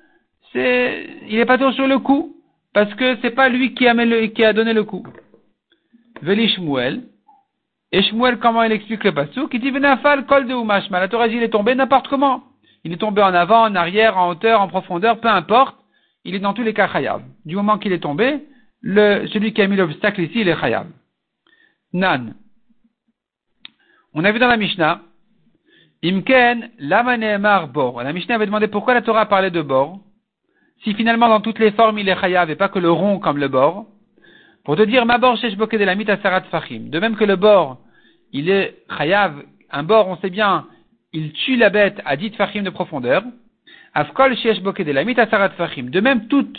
c'est, 0.53 1.09
il 1.29 1.37
n'est 1.37 1.47
pas 1.47 1.59
tour 1.59 1.73
sur 1.73 1.87
le 1.87 1.99
coup. 1.99 2.37
parce 2.73 2.93
que 2.95 3.17
c'est 3.23 3.31
pas 3.31 3.49
lui 3.49 3.75
qui 3.75 3.87
a, 3.87 4.53
donné 4.53 4.73
le 4.73 4.85
coup. 4.85 5.05
Veli 6.23 6.49
Shmuel. 6.49 7.03
Et 7.93 8.03
Shmuel, 8.03 8.39
comment 8.39 8.63
il 8.63 8.73
explique 8.73 9.05
le 9.05 9.13
passou? 9.13 9.49
Qui 9.49 9.59
dit 9.59 9.71
Venafal 9.71 10.27
kol 10.27 10.47
de 10.47 10.55
umashma. 10.55 11.01
La 11.01 11.09
Torah 11.09 11.27
il 11.27 11.43
est 11.43 11.49
tombé 11.49 11.75
n'importe 11.75 12.09
comment. 12.09 12.45
Il 12.85 12.93
est 12.93 12.97
tombé 12.97 13.23
en 13.23 13.35
avant, 13.35 13.63
en 13.63 13.75
arrière, 13.75 14.17
en 14.17 14.31
hauteur, 14.31 14.61
en 14.61 14.69
profondeur, 14.69 15.21
peu 15.21 15.29
importe. 15.29 15.77
Il 16.25 16.35
est 16.35 16.39
dans 16.39 16.55
tous 16.55 16.63
les 16.63 16.75
cas 16.75 16.89
chayav. 16.89 17.23
Du 17.45 17.57
moment 17.57 17.79
qu'il 17.79 17.93
est 17.93 18.01
tombé, 18.01 18.45
le, 18.81 19.27
celui 19.29 19.53
qui 19.53 19.63
a 19.63 19.67
mis 19.67 19.77
l'obstacle 19.77 20.21
ici, 20.23 20.41
il 20.41 20.49
est 20.49 20.59
chayav. 20.59 20.87
Nan. 21.93 22.35
On 24.15 24.25
a 24.25 24.33
vu 24.33 24.39
dans 24.39 24.49
la 24.49 24.57
Mishnah, 24.57 25.03
Imken, 26.03 26.71
Lamaneemar 26.79 27.69
Bor. 27.69 28.03
La 28.03 28.13
Mishnah 28.13 28.35
avait 28.35 28.47
demandé 28.47 28.69
pourquoi 28.69 28.95
la 28.95 29.03
Torah 29.03 29.27
parlait 29.27 29.51
de 29.51 29.63
Bor. 29.63 30.01
Si 30.83 30.95
finalement 30.95 31.29
dans 31.29 31.41
toutes 31.41 31.59
les 31.59 31.73
formes 31.73 31.99
il 31.99 32.09
est 32.09 32.19
chayav 32.19 32.51
et 32.51 32.57
pas 32.57 32.69
que 32.69 32.79
le 32.79 32.91
rond 32.91 33.19
comme 33.19 33.39
le 33.39 33.49
bord. 33.49 33.87
Pour 34.65 34.77
te 34.77 34.83
dire, 34.83 35.05
ma 35.07 35.19
bord 35.19 35.37
sheshboke 35.37 35.77
de 35.77 35.85
la 35.85 35.95
sarat 36.23 36.43
fachim. 36.51 36.91
De 36.91 36.99
même 36.99 37.17
que 37.17 37.25
le 37.25 37.37
bord, 37.37 37.79
il 38.33 38.49
est 38.49 38.77
chayav, 38.97 39.43
un 39.71 39.83
bord, 39.83 40.09
on 40.09 40.17
sait 40.19 40.31
bien, 40.31 40.67
il 41.13 41.33
tue 41.33 41.57
la 41.57 41.71
bête 41.71 42.01
à 42.05 42.17
dit 42.17 42.31
fachim 42.31 42.63
de 42.63 42.71
profondeur. 42.71 43.23
Afkol 43.95 44.37
sheshboke 44.37 44.83
de 44.83 44.93
la 44.93 45.27
sarat 45.27 45.51
fachim. 45.51 45.91
De 45.91 46.01
même 46.01 46.29
toute, 46.29 46.59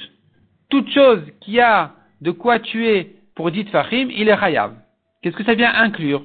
toute 0.70 0.90
chose 0.92 1.22
qui 1.40 1.60
a 1.60 1.94
de 2.22 2.32
quoi 2.32 2.60
tuer 2.60 3.16
pour 3.36 3.50
dit 3.50 3.66
fachim, 3.66 4.10
il 4.12 4.30
est 4.30 4.38
chayav. 4.38 4.74
Qu'est-ce 5.22 5.36
que 5.36 5.44
ça 5.44 5.56
vient 5.56 5.74
inclure? 5.74 6.24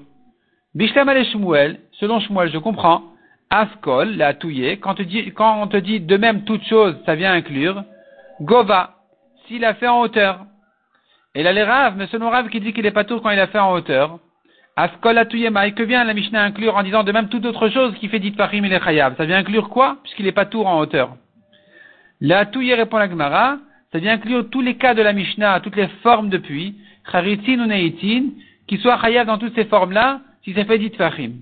Bishlam 0.77 1.09
Shmuel, 1.33 1.79
selon 1.93 2.20
Shmuel, 2.20 2.53
je 2.53 2.59
comprends, 2.59 3.03
Askol, 3.49 4.14
la 4.18 4.35
touillé, 4.35 4.77
quand, 4.77 4.93
on 4.93 5.66
te 5.68 5.77
dit 5.79 6.01
de 6.01 6.16
même 6.18 6.45
toute 6.45 6.62
chose, 6.64 6.95
ça 7.07 7.14
vient 7.14 7.33
inclure, 7.33 7.83
Gova, 8.43 8.97
s'il 9.47 9.64
a 9.64 9.72
fait 9.72 9.89
en 9.89 10.03
hauteur. 10.03 10.41
Et 11.35 11.43
là, 11.43 11.55
les 11.55 11.62
Rav, 11.62 11.97
mais 11.97 12.07
selon 12.09 12.29
Rav 12.29 12.51
qui 12.51 12.61
dit 12.61 12.74
qu'il 12.74 12.85
est 12.85 12.91
pas 12.91 13.05
tout 13.05 13.20
quand 13.20 13.31
il 13.31 13.41
a 13.41 13.47
fait 13.47 13.59
en 13.59 13.72
hauteur, 13.72 14.18
Askol 14.77 15.14
la 15.14 15.66
et 15.66 15.72
que 15.72 15.83
vient 15.83 16.05
la 16.05 16.12
Mishnah 16.12 16.43
inclure 16.43 16.77
en 16.77 16.83
disant 16.83 17.05
de 17.05 17.12
même 17.12 17.31
toute 17.31 17.47
autre 17.47 17.70
chose 17.70 17.95
qui 17.95 18.09
fait 18.09 18.18
dit 18.18 18.33
Farim 18.33 18.66
il 18.66 18.72
est 18.74 18.85
chayav? 18.85 19.16
Ça 19.16 19.24
vient 19.24 19.39
inclure 19.39 19.70
quoi? 19.70 19.97
Puisqu'il 20.03 20.27
est 20.27 20.33
pas 20.33 20.45
tour 20.45 20.66
en 20.66 20.79
hauteur. 20.79 21.16
La 22.20 22.45
touillé 22.45 22.74
répond 22.74 22.99
la 22.99 23.09
Gemara, 23.09 23.57
ça 23.93 23.99
vient 23.99 24.12
inclure 24.12 24.51
tous 24.51 24.61
les 24.61 24.74
cas 24.74 24.93
de 24.93 25.01
la 25.01 25.14
Mishnah, 25.14 25.61
toutes 25.61 25.77
les 25.77 25.89
formes 26.03 26.29
de 26.29 26.37
puits, 26.37 26.74
charitin 27.11 27.61
ou 27.61 27.66
neitin, 27.66 28.24
qui 28.68 28.77
soient 28.77 29.01
chayav 29.01 29.27
dans 29.27 29.39
toutes 29.39 29.55
ces 29.55 29.64
formes-là, 29.64 30.20
si 30.47 30.55
ça 30.55 30.64
fait 30.64 30.78
dit 30.78 30.90
Farim. 30.90 31.40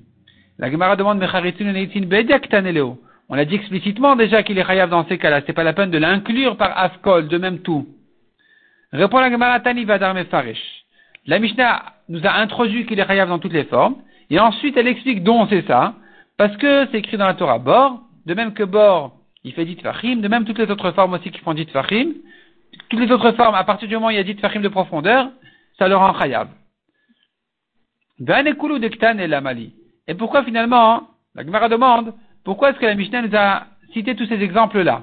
La 0.59 0.71
Gemara 0.71 0.97
demande 0.97 1.23
On 3.29 3.39
a 3.39 3.45
dit 3.45 3.55
explicitement 3.55 4.17
déjà 4.17 4.43
qu'il 4.43 4.59
est 4.59 4.65
chayav 4.65 4.89
dans 4.89 5.07
ces 5.07 5.19
cas-là. 5.19 5.43
C'est 5.47 5.53
pas 5.53 5.63
la 5.63 5.75
peine 5.75 5.91
de 5.91 5.99
l'inclure 5.99 6.57
par 6.57 6.77
Askol, 6.79 7.29
de 7.29 7.37
même 7.37 7.59
tout. 7.59 7.87
Répond 8.93 9.19
la 9.19 9.31
Gemara 9.31 9.61
Tani 9.61 9.85
Vadar 9.85 10.15
Mefaresh. 10.15 10.85
La 11.27 11.39
Mishnah 11.39 11.83
nous 12.09 12.25
a 12.25 12.33
introduit 12.37 12.87
qu'il 12.87 12.99
est 12.99 13.07
chayav 13.07 13.29
dans 13.29 13.39
toutes 13.39 13.53
les 13.53 13.65
formes. 13.65 13.97
Et 14.31 14.41
ensuite, 14.41 14.75
elle 14.79 14.89
explique 14.89 15.23
dont 15.23 15.47
c'est 15.49 15.67
ça. 15.67 15.95
Parce 16.39 16.57
que 16.57 16.87
c'est 16.91 16.99
écrit 16.99 17.19
dans 17.19 17.27
la 17.27 17.35
Torah 17.35 17.59
Bor. 17.59 18.01
De 18.25 18.33
même 18.33 18.55
que 18.55 18.63
Bor, 18.63 19.13
il 19.45 19.53
fait 19.53 19.67
dit 19.67 19.77
Fahim. 19.83 20.23
De 20.23 20.29
même 20.29 20.47
toutes 20.47 20.59
les 20.59 20.71
autres 20.71 20.93
formes 20.93 21.13
aussi 21.13 21.31
qui 21.31 21.41
font 21.41 21.53
dit 21.53 21.67
Fahim. 21.67 22.15
Toutes 22.89 23.01
les 23.01 23.13
autres 23.13 23.33
formes, 23.33 23.55
à 23.55 23.65
partir 23.65 23.87
du 23.87 23.95
moment 23.97 24.07
où 24.07 24.11
il 24.11 24.17
y 24.17 24.21
a 24.21 24.25
dit 24.25 24.35
Fahim 24.35 24.63
de 24.63 24.69
profondeur, 24.69 25.29
ça 25.79 25.89
le 25.89 25.97
rend 25.97 26.19
chayav. 26.19 26.49
Et 28.19 30.15
pourquoi 30.15 30.45
finalement, 30.45 31.09
la 31.35 31.45
Gemara 31.45 31.69
demande, 31.69 32.15
pourquoi 32.45 32.71
est-ce 32.71 32.79
que 32.79 32.87
la 32.87 32.95
Mishnah 32.95 33.23
nous 33.23 33.37
a 33.37 33.67
cité 33.93 34.15
tous 34.15 34.27
ces 34.27 34.41
exemples-là? 34.41 35.03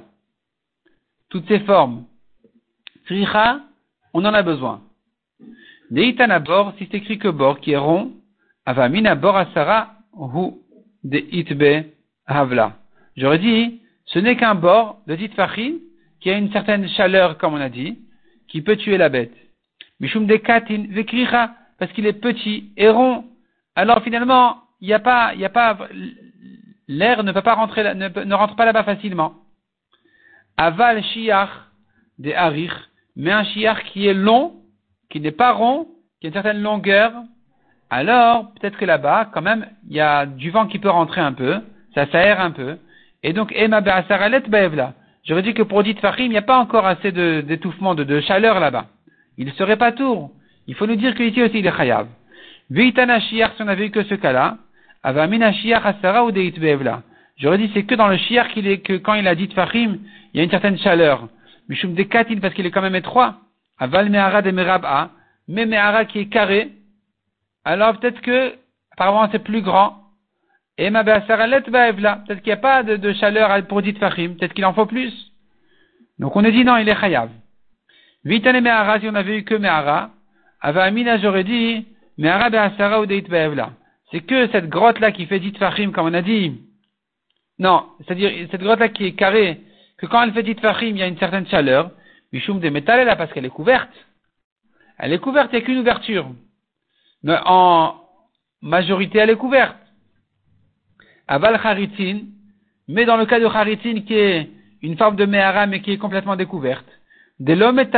Toutes 1.29 1.47
ces 1.47 1.59
formes. 1.61 2.05
Tricha, 3.05 3.61
on 4.13 4.23
en 4.23 4.33
a 4.33 4.41
besoin. 4.43 4.81
Deitana 5.89 6.39
bor, 6.39 6.73
si 6.77 6.87
c'est 6.89 6.97
écrit 6.97 7.17
que 7.17 7.27
bor, 7.27 7.59
qui 7.59 7.71
est 7.71 7.77
rond, 7.77 8.13
avamina 8.65 9.15
bor 9.15 9.35
asara, 9.35 9.95
hu 10.13 10.51
de 11.03 11.17
itbe 11.31 11.85
havla. 12.25 12.77
J'aurais 13.17 13.39
dit, 13.39 13.81
ce 14.05 14.19
n'est 14.19 14.37
qu'un 14.37 14.55
bord 14.55 15.01
de 15.07 15.15
ditfachin 15.15 15.73
qui 16.21 16.29
a 16.29 16.37
une 16.37 16.51
certaine 16.51 16.87
chaleur, 16.89 17.37
comme 17.37 17.55
on 17.55 17.61
a 17.61 17.69
dit, 17.69 17.99
qui 18.47 18.61
peut 18.61 18.77
tuer 18.77 18.97
la 18.97 19.09
bête. 19.09 19.35
Mishum 19.99 20.27
de 20.27 20.35
katin 20.37 20.85
vekricha, 20.89 21.55
parce 21.81 21.91
qu'il 21.93 22.05
est 22.05 22.13
petit 22.13 22.69
et 22.77 22.89
rond. 22.89 23.25
Alors 23.75 24.03
finalement, 24.03 24.57
il 24.81 24.87
n'y 24.87 24.93
a 24.93 24.99
pas, 24.99 25.33
il 25.33 25.49
l'air 26.87 27.23
ne 27.23 27.31
peut 27.31 27.41
pas 27.41 27.55
rentrer, 27.55 27.95
ne, 27.95 28.35
rentre 28.35 28.55
pas 28.55 28.65
là-bas 28.65 28.83
facilement. 28.83 29.33
Aval 30.57 31.03
shiach 31.03 31.49
de 32.19 32.33
harich, 32.33 32.71
mais 33.15 33.31
un 33.31 33.43
shiach 33.45 33.83
qui 33.85 34.05
est 34.05 34.13
long, 34.13 34.57
qui 35.09 35.19
n'est 35.19 35.31
pas 35.31 35.53
rond, 35.53 35.87
qui 36.19 36.27
a 36.27 36.29
une 36.29 36.33
certaine 36.33 36.61
longueur, 36.61 37.13
alors 37.89 38.53
peut-être 38.53 38.77
que 38.77 38.85
là-bas, 38.85 39.31
quand 39.33 39.41
même, 39.41 39.65
il 39.89 39.95
y 39.95 40.01
a 40.01 40.27
du 40.27 40.51
vent 40.51 40.67
qui 40.67 40.77
peut 40.77 40.91
rentrer 40.91 41.21
un 41.21 41.33
peu, 41.33 41.61
ça 41.95 42.05
s'aère 42.11 42.41
un 42.41 42.51
peu, 42.51 42.77
et 43.23 43.33
donc 43.33 43.53
Emma 43.55 43.81
Be'asaralet 43.81 44.41
Baevla. 44.41 44.93
J'aurais 45.23 45.41
dit 45.41 45.55
que 45.55 45.63
pour 45.63 45.81
dit 45.81 45.95
Fahim, 45.95 46.27
il 46.27 46.29
n'y 46.29 46.37
a 46.37 46.43
pas 46.43 46.59
encore 46.59 46.85
assez 46.85 47.11
d'étouffement, 47.11 47.95
de, 47.95 48.03
de, 48.03 48.21
chaleur 48.21 48.59
là-bas. 48.59 48.85
Il 49.39 49.51
serait 49.53 49.77
pas 49.77 49.91
tour. 49.91 50.29
Il 50.71 50.75
faut 50.75 50.87
nous 50.87 50.95
dire 50.95 51.13
qu'ici 51.15 51.43
aussi 51.43 51.59
il 51.59 51.67
est 51.67 51.75
chayav. 51.75 52.07
Vitana 52.69 53.19
shiach, 53.19 53.57
si 53.57 53.61
on 53.61 53.67
avait 53.67 53.87
eu 53.87 53.91
que 53.91 54.03
ce 54.03 54.15
cas-là, 54.15 54.57
J'aurais 55.03 55.27
dit 57.57 57.71
c'est 57.73 57.83
que 57.83 57.95
dans 57.95 58.07
le 58.07 58.15
shiar 58.15 58.47
qu'il 58.47 58.67
est 58.67 58.79
que 58.79 58.93
quand 58.93 59.15
il 59.15 59.27
a 59.27 59.35
dit 59.35 59.49
Fahim, 59.53 59.99
il 60.33 60.37
y 60.37 60.39
a 60.39 60.45
une 60.45 60.49
certaine 60.49 60.77
chaleur. 60.77 61.27
Mishum 61.67 61.93
de 61.93 62.03
katin 62.03 62.37
parce 62.41 62.53
qu'il 62.53 62.65
est 62.65 62.71
quand 62.71 62.81
même 62.81 62.95
étroit. 62.95 63.35
Aval 63.79 64.09
me'ara 64.09 64.41
de 64.41 64.51
merab'a, 64.51 65.09
mais 65.49 65.65
me'ara 65.65 66.05
qui 66.05 66.19
est 66.19 66.27
carré. 66.27 66.69
Alors 67.65 67.99
peut-être 67.99 68.21
que 68.21 68.53
apparemment 68.93 69.27
c'est 69.29 69.43
plus 69.43 69.61
grand. 69.61 69.97
Et 70.77 70.89
ma 70.89 71.03
peut-être 71.03 71.27
qu'il 71.27 72.45
n'y 72.45 72.51
a 72.53 72.57
pas 72.57 72.83
de, 72.83 73.11
chaleur 73.11 73.67
pour 73.67 73.81
dit 73.81 73.91
Fahim, 73.91 74.37
peut-être 74.37 74.53
qu'il 74.53 74.65
en 74.65 74.73
faut 74.73 74.85
plus. 74.85 75.33
Donc 76.17 76.33
on 76.37 76.45
a 76.45 76.51
dit 76.51 76.63
non, 76.63 76.77
il 76.77 76.87
est 76.87 76.95
chayav. 76.95 77.29
Vitane 78.23 78.61
me'ara 78.61 79.01
si 79.01 79.09
on 79.09 79.15
avait 79.15 79.39
eu 79.39 79.43
que 79.43 79.55
me'ara. 79.55 80.11
Avamina 80.61 81.17
j'aurais 81.17 81.43
dit 81.43 81.85
me'ara 82.17 82.49
be'asara 82.49 83.01
ou 83.01 83.05
deit 83.05 83.21
ba'evla 83.21 83.73
c'est 84.11 84.21
que 84.21 84.47
cette 84.51 84.67
grotte-là 84.67 85.11
qui 85.11 85.25
fait 85.25 85.39
dit 85.39 85.53
fachim, 85.57 85.91
comme 85.91 86.07
on 86.07 86.13
a 86.13 86.21
dit, 86.21 86.59
non, 87.59 87.85
c'est-à-dire 87.99 88.47
cette 88.51 88.61
grotte-là 88.61 88.89
qui 88.89 89.05
est 89.05 89.13
carrée, 89.13 89.61
que 89.97 90.05
quand 90.05 90.21
elle 90.21 90.33
fait 90.33 90.43
dit 90.43 90.55
fachim, 90.55 90.87
il 90.87 90.97
y 90.97 91.01
a 91.01 91.07
une 91.07 91.17
certaine 91.17 91.47
chaleur, 91.47 91.91
Mishum 92.33 92.59
de 92.59 92.69
métal 92.69 93.05
là 93.05 93.15
parce 93.15 93.31
qu'elle 93.33 93.45
est 93.45 93.49
couverte. 93.49 93.91
Elle 94.97 95.11
est 95.13 95.19
couverte, 95.19 95.49
il 95.51 95.57
n'y 95.57 95.63
a 95.63 95.65
qu'une 95.65 95.79
ouverture. 95.79 96.29
Mais 97.23 97.37
en 97.45 97.95
majorité, 98.61 99.19
elle 99.19 99.31
est 99.31 99.35
couverte. 99.35 99.75
Aval 101.27 101.59
Haritin, 101.61 102.21
mais 102.87 103.05
dans 103.05 103.17
le 103.17 103.25
cas 103.25 103.39
de 103.39 103.45
Haritin 103.45 104.01
qui 104.01 104.13
est 104.13 104.49
une 104.81 104.97
forme 104.97 105.15
de 105.15 105.25
Mehara 105.25 105.67
mais 105.67 105.81
qui 105.81 105.91
est 105.91 105.97
complètement 105.97 106.35
découverte, 106.35 106.87
de 107.39 107.53
l'homme 107.53 107.79
est 107.79 107.95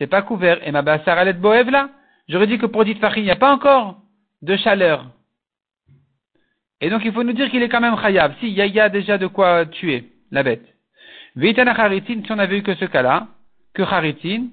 c'est 0.00 0.06
pas 0.06 0.22
couvert, 0.22 0.66
et 0.66 0.72
ma 0.72 0.80
bassar 0.80 1.26
boev 1.34 1.68
là, 1.70 1.90
j'aurais 2.26 2.46
dit 2.46 2.56
que 2.56 2.64
pour 2.64 2.86
dit 2.86 2.96
il 3.16 3.22
n'y 3.22 3.30
a 3.30 3.36
pas 3.36 3.52
encore 3.52 4.00
de 4.40 4.56
chaleur. 4.56 5.04
Et 6.80 6.88
donc 6.88 7.02
il 7.04 7.12
faut 7.12 7.22
nous 7.22 7.34
dire 7.34 7.50
qu'il 7.50 7.62
est 7.62 7.68
quand 7.68 7.82
même 7.82 7.96
khayab. 8.00 8.32
Si, 8.40 8.48
il 8.48 8.54
y, 8.54 8.80
a 8.80 8.88
déjà 8.88 9.18
de 9.18 9.26
quoi 9.26 9.66
tuer 9.66 10.04
la 10.30 10.42
bête. 10.42 10.64
Vitana 11.36 11.74
charitin, 11.74 12.22
si 12.24 12.32
on 12.32 12.38
avait 12.38 12.58
eu 12.58 12.62
que 12.62 12.74
ce 12.76 12.86
cas-là, 12.86 13.28
que 13.74 13.84
charitin, 13.84 14.46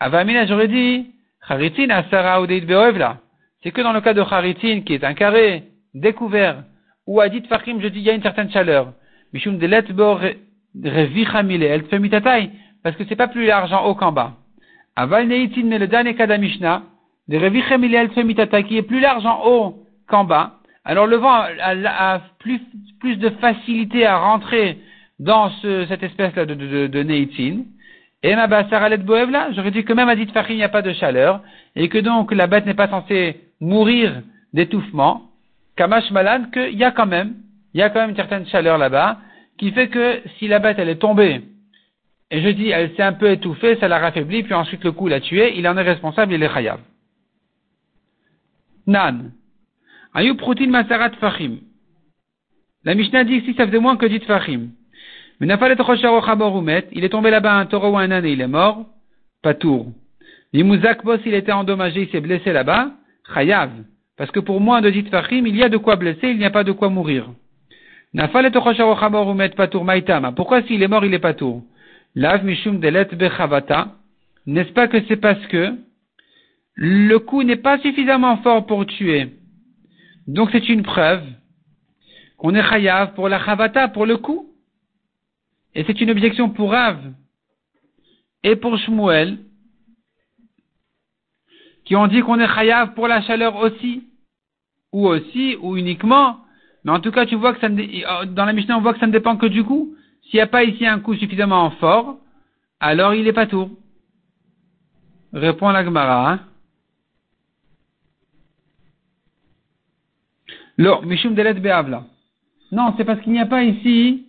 avamina, 0.00 0.44
j'aurais 0.46 0.66
dit, 0.66 1.12
charitin 1.46 1.88
asara 1.90 2.42
ou 2.42 2.46
beoevla. 2.48 3.18
C'est 3.62 3.70
que 3.70 3.82
dans 3.82 3.92
le 3.92 4.00
cas 4.00 4.12
de 4.12 4.24
charitin, 4.24 4.80
qui 4.80 4.94
est 4.94 5.04
un 5.04 5.14
carré 5.14 5.68
découvert, 5.94 6.64
ou 7.06 7.22
dit 7.28 7.42
fakim, 7.42 7.80
je 7.80 7.86
dis, 7.86 8.00
il 8.00 8.06
y 8.06 8.10
a 8.10 8.14
une 8.14 8.22
certaine 8.22 8.50
chaleur. 8.50 8.92
Mishum 9.32 9.56
de 9.56 9.66
letbor 9.68 10.20
revichamile, 10.84 11.62
elle 11.62 11.84
fait 11.84 12.00
mitatai, 12.00 12.50
parce 12.82 12.96
que 12.96 13.04
c'est 13.04 13.14
pas 13.14 13.28
plus 13.28 13.46
large 13.46 13.72
en 13.72 13.86
haut 13.86 13.94
qu'en 13.94 14.10
bas. 14.10 14.39
Aval 15.00 15.28
neitin, 15.28 15.64
mais 15.64 15.78
le 15.78 15.86
dernier 15.86 16.14
cas 16.14 16.26
de 16.26 16.36
de 16.36 17.38
revichamile, 17.38 17.94
elle 17.94 18.10
fait 18.10 18.22
mitatai, 18.22 18.64
qui 18.64 18.76
est 18.76 18.82
plus 18.82 19.00
large 19.00 19.24
en 19.24 19.46
haut 19.46 19.76
qu'en 20.06 20.24
bas, 20.24 20.56
alors 20.84 21.06
le 21.06 21.16
vent 21.16 21.42
a, 21.62 22.20
plus, 22.38 22.60
plus, 23.00 23.16
de 23.16 23.30
facilité 23.30 24.04
à 24.04 24.18
rentrer 24.18 24.78
dans 25.18 25.48
ce, 25.62 25.86
cette 25.86 26.02
espèce-là 26.02 26.44
de, 26.44 26.54
de, 26.54 26.86
de, 26.86 27.02
neitzin. 27.02 27.62
Et 28.22 28.34
ma 28.36 28.46
bassaralet 28.46 28.98
boevla, 28.98 29.52
j'aurais 29.52 29.70
dit 29.70 29.84
que 29.84 29.94
même 29.94 30.10
à 30.10 30.16
dit 30.16 30.28
il 30.50 30.56
n'y 30.56 30.62
a 30.62 30.68
pas 30.68 30.82
de 30.82 30.92
chaleur, 30.92 31.40
et 31.76 31.88
que 31.88 31.98
donc 31.98 32.30
la 32.32 32.46
bête 32.46 32.66
n'est 32.66 32.74
pas 32.74 32.88
censée 32.88 33.40
mourir 33.58 34.20
d'étouffement. 34.52 35.22
Kamash 35.76 36.10
malan, 36.10 36.44
qu'il 36.52 36.76
y 36.76 36.84
a 36.84 36.90
quand 36.90 37.06
même, 37.06 37.36
il 37.72 37.80
y 37.80 37.82
a 37.82 37.88
quand 37.88 38.00
même 38.00 38.10
une 38.10 38.16
certaine 38.16 38.46
chaleur 38.46 38.76
là-bas, 38.76 39.16
qui 39.56 39.70
fait 39.70 39.88
que 39.88 40.20
si 40.38 40.46
la 40.46 40.58
bête 40.58 40.78
elle 40.78 40.90
est 40.90 40.96
tombée, 40.96 41.40
et 42.30 42.40
je 42.40 42.48
dis 42.50 42.68
elle 42.68 42.94
s'est 42.94 43.02
un 43.02 43.12
peu 43.12 43.30
étouffée, 43.30 43.76
ça 43.76 43.88
l'a 43.88 43.98
raffaibli, 43.98 44.42
puis 44.42 44.54
ensuite 44.54 44.84
le 44.84 44.92
coup 44.92 45.08
l'a 45.08 45.20
tué, 45.20 45.58
il 45.58 45.66
en 45.66 45.76
est 45.76 45.82
responsable, 45.82 46.32
il 46.32 46.42
est 46.42 46.52
chayav. 46.52 46.80
Nan. 48.86 49.32
Ayub 50.14 50.36
proutin 50.36 50.68
masarat 50.68 51.10
fachim. 51.20 51.58
La 52.84 52.94
Mishnah 52.94 53.24
dit 53.24 53.36
ici, 53.36 53.54
ça 53.56 53.66
faisait 53.66 53.78
moins 53.78 53.96
que 53.96 54.06
dit 54.06 54.20
fachim. 54.20 54.70
Mais 55.38 55.46
n'a 55.46 55.58
pas 55.58 55.68
il 55.70 57.04
est 57.04 57.08
tombé 57.08 57.30
là-bas 57.30 57.54
un 57.54 57.66
taureau 57.66 57.90
ou 57.90 57.98
un 57.98 58.10
âne 58.10 58.24
et 58.24 58.32
il 58.32 58.40
est 58.40 58.46
mort. 58.46 58.86
patour. 59.42 59.92
Limuzakbo, 60.52 61.18
s'il 61.18 61.34
était 61.34 61.52
endommagé, 61.52 62.02
il 62.02 62.10
s'est 62.10 62.20
blessé 62.20 62.52
là-bas, 62.52 62.90
chayav. 63.34 63.70
Parce 64.16 64.30
que 64.30 64.40
pour 64.40 64.60
moins 64.60 64.82
de 64.82 64.90
dit 64.90 65.02
fachim, 65.04 65.46
il 65.46 65.56
y 65.56 65.62
a 65.62 65.68
de 65.68 65.78
quoi 65.78 65.96
blesser, 65.96 66.28
il 66.28 66.38
n'y 66.38 66.44
a 66.44 66.50
pas 66.50 66.64
de 66.64 66.72
quoi 66.72 66.90
mourir. 66.90 67.30
Pourquoi 70.36 70.62
s'il 70.62 70.82
est 70.82 70.88
mort, 70.88 71.04
il 71.04 71.14
est 71.14 71.18
patour? 71.18 71.62
Lav 72.14 72.44
mishum 72.44 72.80
delet 72.80 73.14
bechavata. 73.14 73.94
N'est-ce 74.46 74.72
pas 74.72 74.88
que 74.88 75.04
c'est 75.06 75.16
parce 75.16 75.44
que 75.46 75.76
le 76.74 77.18
coup 77.18 77.42
n'est 77.42 77.56
pas 77.56 77.78
suffisamment 77.78 78.38
fort 78.38 78.66
pour 78.66 78.86
tuer. 78.86 79.30
Donc 80.26 80.50
c'est 80.52 80.68
une 80.68 80.82
preuve 80.82 81.24
qu'on 82.38 82.54
est 82.54 82.62
chayav 82.62 83.14
pour 83.14 83.28
la 83.28 83.44
chavata, 83.44 83.88
pour 83.88 84.06
le 84.06 84.16
coup. 84.16 84.48
Et 85.74 85.84
c'est 85.84 86.00
une 86.00 86.10
objection 86.10 86.48
pour 86.50 86.70
Rav 86.70 86.98
et 88.42 88.56
pour 88.56 88.78
Shmuel, 88.78 89.38
qui 91.84 91.94
ont 91.96 92.06
dit 92.06 92.22
qu'on 92.22 92.40
est 92.40 92.48
chayav 92.48 92.94
pour 92.94 93.08
la 93.08 93.22
chaleur 93.22 93.56
aussi, 93.56 94.04
ou 94.92 95.06
aussi, 95.06 95.56
ou 95.60 95.76
uniquement. 95.76 96.38
Mais 96.84 96.92
en 96.92 97.00
tout 97.00 97.12
cas, 97.12 97.26
tu 97.26 97.34
vois 97.34 97.54
que 97.54 97.66
ne, 97.66 98.24
dans 98.24 98.46
la 98.46 98.52
Mishnah, 98.52 98.78
on 98.78 98.80
voit 98.80 98.94
que 98.94 99.00
ça 99.00 99.06
ne 99.06 99.12
dépend 99.12 99.36
que 99.36 99.46
du 99.46 99.62
coup. 99.62 99.94
S'il 100.30 100.38
n'y 100.38 100.42
a 100.42 100.46
pas 100.46 100.62
ici 100.62 100.86
un 100.86 101.00
coup 101.00 101.16
suffisamment 101.16 101.70
fort, 101.72 102.18
alors 102.78 103.14
il 103.14 103.26
est 103.26 103.32
pas 103.32 103.46
tout. 103.46 103.76
Répond 105.32 105.70
la 105.70 105.84
Gemara. 105.84 106.32
Hein. 106.32 106.40
Delet 110.78 111.54
Beavla. 111.54 112.04
Non, 112.70 112.94
c'est 112.96 113.04
parce 113.04 113.20
qu'il 113.22 113.32
n'y 113.32 113.40
a 113.40 113.46
pas 113.46 113.64
ici 113.64 114.28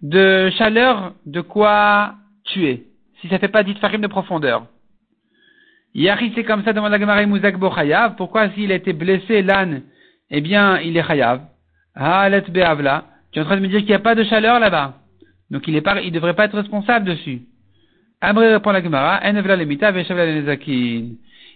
de 0.00 0.50
chaleur 0.56 1.14
de 1.26 1.42
quoi 1.42 2.14
tuer. 2.44 2.86
Si 3.20 3.28
ça 3.28 3.38
fait 3.38 3.48
pas 3.48 3.62
dit 3.62 3.74
farim 3.74 4.00
de 4.00 4.06
profondeur. 4.06 4.66
Yari, 5.94 6.32
c'est 6.34 6.44
comme 6.44 6.64
ça, 6.64 6.72
demande 6.72 6.92
la 6.92 6.98
Gemara 6.98 7.24
Mouzak 7.26 7.56
Chayav. 7.74 8.16
Pourquoi 8.16 8.50
s'il 8.50 8.72
a 8.72 8.76
été 8.76 8.94
blessé, 8.94 9.42
l'âne, 9.42 9.82
eh 10.30 10.40
bien, 10.40 10.80
il 10.80 10.96
est 10.96 11.06
Chayav. 11.06 11.42
Halet 11.94 12.42
Beavla. 12.48 13.04
Tu 13.36 13.40
es 13.40 13.42
en 13.42 13.44
train 13.48 13.56
de 13.56 13.60
me 13.60 13.68
dire 13.68 13.80
qu'il 13.80 13.88
n'y 13.88 13.94
a 13.94 13.98
pas 13.98 14.14
de 14.14 14.24
chaleur 14.24 14.58
là-bas. 14.58 14.94
Donc 15.50 15.68
il 15.68 15.74
il 15.74 16.10
devrait 16.10 16.32
pas 16.32 16.46
être 16.46 16.56
responsable 16.56 17.04
dessus. 17.04 17.42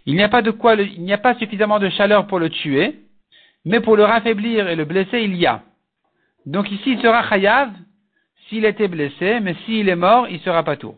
Il 0.04 0.14
n'y 0.14 0.22
a 0.22 0.28
pas 0.28 0.42
de 0.42 0.50
quoi, 0.50 0.74
il 0.74 1.02
n'y 1.02 1.12
a 1.14 1.16
pas 1.16 1.34
suffisamment 1.36 1.78
de 1.78 1.88
chaleur 1.88 2.26
pour 2.26 2.38
le 2.38 2.50
tuer, 2.50 2.96
mais 3.64 3.80
pour 3.80 3.96
le 3.96 4.04
raffaiblir 4.04 4.68
et 4.68 4.76
le 4.76 4.84
blesser, 4.84 5.22
il 5.22 5.34
y 5.36 5.46
a. 5.46 5.62
Donc 6.44 6.70
ici, 6.70 6.92
il 6.92 7.00
sera 7.00 7.26
chayav 7.26 7.70
s'il 8.50 8.66
était 8.66 8.88
blessé, 8.88 9.40
mais 9.40 9.54
s'il 9.64 9.88
est 9.88 9.96
mort, 9.96 10.28
il 10.28 10.40
sera 10.40 10.62
pas 10.62 10.76
tout. 10.76 10.96